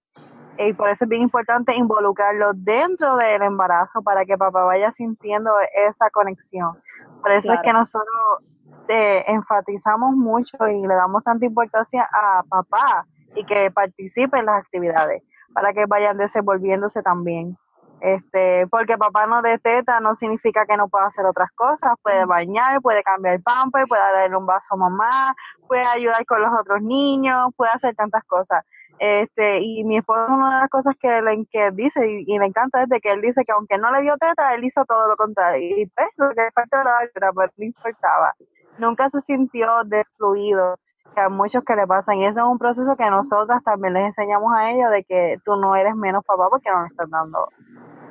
Y 0.59 0.73
por 0.75 0.91
eso 0.91 1.05
es 1.05 1.09
bien 1.09 1.23
importante 1.23 1.75
involucrarlo 1.75 2.53
dentro 2.55 3.17
del 3.17 3.43
embarazo 3.43 4.03
para 4.03 4.25
que 4.25 4.37
papá 4.37 4.65
vaya 4.65 4.91
sintiendo 4.91 5.53
esa 5.89 6.11
conexión. 6.11 6.79
Por 7.23 7.33
eso 7.33 7.53
es 7.55 7.61
que 7.63 7.73
nosotros 7.73 8.45
eh, 8.89 9.25
enfatizamos 9.27 10.15
mucho 10.17 10.57
y 10.69 10.87
le 10.87 10.95
damos 10.95 11.25
tanta 11.25 11.47
importancia 11.47 12.09
a 12.13 12.43
papá 12.49 13.07
y 13.35 13.45
que 13.45 13.71
participe 13.71 14.39
en 14.39 14.47
las 14.47 14.63
actividades 14.63 15.23
para 15.55 15.73
que 15.73 15.87
vayan 15.87 16.19
desenvolviéndose 16.19 17.03
también. 17.03 17.57
Este, 18.01 18.67
porque 18.69 18.97
papá 18.97 19.27
no 19.27 19.43
deteta 19.43 20.01
no 20.01 20.15
significa 20.15 20.65
que 20.65 20.77
no 20.79 20.89
pueda 20.89 21.07
hacer 21.07 21.27
otras 21.27 21.51
cosas, 21.55 21.93
puede 22.03 22.25
bañar, 22.25 22.81
puede 22.81 23.03
cambiar 23.03 23.35
el 23.35 23.43
pamper, 23.43 23.85
puede 23.87 24.01
darle 24.01 24.37
un 24.37 24.47
vaso 24.47 24.75
a 24.75 24.77
mamá, 24.77 25.35
puede 25.69 25.85
ayudar 25.85 26.25
con 26.25 26.41
los 26.41 26.51
otros 26.59 26.81
niños, 26.81 27.51
puede 27.57 27.73
hacer 27.73 27.95
tantas 27.95 28.25
cosas. 28.25 28.65
Este, 29.03 29.61
y 29.63 29.83
mi 29.85 29.97
esposo 29.97 30.27
una 30.29 30.57
de 30.57 30.61
las 30.61 30.69
cosas 30.69 30.95
que, 31.01 31.23
le, 31.23 31.47
que 31.47 31.71
dice 31.71 32.07
y, 32.07 32.39
me 32.39 32.45
encanta 32.45 32.83
es 32.83 32.89
de 32.91 33.01
que 33.01 33.11
él 33.11 33.23
dice 33.23 33.47
que 33.47 33.53
aunque 33.53 33.79
no 33.79 33.91
le 33.91 34.03
dio 34.03 34.19
teta, 34.19 34.55
él 34.55 34.63
hizo 34.63 34.85
todo 34.85 35.09
lo 35.09 35.17
contrario. 35.17 35.79
Y 35.79 35.87
pues, 35.87 36.09
lo 36.19 36.29
que 36.35 36.47
es 36.47 36.53
parte 36.53 36.77
de 36.77 36.85
la 36.85 37.09
pero 37.15 37.33
pues, 37.33 37.51
no 37.57 37.65
importaba. 37.65 38.35
Nunca 38.77 39.09
se 39.09 39.23
sintió 39.23 39.67
excluido 39.91 40.79
que 41.15 41.21
a 41.23 41.31
muchos 41.31 41.65
que 41.65 41.77
le 41.77 41.87
pasan. 41.87 42.19
Y 42.19 42.27
eso 42.27 42.41
es 42.41 42.47
un 42.47 42.59
proceso 42.59 42.95
que 42.95 43.09
nosotras 43.09 43.65
también 43.65 43.95
les 43.95 44.09
enseñamos 44.09 44.53
a 44.55 44.71
ellos 44.71 44.91
de 44.91 45.03
que 45.05 45.39
tú 45.47 45.57
no 45.57 45.75
eres 45.75 45.97
menos 45.97 46.23
papá 46.27 46.49
porque 46.51 46.71
no 46.71 46.83
le 46.83 46.89
estás 46.89 47.09
dando 47.09 47.49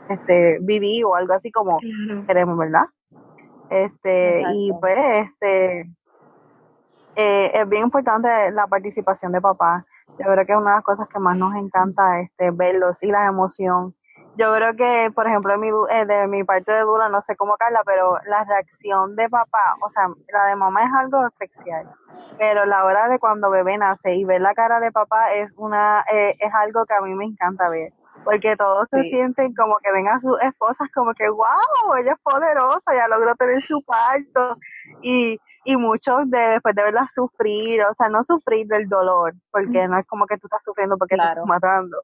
este 0.09 0.57
viví 0.61 1.03
o 1.03 1.13
algo 1.13 1.33
así 1.33 1.51
como 1.51 1.77
queremos, 2.25 2.57
¿verdad? 2.57 2.85
Este, 3.69 4.41
y 4.55 4.71
pues 4.81 4.97
este 5.27 5.81
eh, 7.15 7.51
es 7.53 7.69
bien 7.69 7.83
importante 7.83 8.27
la 8.51 8.65
participación 8.65 9.31
de 9.33 9.39
papá. 9.41 9.85
Yo 10.17 10.25
creo 10.25 10.45
que 10.45 10.51
es 10.51 10.57
una 10.57 10.71
de 10.71 10.75
las 10.77 10.83
cosas 10.83 11.07
que 11.07 11.19
más 11.19 11.37
nos 11.37 11.55
encanta 11.55 12.19
este 12.21 12.51
verlos 12.51 13.01
y 13.03 13.07
la 13.07 13.25
emoción. 13.25 13.95
Yo 14.37 14.53
creo 14.53 14.75
que, 14.75 15.11
por 15.13 15.27
ejemplo, 15.27 15.57
mi, 15.57 15.67
eh, 15.67 16.05
de 16.05 16.27
mi 16.27 16.43
parte 16.43 16.71
de 16.71 16.81
Dula, 16.81 17.09
no 17.09 17.21
sé 17.21 17.35
cómo 17.35 17.57
Carla, 17.57 17.81
pero 17.85 18.17
la 18.25 18.43
reacción 18.45 19.15
de 19.15 19.27
papá, 19.27 19.75
o 19.81 19.89
sea, 19.89 20.07
la 20.31 20.45
de 20.45 20.55
mamá 20.55 20.83
es 20.83 20.93
algo 20.97 21.25
especial, 21.27 21.89
pero 22.37 22.65
la 22.65 22.85
hora 22.85 23.09
de 23.09 23.19
cuando 23.19 23.49
bebé 23.49 23.77
nace 23.77 24.15
y 24.15 24.23
ver 24.23 24.41
la 24.41 24.53
cara 24.53 24.79
de 24.79 24.91
papá 24.91 25.33
es 25.33 25.51
una 25.57 26.05
eh, 26.11 26.35
es 26.39 26.53
algo 26.53 26.85
que 26.85 26.93
a 26.93 27.01
mí 27.01 27.13
me 27.15 27.25
encanta 27.25 27.69
ver 27.69 27.91
porque 28.23 28.55
todos 28.55 28.87
se 28.91 29.03
sienten 29.03 29.53
como 29.53 29.77
que 29.83 29.91
ven 29.91 30.07
a 30.07 30.17
sus 30.19 30.39
esposas 30.41 30.87
como 30.93 31.13
que, 31.13 31.29
wow, 31.29 31.95
ella 31.99 32.13
es 32.13 32.19
poderosa, 32.21 32.93
ya 32.93 33.07
logró 33.07 33.35
tener 33.35 33.61
su 33.61 33.81
parto. 33.83 34.57
Y, 35.01 35.39
y 35.63 35.77
muchos 35.77 36.29
de, 36.29 36.37
después 36.37 36.75
de 36.75 36.83
verla 36.83 37.07
sufrir, 37.07 37.83
o 37.83 37.93
sea, 37.93 38.09
no 38.09 38.23
sufrir 38.23 38.67
del 38.67 38.87
dolor, 38.87 39.33
porque 39.51 39.87
no 39.87 39.99
es 39.99 40.07
como 40.07 40.25
que 40.25 40.37
tú 40.37 40.47
estás 40.47 40.63
sufriendo 40.63 40.97
porque 40.97 41.15
te 41.15 41.21
estás 41.21 41.45
matando. 41.45 41.97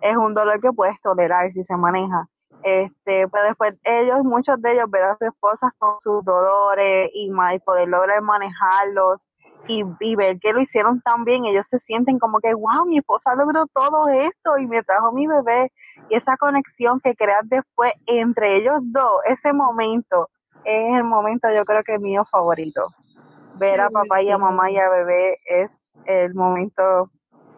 Es 0.00 0.16
un 0.16 0.34
dolor 0.34 0.60
que 0.60 0.72
puedes 0.72 1.00
tolerar 1.00 1.52
si 1.52 1.62
se 1.62 1.76
maneja. 1.76 2.28
Este, 2.62 3.28
pues 3.28 3.44
después 3.44 3.74
ellos, 3.84 4.24
muchos 4.24 4.60
de 4.60 4.72
ellos 4.72 4.90
ver 4.90 5.04
a 5.04 5.16
sus 5.16 5.28
esposas 5.28 5.72
con 5.78 5.98
sus 6.00 6.24
dolores 6.24 7.10
y, 7.14 7.30
y 7.30 7.58
poder 7.60 7.88
lograr 7.88 8.20
manejarlos 8.20 9.20
y, 9.66 10.16
ver 10.16 10.38
que 10.40 10.52
lo 10.52 10.60
hicieron 10.60 11.00
tan 11.02 11.24
bien, 11.24 11.44
ellos 11.44 11.66
se 11.68 11.78
sienten 11.78 12.18
como 12.18 12.38
que, 12.40 12.54
wow, 12.54 12.86
mi 12.86 12.98
esposa 12.98 13.34
logró 13.34 13.66
todo 13.66 14.08
esto 14.08 14.58
y 14.58 14.66
me 14.66 14.82
trajo 14.82 15.12
mi 15.12 15.26
bebé. 15.26 15.72
Y 16.08 16.16
esa 16.16 16.36
conexión 16.36 17.00
que 17.00 17.14
creas 17.14 17.42
después 17.48 17.92
entre 18.06 18.56
ellos 18.56 18.78
dos, 18.82 19.20
ese 19.26 19.52
momento, 19.52 20.30
es 20.64 20.94
el 20.94 21.04
momento 21.04 21.48
yo 21.54 21.64
creo 21.64 21.82
que 21.82 21.98
mío 21.98 22.24
favorito. 22.24 22.86
Ver 23.54 23.80
a 23.80 23.90
papá 23.90 24.22
y 24.22 24.30
a 24.30 24.38
mamá 24.38 24.70
y 24.70 24.76
a 24.76 24.88
bebé 24.88 25.38
es 25.46 25.84
el 26.04 26.34
momento 26.34 27.10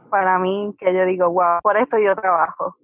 para 0.09 0.39
mí 0.39 0.75
que 0.79 0.95
yo 0.95 1.05
digo, 1.05 1.31
wow, 1.31 1.61
por 1.63 1.77
esto 1.77 1.99
yo 1.99 2.15
trabajo. 2.15 2.77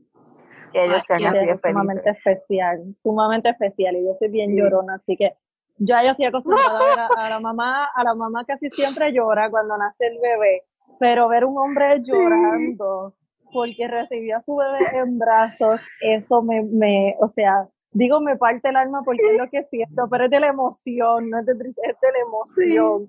Que 0.73 0.85
ellos 0.85 1.05
sean 1.07 1.25
así 1.25 1.49
Es 1.49 1.63
sumamente 1.63 2.11
especial, 2.11 2.95
sumamente 2.97 3.49
especial. 3.49 3.97
Y 3.97 4.05
yo 4.05 4.15
soy 4.15 4.29
bien 4.29 4.57
llorona, 4.57 4.95
así 4.95 5.17
que 5.17 5.33
ya 5.79 6.03
yo 6.03 6.11
estoy 6.11 6.27
acostumbrada 6.27 6.79
a 6.79 6.85
ver 6.85 6.99
a, 7.01 7.29
la 7.31 7.41
mamá, 7.41 7.87
a 7.95 8.05
la 8.05 8.15
mamá 8.15 8.45
casi 8.45 8.69
siempre 8.71 9.13
llora 9.13 9.51
cuando 9.51 9.77
nace 9.77 10.07
el 10.07 10.19
bebé, 10.21 10.65
pero 10.99 11.29
ver 11.29 11.45
un 11.45 11.59
hombre 11.59 12.01
llorando 12.03 13.15
porque 13.53 13.89
recibió 13.89 14.37
a 14.37 14.43
su 14.43 14.57
bebé 14.57 14.99
en 15.03 15.19
brazos, 15.19 15.81
eso 16.01 16.43
me, 16.43 16.63
me, 16.63 17.17
o 17.21 17.29
sea, 17.29 17.69
digo 17.97 18.21
me 18.21 18.37
parte 18.37 18.69
el 18.69 18.77
alma 18.77 19.03
porque 19.05 19.23
es 19.31 19.39
lo 19.39 19.49
que 19.49 19.63
siento, 19.63 20.07
pero 20.11 20.25
es 20.25 20.31
de 20.31 20.41
la 20.41 20.49
emoción, 20.49 21.31
no 21.31 21.41
es 21.41 21.47
de 21.47 21.55
tristeza, 21.55 21.91
es 21.91 22.01
de 22.01 22.13
la 22.13 22.19
emoción. 22.27 23.09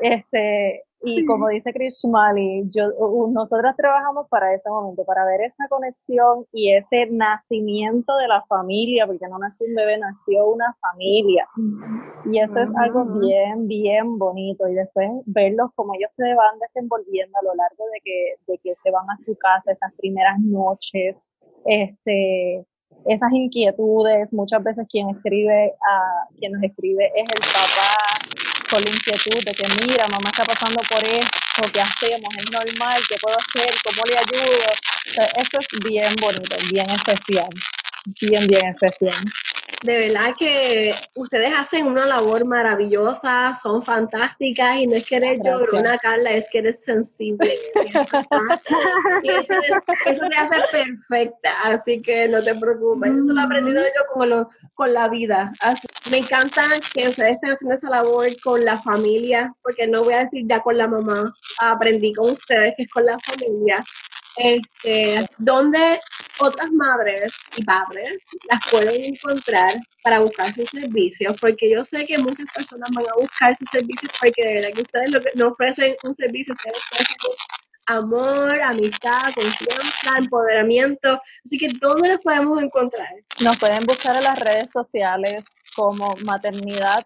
Este, 0.00 0.84
y 1.02 1.26
como 1.26 1.48
dice 1.48 1.72
Chris 1.72 2.04
Mali, 2.04 2.62
yo, 2.70 2.90
nosotras 3.32 3.74
trabajamos 3.76 4.28
para 4.28 4.54
ese 4.54 4.70
momento, 4.70 5.04
para 5.04 5.24
ver 5.24 5.40
esa 5.40 5.66
conexión 5.68 6.46
y 6.52 6.72
ese 6.72 7.08
nacimiento 7.10 8.16
de 8.18 8.28
la 8.28 8.44
familia, 8.46 9.06
porque 9.06 9.26
no 9.28 9.38
nació 9.38 9.66
un 9.66 9.74
bebé, 9.74 9.98
nació 9.98 10.46
una 10.48 10.76
familia. 10.80 11.48
Y 12.30 12.38
eso 12.38 12.60
es 12.60 12.70
algo 12.76 13.04
bien, 13.18 13.66
bien 13.66 14.16
bonito. 14.16 14.68
Y 14.68 14.74
después 14.74 15.10
verlos 15.26 15.70
como 15.74 15.94
ellos 15.94 16.10
se 16.12 16.34
van 16.34 16.58
desenvolviendo 16.60 17.36
a 17.36 17.44
lo 17.44 17.54
largo 17.56 17.84
de 17.92 18.00
que, 18.04 18.34
de 18.46 18.58
que 18.58 18.76
se 18.76 18.92
van 18.92 19.10
a 19.10 19.16
su 19.16 19.36
casa, 19.36 19.72
esas 19.72 19.92
primeras 19.94 20.38
noches, 20.38 21.16
este, 21.64 22.64
esas 23.06 23.32
inquietudes, 23.32 24.32
muchas 24.32 24.62
veces 24.62 24.86
quien 24.90 25.08
escribe, 25.10 25.72
a, 25.88 26.28
quien 26.38 26.52
nos 26.52 26.62
escribe 26.62 27.04
es 27.14 27.28
el 27.28 27.40
papá, 27.52 27.96
con 28.70 28.82
la 28.82 28.90
inquietud 28.90 29.44
de 29.44 29.52
que 29.52 29.66
mira, 29.86 30.06
mamá 30.08 30.30
está 30.30 30.44
pasando 30.44 30.80
por 30.88 31.02
esto, 31.04 31.62
¿qué 31.72 31.80
hacemos? 31.80 32.28
¿Es 32.36 32.50
normal? 32.52 32.98
¿Qué 33.08 33.16
puedo 33.20 33.36
hacer? 33.36 33.74
¿Cómo 33.84 34.02
le 34.06 34.16
ayudo? 34.16 34.72
eso 35.36 35.58
es 35.58 35.66
bien 35.88 36.14
bonito, 36.20 36.56
bien 36.70 36.88
especial, 36.88 37.48
bien, 38.20 38.46
bien 38.46 38.66
especial 38.68 39.16
de 39.82 39.98
verdad 39.98 40.34
que 40.38 40.92
ustedes 41.14 41.52
hacen 41.56 41.86
una 41.86 42.06
labor 42.06 42.44
maravillosa, 42.44 43.54
son 43.60 43.82
fantásticas 43.82 44.76
y 44.76 44.86
no 44.86 44.96
es 44.96 45.08
que 45.08 45.16
eres 45.16 45.40
llorona, 45.42 45.98
Carla, 45.98 46.32
es 46.32 46.48
que 46.50 46.58
eres 46.58 46.84
sensible. 46.84 47.54
y 49.22 49.30
eso, 49.30 49.54
te 50.04 50.36
hace 50.36 50.84
perfecta, 50.84 51.62
así 51.62 52.02
que 52.02 52.28
no 52.28 52.42
te 52.42 52.54
preocupes. 52.54 53.12
Eso 53.12 53.32
lo 53.32 53.40
he 53.40 53.44
aprendido 53.44 53.82
yo 53.82 54.14
con, 54.14 54.28
lo, 54.28 54.50
con 54.74 54.92
la 54.92 55.08
vida. 55.08 55.52
me 56.10 56.18
encanta 56.18 56.62
que 56.92 57.08
ustedes 57.08 57.32
estén 57.32 57.52
haciendo 57.52 57.74
esa 57.74 57.90
labor 57.90 58.28
con 58.42 58.64
la 58.64 58.80
familia, 58.80 59.52
porque 59.62 59.86
no 59.86 60.04
voy 60.04 60.14
a 60.14 60.20
decir 60.20 60.44
ya 60.46 60.60
con 60.60 60.76
la 60.76 60.88
mamá, 60.88 61.32
aprendí 61.58 62.12
con 62.12 62.30
ustedes 62.30 62.74
que 62.76 62.82
es 62.82 62.90
con 62.90 63.06
la 63.06 63.18
familia. 63.18 63.82
Este, 64.42 65.26
donde 65.38 66.00
otras 66.38 66.70
madres 66.72 67.34
y 67.56 67.64
padres 67.64 68.24
las 68.48 68.60
pueden 68.70 69.14
encontrar 69.14 69.74
para 70.02 70.20
buscar 70.20 70.54
sus 70.54 70.70
servicios, 70.70 71.36
porque 71.40 71.70
yo 71.70 71.84
sé 71.84 72.06
que 72.06 72.16
muchas 72.16 72.46
personas 72.54 72.88
van 72.94 73.04
a 73.04 73.20
buscar 73.20 73.54
sus 73.54 73.68
servicios 73.70 74.10
porque 74.18 74.42
de 74.42 74.54
verdad 74.54 74.70
que 74.74 74.82
ustedes 74.82 75.10
lo 75.10 75.20
que, 75.20 75.28
no 75.34 75.48
ofrecen 75.48 75.94
un 76.08 76.14
servicio, 76.14 76.54
ustedes 76.54 76.78
ofrecen 76.90 77.16
amor, 77.86 78.60
amistad, 78.62 79.20
confianza, 79.34 80.18
empoderamiento. 80.18 81.20
Así 81.44 81.58
que, 81.58 81.68
¿dónde 81.80 82.08
los 82.08 82.20
podemos 82.20 82.62
encontrar? 82.62 83.08
Nos 83.40 83.58
pueden 83.58 83.84
buscar 83.84 84.16
en 84.16 84.24
las 84.24 84.38
redes 84.38 84.70
sociales 84.70 85.44
como 85.74 86.14
maternidad 86.24 87.04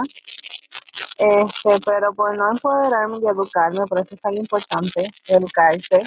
este, 1.18 1.80
pero 1.84 2.12
por 2.14 2.36
no 2.36 2.50
empoderarme 2.50 3.18
y 3.22 3.28
educarme, 3.28 3.86
por 3.86 4.00
eso 4.00 4.14
es 4.14 4.20
tan 4.20 4.36
importante 4.36 5.08
educarse, 5.28 6.02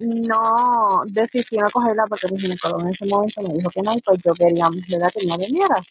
no 0.00 1.02
decidí 1.06 1.56
no 1.58 1.70
cogerla 1.70 2.04
porque 2.08 2.28
mi 2.28 2.38
ginecólogo 2.38 2.82
en 2.82 2.88
ese 2.88 3.06
momento 3.06 3.42
me 3.42 3.54
dijo 3.54 3.70
que 3.70 3.82
no 3.82 3.92
y 3.94 4.00
pues 4.00 4.20
yo 4.24 4.32
quería 4.34 4.68
¿verdad? 4.90 5.10
que 5.12 5.26
no 5.26 5.38
viniera. 5.38 5.82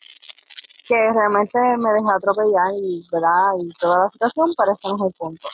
Que 0.87 0.95
realmente 0.95 1.59
me 1.77 1.91
dejé 1.93 2.11
atropellar 2.15 2.73
y, 2.75 3.03
¿verdad? 3.11 3.47
y 3.59 3.69
toda 3.79 4.05
la 4.05 4.09
situación, 4.11 4.53
para 4.55 4.73
eso 4.73 4.89
no 4.89 4.95
es 4.95 5.11
el 5.11 5.17
punto. 5.17 5.49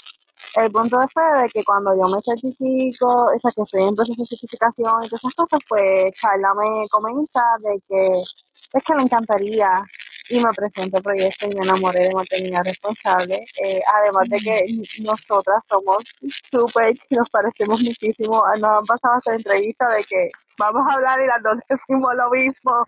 El 0.55 0.71
punto 0.71 0.97
fue 1.13 1.23
de 1.41 1.49
que 1.49 1.63
cuando 1.63 1.95
yo 1.95 2.07
me 2.09 2.21
certifico, 2.25 3.07
o 3.07 3.39
sea, 3.39 3.51
que 3.55 3.61
estoy 3.61 3.83
en 3.83 3.95
proceso 3.95 4.21
de 4.21 4.27
certificación 4.27 5.03
y 5.03 5.07
todas 5.07 5.23
esas 5.23 5.35
cosas, 5.35 5.59
pues 5.69 6.13
Carla 6.21 6.53
me 6.55 6.87
comenta 6.89 7.41
de 7.59 7.81
que 7.87 8.07
es 8.17 8.83
que 8.85 8.95
le 8.95 9.03
encantaría 9.03 9.81
y 10.31 10.39
me 10.39 10.51
presento 10.53 10.97
el 10.97 11.03
proyecto 11.03 11.47
y 11.47 11.55
me 11.55 11.65
enamoré 11.65 12.07
de 12.07 12.15
maternidad 12.15 12.63
responsable. 12.63 13.45
Eh, 13.63 13.81
además 13.95 14.29
de 14.29 14.37
que 14.39 14.65
nosotras 15.03 15.61
somos 15.67 15.97
súper, 16.49 16.97
nos 17.09 17.29
parecemos 17.29 17.81
muchísimo. 17.81 18.41
Ah, 18.45 18.57
nos 18.57 18.77
han 18.77 18.85
pasado 18.85 19.17
esta 19.17 19.35
entrevista 19.35 19.87
de 19.89 20.03
que 20.05 20.29
vamos 20.57 20.87
a 20.89 20.93
hablar 20.93 21.19
y 21.21 21.27
las 21.27 21.43
dos 21.43 21.57
decimos 21.67 22.11
lo 22.15 22.29
mismo. 22.29 22.87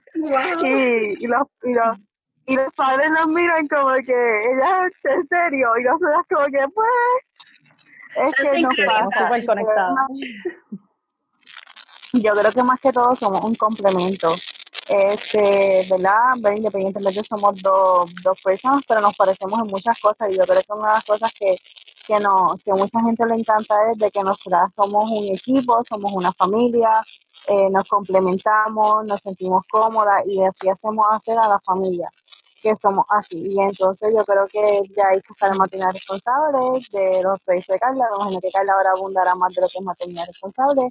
Y, 0.64 1.24
y, 1.24 1.28
los, 1.28 1.48
y, 1.64 1.74
los, 1.74 1.98
y 2.46 2.56
los 2.56 2.74
padres 2.76 3.12
nos 3.12 3.28
miran 3.28 3.68
como 3.68 3.94
que 3.96 4.14
ella 4.14 4.88
es 4.88 5.12
en 5.12 5.28
serio 5.28 5.68
y 5.78 5.84
nosotras 5.84 6.26
como 6.30 6.46
que 6.46 6.66
pues 6.74 6.89
es 8.16 8.34
que 8.36 8.62
nos 8.62 8.76
pasa. 8.88 9.26
Súper 9.26 9.46
conectados. 9.46 9.98
Yo 12.14 12.32
creo 12.34 12.52
que 12.52 12.64
más 12.64 12.80
que 12.80 12.94
todo 12.94 13.16
somos 13.16 13.44
un 13.44 13.56
complemento 13.56 14.34
este, 14.90 15.86
¿verdad? 15.90 16.36
Independientemente 16.56 17.24
somos 17.24 17.62
dos, 17.62 18.12
dos 18.24 18.42
personas, 18.42 18.84
pero 18.88 19.02
nos 19.02 19.16
parecemos 19.16 19.60
en 19.60 19.68
muchas 19.68 20.00
cosas 20.00 20.30
y 20.30 20.38
yo 20.38 20.44
creo 20.44 20.62
que 20.62 20.74
una 20.74 20.90
de 20.90 20.94
las 20.96 21.04
cosas 21.06 21.32
que, 21.40 21.56
que, 22.06 22.20
no, 22.20 22.56
que 22.64 22.72
mucha 22.74 23.00
gente 23.02 23.26
le 23.26 23.36
encanta 23.36 23.76
es 23.92 23.98
de 23.98 24.12
que 24.12 24.22
nosotras 24.22 24.64
somos 24.76 25.10
un 25.10 25.26
equipo, 25.26 25.82
somos 25.88 26.12
una 26.14 26.32
familia, 26.34 27.02
eh, 27.48 27.70
nos 27.70 27.88
complementamos, 27.88 29.06
nos 29.06 29.22
sentimos 29.22 29.64
cómodas 29.70 30.22
y 30.26 30.44
así 30.44 30.70
hacemos 30.70 31.06
hacer 31.12 31.38
a 31.38 31.48
la 31.48 31.60
familia 31.60 32.10
que 32.62 32.74
somos 32.82 33.06
así. 33.10 33.38
Y 33.38 33.60
entonces 33.60 34.10
yo 34.16 34.24
creo 34.24 34.48
que 34.48 34.82
ya 34.96 35.08
hay 35.10 35.22
que 35.22 35.34
estar 35.34 35.56
maternidad 35.58 35.92
responsable 35.92 36.80
de 36.92 37.22
los 37.22 37.40
proyectos 37.42 37.74
de 37.74 37.80
Carla. 37.80 38.06
Imagino 38.16 38.40
que 38.40 38.52
Carla 38.52 38.74
ahora 38.74 38.92
abundará 38.96 39.36
más 39.36 39.54
de 39.54 39.62
lo 39.62 39.68
que 39.68 39.80
es 39.80 39.84
maternidad 39.84 40.26
responsable. 40.28 40.84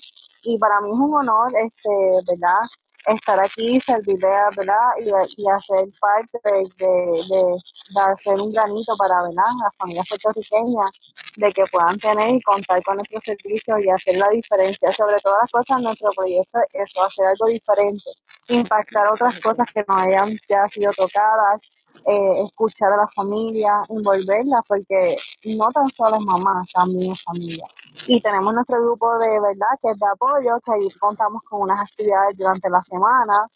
Y 0.45 0.59
para 0.59 0.80
mí 0.82 0.90
es 0.90 0.99
un 0.99 1.14
honor, 1.14 1.53
este, 1.57 1.90
¿verdad? 2.28 2.61
Estar 3.07 3.40
aquí, 3.40 3.80
servirle, 3.80 4.28
¿verdad? 4.57 4.76
Y, 5.00 5.42
y 5.42 5.48
hacer 5.48 5.88
parte 6.00 6.38
de, 6.44 6.62
de, 6.78 6.86
de, 7.28 8.00
hacer 8.00 8.40
un 8.40 8.53
granito 8.53 8.96
para, 8.96 9.22
¿verdad? 9.22 9.44
Las 9.62 9.76
familias 9.76 10.09
puertorriqueñas, 10.09 10.90
de 11.36 11.53
que 11.53 11.64
puedan 11.72 11.98
tener 11.98 12.34
y 12.34 12.40
contar 12.42 12.82
con 12.82 12.96
nuestros 12.96 13.24
servicios 13.24 13.80
y 13.84 13.90
hacer 13.90 14.16
la 14.16 14.28
diferencia. 14.28 14.92
Sobre 14.92 15.20
todas 15.20 15.38
las 15.42 15.50
cosas, 15.50 15.82
nuestro 15.82 16.11
proyecto 16.12 16.59
es 16.72 16.92
hacer 16.96 17.26
algo 17.26 17.46
diferente, 17.46 18.11
impactar 18.48 19.07
otras 19.09 19.40
cosas 19.40 19.72
que 19.72 19.84
no 19.88 19.96
hayan 19.96 20.38
ya 20.48 20.68
sido 20.68 20.92
tocadas, 20.92 21.61
eh, 22.07 22.43
escuchar 22.43 22.93
a 22.93 22.97
la 22.97 23.09
familia, 23.09 23.80
envolverla, 23.88 24.62
porque 24.66 25.16
no 25.57 25.68
tan 25.70 25.88
solo 25.90 26.16
es 26.16 26.24
mamá, 26.24 26.62
también 26.74 27.12
es 27.12 27.22
familia. 27.22 27.64
Y 28.07 28.20
tenemos 28.20 28.55
nuestro 28.55 28.80
grupo 28.82 29.18
de 29.18 29.28
verdad 29.40 29.68
que 29.82 29.90
es 29.90 29.99
de 29.99 30.07
apoyo, 30.07 30.59
que 30.64 30.72
ahí 30.72 30.88
contamos 30.99 31.43
con 31.49 31.62
unas 31.62 31.80
actividades 31.80 32.36
durante 32.36 32.68
la 32.70 32.82
semana. 32.82 33.47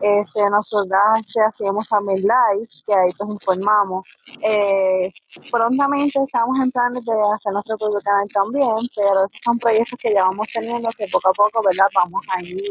Este, 0.00 0.42
hacemos 1.46 1.88
también 1.88 2.20
live, 2.20 2.68
que 2.86 2.94
ahí 2.94 3.10
pues 3.16 3.30
informamos. 3.30 4.08
Eh, 4.42 5.10
prontamente 5.50 6.22
estamos 6.22 6.58
en 6.60 6.70
planes 6.70 7.04
de 7.04 7.12
hacer 7.12 7.52
nuestro 7.52 7.76
propio 7.78 8.00
canal 8.00 8.28
también, 8.32 8.76
pero 8.94 9.24
esos 9.24 9.40
son 9.44 9.58
proyectos 9.58 9.98
que 10.00 10.14
ya 10.14 10.24
vamos 10.24 10.46
teniendo, 10.52 10.88
que 10.96 11.06
poco 11.08 11.30
a 11.30 11.32
poco, 11.32 11.62
¿verdad? 11.62 11.86
Vamos 11.94 12.22
a 12.34 12.42
ir 12.42 12.62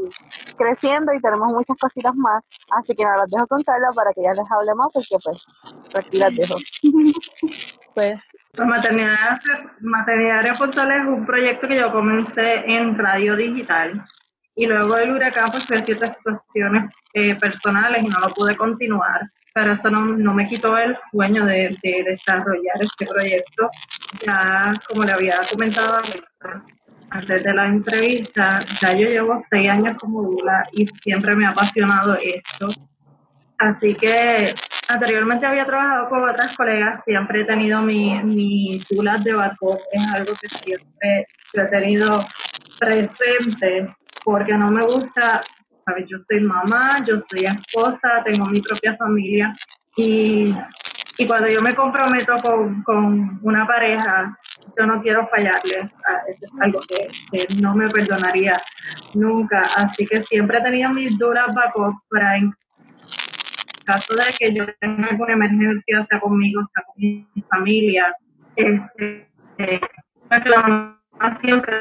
creciendo 0.58 1.14
y 1.14 1.22
tenemos 1.22 1.48
muchas 1.52 1.78
cositas 1.78 2.16
más. 2.16 2.44
Así 2.72 2.94
que 2.96 3.04
nada, 3.04 3.18
las 3.18 3.30
dejo 3.30 3.48
contarla 3.48 3.90
para 3.94 4.14
que 4.14 4.24
ya 4.24 4.34
les 4.34 4.52
hable 4.52 4.76
más, 4.76 4.90
pues, 5.20 5.46
aquí 5.96 6.18
las 6.18 6.36
dejo. 6.36 6.56
pues 7.94 8.22
pues 8.56 8.68
maternidad, 8.68 9.40
maternidad 9.82 10.44
responsable 10.44 10.98
es 10.98 11.06
un 11.06 11.26
proyecto 11.26 11.68
que 11.68 11.78
yo 11.78 11.92
comencé 11.92 12.58
en 12.68 12.96
radio 12.96 13.36
digital 13.36 14.06
y 14.56 14.68
luego 14.68 14.94
del 14.94 15.12
huracán 15.12 15.50
pues 15.50 15.66
fue 15.66 15.82
ciertas 15.82 16.16
situaciones 16.18 16.94
eh, 17.16 17.34
personales 17.36 18.04
y 18.04 18.08
no 18.08 18.20
lo 18.20 18.28
pude 18.28 18.56
continuar, 18.56 19.22
pero 19.56 19.74
eso 19.74 19.90
no, 19.90 20.06
no 20.06 20.36
me 20.36 20.48
quitó 20.48 20.78
el 20.78 20.96
sueño 21.10 21.46
de, 21.46 21.76
de, 21.82 22.04
desarrollar 22.04 22.76
este 22.80 23.08
proyecto. 23.08 23.72
Ya 24.24 24.72
como 24.88 25.04
le 25.04 25.14
había 25.14 25.40
comentado 25.52 25.98
antes 27.10 27.44
de 27.44 27.54
la 27.56 27.66
entrevista, 27.66 28.60
ya 28.82 28.94
yo 28.94 29.08
llevo 29.08 29.44
seis 29.50 29.72
años 29.72 29.98
como 30.00 30.22
dula 30.22 30.62
y 30.74 30.86
siempre 31.02 31.36
me 31.36 31.46
ha 31.46 31.50
apasionado 31.50 32.16
esto. 32.22 32.70
Así 33.58 33.96
que 33.96 34.54
Anteriormente 34.94 35.48
había 35.48 35.66
trabajado 35.66 36.08
con 36.08 36.30
otras 36.30 36.56
colegas, 36.56 37.02
siempre 37.04 37.42
he 37.42 37.46
tenido 37.46 37.82
mi, 37.82 38.14
mi 38.24 38.80
de 39.24 39.34
backup, 39.34 39.80
es 39.92 40.14
algo 40.14 40.34
que 40.40 40.48
siempre 40.48 41.28
he 41.54 41.66
tenido 41.66 42.24
presente 42.80 43.92
porque 44.24 44.54
no 44.54 44.70
me 44.70 44.84
gusta, 44.84 45.42
¿sabes? 45.84 46.06
Yo 46.08 46.20
soy 46.30 46.42
mamá, 46.42 47.04
yo 47.08 47.18
soy 47.20 47.46
esposa, 47.46 48.22
tengo 48.24 48.46
mi 48.46 48.62
propia 48.62 48.96
familia 48.98 49.52
y, 49.98 50.54
y 51.18 51.26
cuando 51.26 51.48
yo 51.48 51.60
me 51.62 51.74
comprometo 51.74 52.36
con, 52.44 52.84
con, 52.84 53.40
una 53.42 53.66
pareja, 53.66 54.38
yo 54.78 54.86
no 54.86 55.02
quiero 55.02 55.28
fallarles, 55.30 55.92
eso 56.28 56.46
es 56.46 56.62
algo 56.62 56.80
que, 56.88 57.08
no 57.64 57.74
me 57.74 57.90
perdonaría 57.90 58.62
nunca, 59.16 59.62
así 59.76 60.06
que 60.06 60.22
siempre 60.22 60.60
he 60.60 60.62
tenido 60.62 60.92
mis 60.92 61.18
duras 61.18 61.48
backup 61.56 61.96
para 62.12 62.38
caso 63.84 64.14
de 64.16 64.24
que 64.40 64.54
yo 64.54 64.66
tenga 64.80 65.08
alguna 65.08 65.34
emergencia, 65.34 66.04
sea 66.10 66.20
conmigo, 66.20 66.62
sea 66.64 66.84
con 66.86 66.96
mi 66.98 67.44
familia, 67.50 68.16
este, 68.56 69.28
eh, 69.58 69.82
siempre 71.42 71.74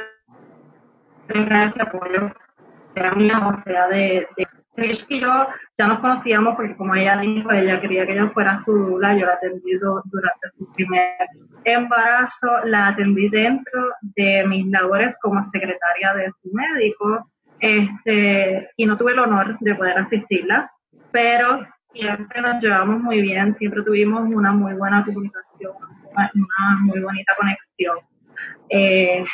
tenga 1.27 1.65
ese 1.65 1.83
apoyo, 1.83 2.33
sea 2.95 3.13
mío 3.13 3.35
o 3.49 3.63
sea 3.63 3.89
de, 3.89 4.27
de 4.37 4.47
y 4.77 5.21
yo 5.21 5.47
ya 5.77 5.87
nos 5.87 6.01
conocíamos 6.01 6.57
porque 6.57 6.77
como 6.77 6.95
ella 6.95 7.19
dijo, 7.19 7.51
ella 7.51 7.81
quería 7.81 8.07
que 8.07 8.17
yo 8.17 8.31
fuera 8.31 8.57
su 8.57 8.73
dula, 8.73 9.15
yo 9.17 9.27
la 9.27 9.35
atendí 9.35 9.75
durante 9.75 10.49
su 10.49 10.71
primer 10.73 11.13
embarazo, 11.65 12.65
la 12.65 12.89
atendí 12.89 13.29
dentro 13.29 13.91
de 14.01 14.47
mis 14.47 14.67
labores 14.69 15.17
como 15.21 15.45
secretaria 15.45 16.15
de 16.15 16.33
su 16.33 16.51
médico, 16.53 17.29
este, 17.61 18.71
y 18.77 18.87
no 18.87 18.97
tuve 18.97 19.13
el 19.13 19.19
honor 19.19 19.59
de 19.61 19.75
poder 19.75 19.99
asistirla, 19.99 20.73
pero 21.11 21.67
siempre 21.93 22.41
nos 22.41 22.63
llevamos 22.63 23.01
muy 23.01 23.21
bien, 23.21 23.53
siempre 23.53 23.83
tuvimos 23.83 24.23
una 24.23 24.53
muy 24.53 24.75
buena 24.75 25.05
comunicación, 25.05 25.73
una 26.13 26.81
muy 26.81 27.01
bonita 27.01 27.33
conexión. 27.39 27.99
Eh, 28.69 29.25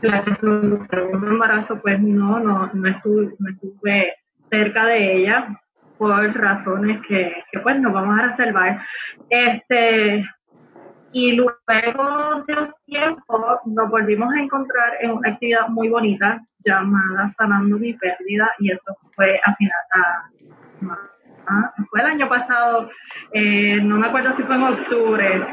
gracias 0.00 0.38
a 0.38 0.40
segundo 0.40 1.26
embarazo, 1.28 1.80
pues 1.80 2.00
no, 2.00 2.40
no, 2.40 2.70
no, 2.72 2.88
estuve, 2.88 3.34
no 3.38 3.50
estuve 3.50 4.14
cerca 4.50 4.86
de 4.86 5.16
ella 5.16 5.60
por 5.98 6.34
razones 6.36 7.00
que, 7.06 7.34
que 7.50 7.60
pues 7.60 7.80
nos 7.80 7.92
vamos 7.92 8.18
a 8.18 8.22
reservar. 8.22 8.82
Este, 9.30 10.24
y 11.12 11.32
luego 11.32 12.44
de 12.46 12.54
un 12.54 12.74
tiempo 12.84 13.60
nos 13.64 13.90
volvimos 13.90 14.34
a 14.34 14.40
encontrar 14.40 14.94
en 15.00 15.12
una 15.12 15.30
actividad 15.30 15.68
muy 15.68 15.88
bonita 15.88 16.44
llamada 16.64 17.32
Sanando 17.38 17.78
mi 17.78 17.94
pérdida 17.94 18.50
y 18.58 18.72
eso 18.72 18.96
fue 19.14 19.40
a 19.44 19.54
final 19.54 19.72
a, 19.92 21.15
Ah, 21.48 21.72
fue 21.90 22.00
el 22.00 22.06
año 22.06 22.28
pasado, 22.28 22.90
eh, 23.32 23.80
no 23.82 23.98
me 23.98 24.08
acuerdo 24.08 24.34
si 24.34 24.42
fue 24.42 24.56
en 24.56 24.62
octubre, 24.64 25.46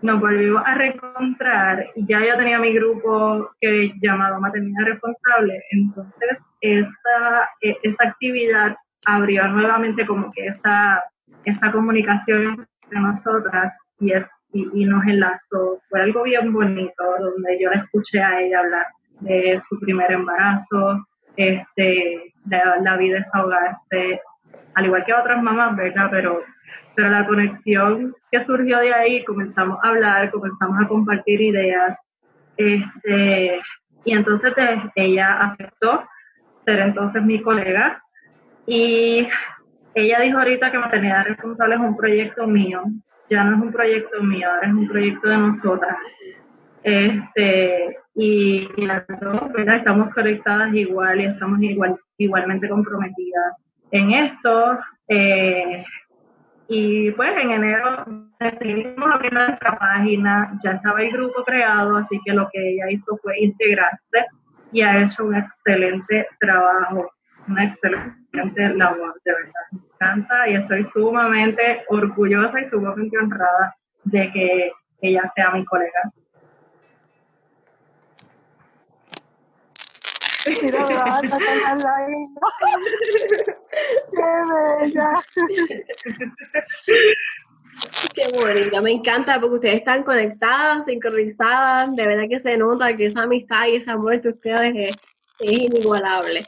nos 0.00 0.20
volvimos 0.20 0.62
a 0.64 0.74
reencontrar 0.74 1.86
y 1.96 2.06
ya 2.06 2.20
yo 2.24 2.36
tenía 2.36 2.58
mi 2.58 2.72
grupo 2.72 3.50
que 3.60 3.92
llamado 4.00 4.40
Maternidad 4.40 4.86
Responsable. 4.86 5.62
Entonces, 5.70 6.38
esa, 6.60 7.48
e, 7.60 7.76
esa 7.82 8.04
actividad 8.04 8.76
abrió 9.04 9.48
nuevamente 9.48 10.06
como 10.06 10.30
que 10.32 10.46
esa, 10.46 11.02
esa 11.44 11.72
comunicación 11.72 12.66
entre 12.82 13.00
nosotras 13.00 13.76
y, 14.00 14.12
es, 14.12 14.24
y, 14.52 14.84
nos 14.84 15.04
enlazó. 15.06 15.80
Fue 15.88 16.00
algo 16.00 16.22
bien 16.22 16.52
bonito, 16.52 17.04
donde 17.18 17.58
yo 17.60 17.70
escuché 17.72 18.20
a 18.20 18.40
ella 18.40 18.60
hablar 18.60 18.86
de 19.20 19.60
su 19.68 19.78
primer 19.80 20.12
embarazo, 20.12 21.06
este, 21.36 22.32
la, 22.48 22.78
la 22.82 22.96
vida 22.96 23.18
desahogarse, 23.18 24.20
al 24.74 24.86
igual 24.86 25.04
que 25.04 25.14
otras 25.14 25.42
mamás, 25.42 25.76
¿verdad? 25.76 26.08
Pero, 26.10 26.42
pero 26.94 27.10
la 27.10 27.26
conexión 27.26 28.14
que 28.30 28.44
surgió 28.44 28.78
de 28.78 28.94
ahí, 28.94 29.24
comenzamos 29.24 29.78
a 29.82 29.88
hablar, 29.88 30.30
comenzamos 30.30 30.80
a 30.80 30.88
compartir 30.88 31.40
ideas, 31.40 31.98
este, 32.56 33.60
y 34.04 34.12
entonces 34.12 34.52
ella 34.94 35.34
aceptó 35.40 36.04
ser 36.64 36.80
entonces 36.80 37.22
mi 37.22 37.40
colega 37.40 38.02
y 38.66 39.26
ella 39.94 40.20
dijo 40.20 40.38
ahorita 40.38 40.70
que 40.70 40.78
maternidad 40.78 41.26
responsable 41.26 41.74
es 41.74 41.80
un 41.80 41.96
proyecto 41.96 42.46
mío, 42.46 42.82
ya 43.30 43.44
no 43.44 43.56
es 43.56 43.62
un 43.62 43.72
proyecto 43.72 44.22
mío, 44.22 44.48
ahora 44.48 44.68
es 44.68 44.74
un 44.74 44.88
proyecto 44.88 45.28
de 45.28 45.36
nosotras. 45.38 45.96
Este, 46.82 47.98
y, 48.14 48.68
las 48.76 49.04
dos, 49.20 49.42
Estamos 49.56 50.14
conectadas 50.14 50.72
igual 50.74 51.20
y 51.20 51.24
estamos 51.24 51.60
igual, 51.60 51.98
igualmente 52.16 52.68
comprometidas 52.68 53.67
en 53.90 54.12
esto. 54.12 54.78
Eh, 55.08 55.84
y 56.68 57.10
pues 57.12 57.30
en 57.40 57.50
enero 57.50 58.04
decidimos 58.38 59.10
abrir 59.10 59.32
nuestra 59.32 59.78
página, 59.78 60.58
ya 60.62 60.72
estaba 60.72 61.00
el 61.00 61.10
grupo 61.10 61.42
creado, 61.42 61.96
así 61.96 62.20
que 62.24 62.34
lo 62.34 62.48
que 62.52 62.74
ella 62.74 62.90
hizo 62.90 63.16
fue 63.22 63.40
integrarse 63.40 64.26
y 64.70 64.82
ha 64.82 65.02
hecho 65.02 65.24
un 65.24 65.34
excelente 65.34 66.26
trabajo, 66.38 67.10
una 67.48 67.64
excelente 67.64 68.74
labor, 68.76 69.18
de 69.24 69.32
verdad. 69.32 69.52
Me 69.72 69.80
encanta 69.94 70.48
y 70.48 70.54
estoy 70.56 70.84
sumamente 70.84 71.84
orgullosa 71.88 72.60
y 72.60 72.66
sumamente 72.66 73.16
honrada 73.16 73.74
de 74.04 74.30
que 74.30 74.72
ella 75.00 75.32
sea 75.34 75.50
mi 75.52 75.64
colega. 75.64 76.12
Qué 84.12 84.22
bella. 84.80 85.12
Qué 88.14 88.26
bonita, 88.36 88.80
me 88.80 88.90
encanta 88.90 89.40
porque 89.40 89.56
ustedes 89.56 89.76
están 89.76 90.02
conectadas, 90.02 90.86
sincronizadas, 90.86 91.94
de 91.94 92.06
verdad 92.06 92.24
que 92.28 92.40
se 92.40 92.56
nota 92.56 92.96
que 92.96 93.06
esa 93.06 93.22
amistad 93.22 93.66
y 93.68 93.76
ese 93.76 93.90
amor 93.90 94.14
entre 94.14 94.30
ustedes 94.32 94.72
es, 94.74 94.96
inigualable. 95.40 96.44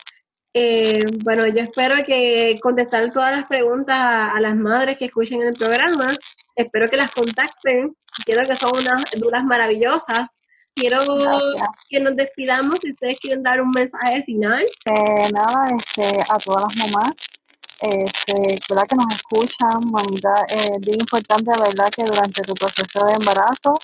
Eh, 0.53 1.05
bueno, 1.22 1.46
yo 1.46 1.62
espero 1.62 1.94
que 2.05 2.59
contestar 2.61 3.12
todas 3.12 3.36
las 3.36 3.46
preguntas 3.46 3.96
a, 3.96 4.40
las 4.40 4.57
madres 4.57 4.96
que 4.96 5.05
escuchen 5.05 5.42
el 5.42 5.53
programa. 5.53 6.09
Espero 6.57 6.90
que 6.90 6.96
las 6.96 7.12
contacten. 7.12 7.94
Quiero 8.24 8.42
que 8.48 8.57
son 8.57 8.72
unas 8.76 9.05
dudas 9.16 9.44
maravillosas. 9.44 10.39
Quiero 10.75 11.01
que 11.89 12.01
nos 12.01 12.16
despidamos 12.16 12.79
si 12.81 12.93
ustedes 12.93 13.18
quieren 13.21 13.43
dar 13.43 13.61
un 13.61 13.71
mensaje 13.71 14.23
final. 14.25 14.64
Eh, 14.64 15.31
nada, 15.33 15.66
este, 15.77 16.21
a 16.29 16.39
todas 16.39 16.62
las 16.62 16.77
mamás 16.77 17.14
este, 17.81 18.61
¿verdad? 18.68 18.87
que 18.89 18.97
nos 18.97 19.14
escuchan, 19.14 19.91
mamita, 19.91 20.35
eh, 20.49 20.71
es 20.75 20.81
bien 20.81 21.01
importante, 21.01 21.51
¿verdad? 21.59 21.91
que 21.91 22.05
durante 22.05 22.43
tu 22.43 22.55
proceso 22.55 23.05
de 23.07 23.14
embarazo 23.14 23.75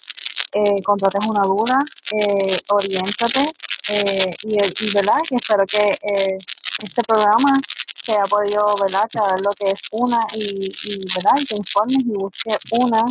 eh, 0.53 0.82
contrates 0.82 1.24
una 1.26 1.43
duda, 1.43 1.78
eh, 2.12 2.59
oriéntate 2.68 3.41
eh, 3.89 4.30
y, 4.43 4.55
y, 4.55 4.91
¿verdad? 4.93 5.18
que 5.28 5.37
espero 5.37 5.64
que 5.66 5.82
eh, 5.82 6.39
este 6.82 7.03
programa 7.05 7.59
te 8.05 8.12
haya 8.12 8.24
podido, 8.24 8.76
¿verdad? 8.80 9.09
saber 9.11 9.41
lo 9.41 9.51
que 9.53 9.70
es 9.70 9.80
una 9.93 10.20
y, 10.34 10.70
y, 10.84 10.99
¿verdad? 11.14 11.41
y 11.41 11.45
te 11.47 11.57
informes 11.57 12.03
y 12.05 12.11
busques 12.11 12.59
una. 12.72 13.03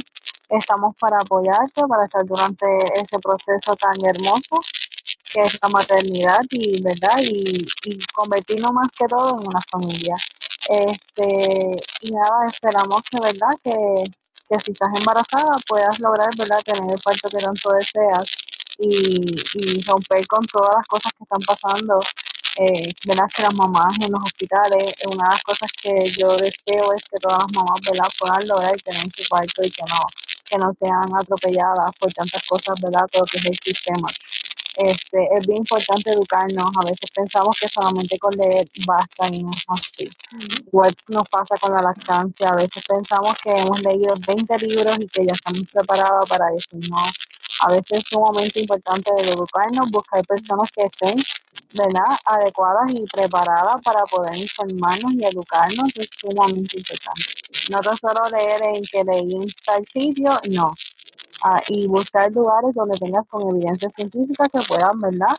Estamos 0.50 0.96
para 1.00 1.18
apoyarte, 1.18 1.82
para 1.88 2.06
estar 2.06 2.26
durante 2.26 2.66
ese 2.96 3.20
proceso 3.20 3.76
tan 3.76 3.94
hermoso 4.06 4.60
que 5.32 5.42
es 5.42 5.60
la 5.62 5.70
maternidad 5.70 6.42
y, 6.52 6.82
¿verdad? 6.82 7.18
Y, 7.22 7.66
y 7.86 7.98
convertirnos 8.14 8.72
más 8.72 8.88
que 8.98 9.06
todo 9.06 9.40
en 9.40 9.48
una 9.48 9.62
familia. 9.70 10.16
Este, 10.70 11.76
y 12.02 12.12
nada, 12.12 12.48
esperamos 12.48 13.02
que, 13.10 13.20
¿verdad? 13.22 13.54
Que, 13.64 13.74
que 14.50 14.60
si 14.64 14.72
estás 14.72 14.90
embarazada 14.98 15.58
puedas 15.68 16.00
lograr, 16.00 16.30
¿verdad? 16.38 16.60
Tener 16.64 16.92
el 16.92 17.02
parto 17.02 17.30
que 17.30 17.38
tanto 17.38 17.72
deseas 17.72 18.26
y, 18.80 19.22
y 19.56 19.82
romper 19.84 20.26
con 20.28 20.46
todas 20.46 20.76
las 20.78 20.88
cosas 20.88 21.12
que 21.14 21.24
están 21.24 21.42
pasando. 21.42 22.00
Eh. 22.58 22.94
Que 23.02 23.14
las 23.14 23.54
mamás 23.54 24.00
en 24.00 24.12
los 24.14 24.22
hospitales, 24.24 24.94
una 25.08 25.28
de 25.28 25.32
las 25.32 25.44
cosas 25.44 25.70
que 25.74 25.92
yo 26.18 26.38
deseo 26.38 26.94
es 26.94 27.04
que 27.04 27.20
todas 27.20 27.40
las 27.40 27.52
mamás, 27.54 27.82
¿verdad? 27.82 28.08
Puedan 28.18 28.48
lograr 28.48 28.76
tener 28.82 29.04
su 29.14 29.28
parto 29.28 29.62
y 29.62 29.70
que 29.70 29.84
no, 29.90 30.00
que 30.46 30.58
no 30.58 30.74
sean 30.80 31.10
atropelladas 31.16 31.92
por 32.00 32.12
tantas 32.14 32.42
cosas, 32.48 32.80
¿verdad? 32.82 33.06
Todo 33.12 33.22
lo 33.22 33.26
que 33.28 33.38
es 33.38 33.46
el 33.46 33.60
sistema. 33.64 34.08
Este, 34.78 35.30
es 35.38 35.48
bien 35.48 35.60
importante 35.60 36.12
educarnos. 36.12 36.70
A 36.76 36.86
veces 36.86 37.10
pensamos 37.14 37.58
que 37.60 37.70
solamente 37.70 38.18
con 38.20 38.34
leer 38.34 38.68
basta 38.86 39.28
y 39.32 39.44
no 39.44 39.52
es 39.52 39.64
así. 39.70 40.10
Igual 40.68 40.94
nos 41.08 41.30
pasa 41.30 41.56
con 41.62 41.72
la 41.72 41.82
lactancia. 41.82 42.50
A 42.50 42.56
veces 42.56 42.84
pensamos 42.88 43.38
que 43.42 43.52
hemos 43.52 43.82
leído 43.84 44.14
20 44.28 44.60
libros 44.68 44.98
y 45.00 45.08
que 45.08 45.26
ya 45.26 45.34
estamos 45.34 45.64
preparados 45.72 46.28
para 46.28 46.46
eso. 46.54 46.70
No. 46.90 46.98
A 47.62 47.72
veces 47.72 48.00
es 48.00 48.04
sumamente 48.10 48.60
importante 48.60 49.12
educarnos, 49.18 49.92
buscar 49.92 50.26
personas 50.26 50.70
que 50.72 50.84
estén 50.84 51.16
¿verdad? 51.78 52.18
adecuadas 52.26 52.92
y 52.94 53.04
preparadas 53.06 53.82
para 53.84 54.04
poder 54.04 54.36
informarnos 54.36 55.14
y 55.14 55.26
educarnos. 55.26 55.92
Es 55.98 56.10
sumamente 56.12 56.78
importante. 56.78 57.24
No 57.72 57.80
tan 57.80 57.98
solo 57.98 58.22
leer 58.32 58.62
en 58.64 58.82
que 58.84 59.04
leí 59.04 59.36
en 59.36 59.48
tal 59.66 59.86
sitio, 59.86 60.32
no 60.52 60.74
y 61.70 61.88
buscar 61.88 62.32
lugares 62.32 62.74
donde 62.74 62.98
tengas 62.98 63.26
con 63.28 63.56
evidencia 63.56 63.90
científica 63.96 64.46
que 64.52 64.60
puedan, 64.68 65.00
¿verdad? 65.02 65.36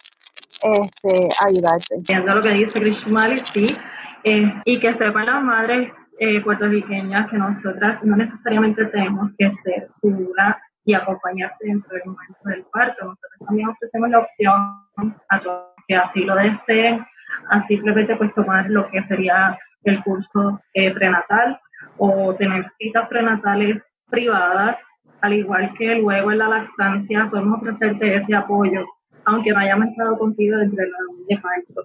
Este, 0.63 1.29
ayudarte. 1.47 1.95
Entiendo 1.97 2.35
lo 2.35 2.43
que 2.43 2.51
dice 2.51 2.81
Krishmali, 2.81 3.39
sí, 3.39 3.77
eh, 4.25 4.53
y 4.65 4.81
que 4.81 4.93
sepan 4.95 5.27
las 5.27 5.43
madres 5.43 5.93
eh, 6.19 6.41
puertorriqueñas 6.43 7.31
que 7.31 7.37
nosotras 7.37 8.03
no 8.03 8.17
necesariamente 8.17 8.85
tenemos 8.87 9.31
que 9.39 9.51
ser 9.51 9.91
dura 10.03 10.61
y 10.85 10.95
acompañarte 10.95 11.67
dentro 11.67 11.91
del 11.91 12.07
momento 12.07 12.39
del 12.45 12.65
parto. 12.73 13.05
Nosotros 13.05 13.47
también 13.47 13.69
ofrecemos 13.69 14.11
la 14.11 14.19
opción 14.21 15.17
a 15.29 15.41
todos 15.41 15.66
que 15.87 15.97
así 15.97 16.21
lo 16.25 16.35
deseen, 16.35 17.05
a 17.51 17.61
simplemente 17.61 18.17
pues 18.17 18.35
tomar 18.35 18.69
lo 18.71 18.89
que 18.91 19.03
sería 19.05 19.59
el 19.85 20.03
curso 20.03 20.61
eh, 20.75 20.93
prenatal 20.93 21.61
o 21.99 22.35
tener 22.35 22.67
citas 22.79 23.09
prenatales 23.09 23.85
privadas 24.11 24.79
al 25.21 25.35
igual 25.35 25.73
que 25.77 25.97
luego 25.97 26.31
en 26.33 26.39
la 26.39 26.49
lactancia, 26.49 27.29
podemos 27.31 27.59
ofrecerte 27.59 28.17
ese 28.17 28.35
apoyo, 28.35 28.85
aunque 29.25 29.51
no 29.53 29.59
hayamos 29.59 29.89
estado 29.89 30.19
contigo 30.19 30.59
dentro 30.59 30.77
de 30.77 30.91
la 30.91 30.99
de 31.29 31.37
parto. 31.39 31.83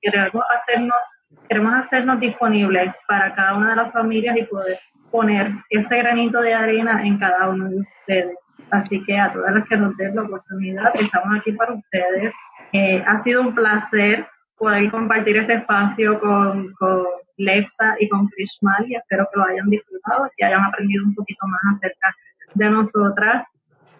Queremos 0.00 0.44
hacernos, 0.54 0.96
queremos 1.48 1.74
hacernos 1.74 2.20
disponibles 2.20 2.94
para 3.08 3.34
cada 3.34 3.56
una 3.56 3.70
de 3.70 3.76
las 3.76 3.92
familias 3.92 4.36
y 4.36 4.44
poder 4.44 4.78
poner 5.10 5.50
ese 5.70 5.98
granito 5.98 6.40
de 6.40 6.54
arena 6.54 7.04
en 7.04 7.18
cada 7.18 7.48
uno 7.48 7.68
de 7.68 7.80
ustedes. 7.80 8.36
Así 8.70 9.02
que 9.04 9.18
a 9.18 9.32
todas 9.32 9.54
las 9.54 9.68
que 9.68 9.76
nos 9.76 9.96
den 9.96 10.14
la 10.14 10.22
oportunidad, 10.22 10.94
estamos 10.94 11.38
aquí 11.38 11.52
para 11.52 11.74
ustedes. 11.74 12.34
Eh, 12.72 13.02
ha 13.06 13.18
sido 13.18 13.42
un 13.42 13.54
placer 13.54 14.26
poder 14.56 14.90
compartir 14.90 15.36
este 15.36 15.54
espacio 15.54 16.18
con, 16.20 16.72
con 16.74 17.04
Lexa 17.36 17.96
y 17.98 18.08
con 18.08 18.28
Krishmal 18.28 18.86
y 18.88 18.94
espero 18.94 19.28
que 19.32 19.40
lo 19.40 19.46
hayan 19.46 19.68
disfrutado 19.68 20.30
y 20.36 20.44
hayan 20.44 20.64
aprendido 20.64 21.04
un 21.04 21.14
poquito 21.14 21.46
más 21.46 21.76
acerca 21.76 22.14
de 22.54 22.70
nosotras. 22.70 23.44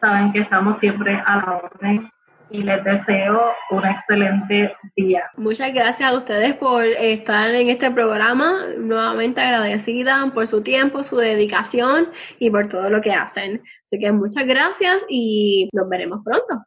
Saben 0.00 0.32
que 0.32 0.40
estamos 0.40 0.78
siempre 0.78 1.20
a 1.26 1.36
la 1.36 1.56
orden 1.56 2.10
y 2.50 2.62
les 2.62 2.84
deseo 2.84 3.52
un 3.70 3.84
excelente 3.84 4.74
día. 4.96 5.24
Muchas 5.36 5.72
gracias 5.72 6.10
a 6.10 6.16
ustedes 6.16 6.54
por 6.56 6.84
estar 6.84 7.54
en 7.54 7.70
este 7.70 7.90
programa. 7.90 8.66
Nuevamente 8.78 9.40
agradecida 9.40 10.30
por 10.34 10.46
su 10.46 10.62
tiempo, 10.62 11.02
su 11.02 11.16
dedicación 11.16 12.08
y 12.38 12.50
por 12.50 12.68
todo 12.68 12.90
lo 12.90 13.00
que 13.00 13.12
hacen. 13.12 13.62
Así 13.84 13.98
que 13.98 14.12
muchas 14.12 14.46
gracias 14.46 15.02
y 15.08 15.70
nos 15.72 15.88
veremos 15.88 16.20
pronto. 16.24 16.64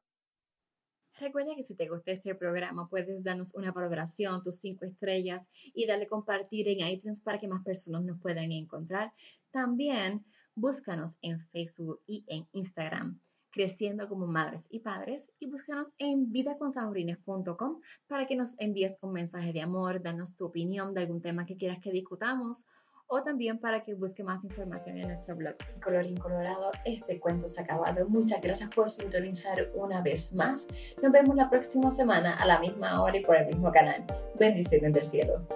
Recuerda 1.19 1.55
que 1.55 1.63
si 1.63 1.75
te 1.75 1.87
gusta 1.87 2.11
este 2.11 2.35
programa 2.35 2.89
puedes 2.89 3.23
darnos 3.23 3.55
una 3.55 3.71
valoración, 3.71 4.43
tus 4.43 4.57
cinco 4.57 4.85
estrellas 4.85 5.47
y 5.73 5.85
darle 5.85 6.07
compartir 6.07 6.67
en 6.67 6.87
iTunes 6.87 7.21
para 7.21 7.39
que 7.39 7.47
más 7.47 7.63
personas 7.63 8.03
nos 8.03 8.19
puedan 8.19 8.51
encontrar. 8.51 9.13
También 9.51 10.25
Búscanos 10.57 11.17
en 11.21 11.41
Facebook 11.49 11.99
y 12.07 12.23
en 12.27 12.47
Instagram, 12.53 13.19
creciendo 13.51 14.07
como 14.07 14.25
madres 14.25 14.67
y 14.69 14.79
padres, 14.79 15.29
y 15.37 15.47
búscanos 15.47 15.91
en 15.97 16.31
vidaconsaurines.com 16.31 17.81
para 18.07 18.25
que 18.25 18.37
nos 18.37 18.57
envíes 18.57 18.97
un 19.01 19.11
mensaje 19.11 19.51
de 19.51 19.61
amor, 19.61 20.01
danos 20.01 20.37
tu 20.37 20.45
opinión 20.45 20.93
de 20.93 21.01
algún 21.01 21.21
tema 21.21 21.45
que 21.45 21.57
quieras 21.57 21.79
que 21.79 21.91
discutamos 21.91 22.65
o 23.07 23.21
también 23.23 23.59
para 23.59 23.83
que 23.83 23.93
busque 23.93 24.23
más 24.23 24.43
información 24.43 24.97
en 24.97 25.07
nuestro 25.07 25.35
blog. 25.35 25.55
Colorín 25.83 26.17
colorado, 26.17 26.71
este 26.85 27.19
cuento 27.19 27.47
se 27.47 27.61
ha 27.61 27.63
acabado. 27.63 28.07
Muchas 28.07 28.41
gracias 28.41 28.69
por 28.69 28.89
sintonizar 28.89 29.69
una 29.75 30.01
vez 30.01 30.33
más. 30.33 30.67
Nos 31.01 31.11
vemos 31.11 31.35
la 31.35 31.49
próxima 31.49 31.91
semana 31.91 32.35
a 32.35 32.45
la 32.45 32.59
misma 32.59 33.01
hora 33.01 33.17
y 33.17 33.21
por 33.21 33.37
el 33.37 33.47
mismo 33.47 33.71
canal. 33.71 34.05
Bendiciones 34.39 34.93
del 34.93 35.05
cielo. 35.05 35.47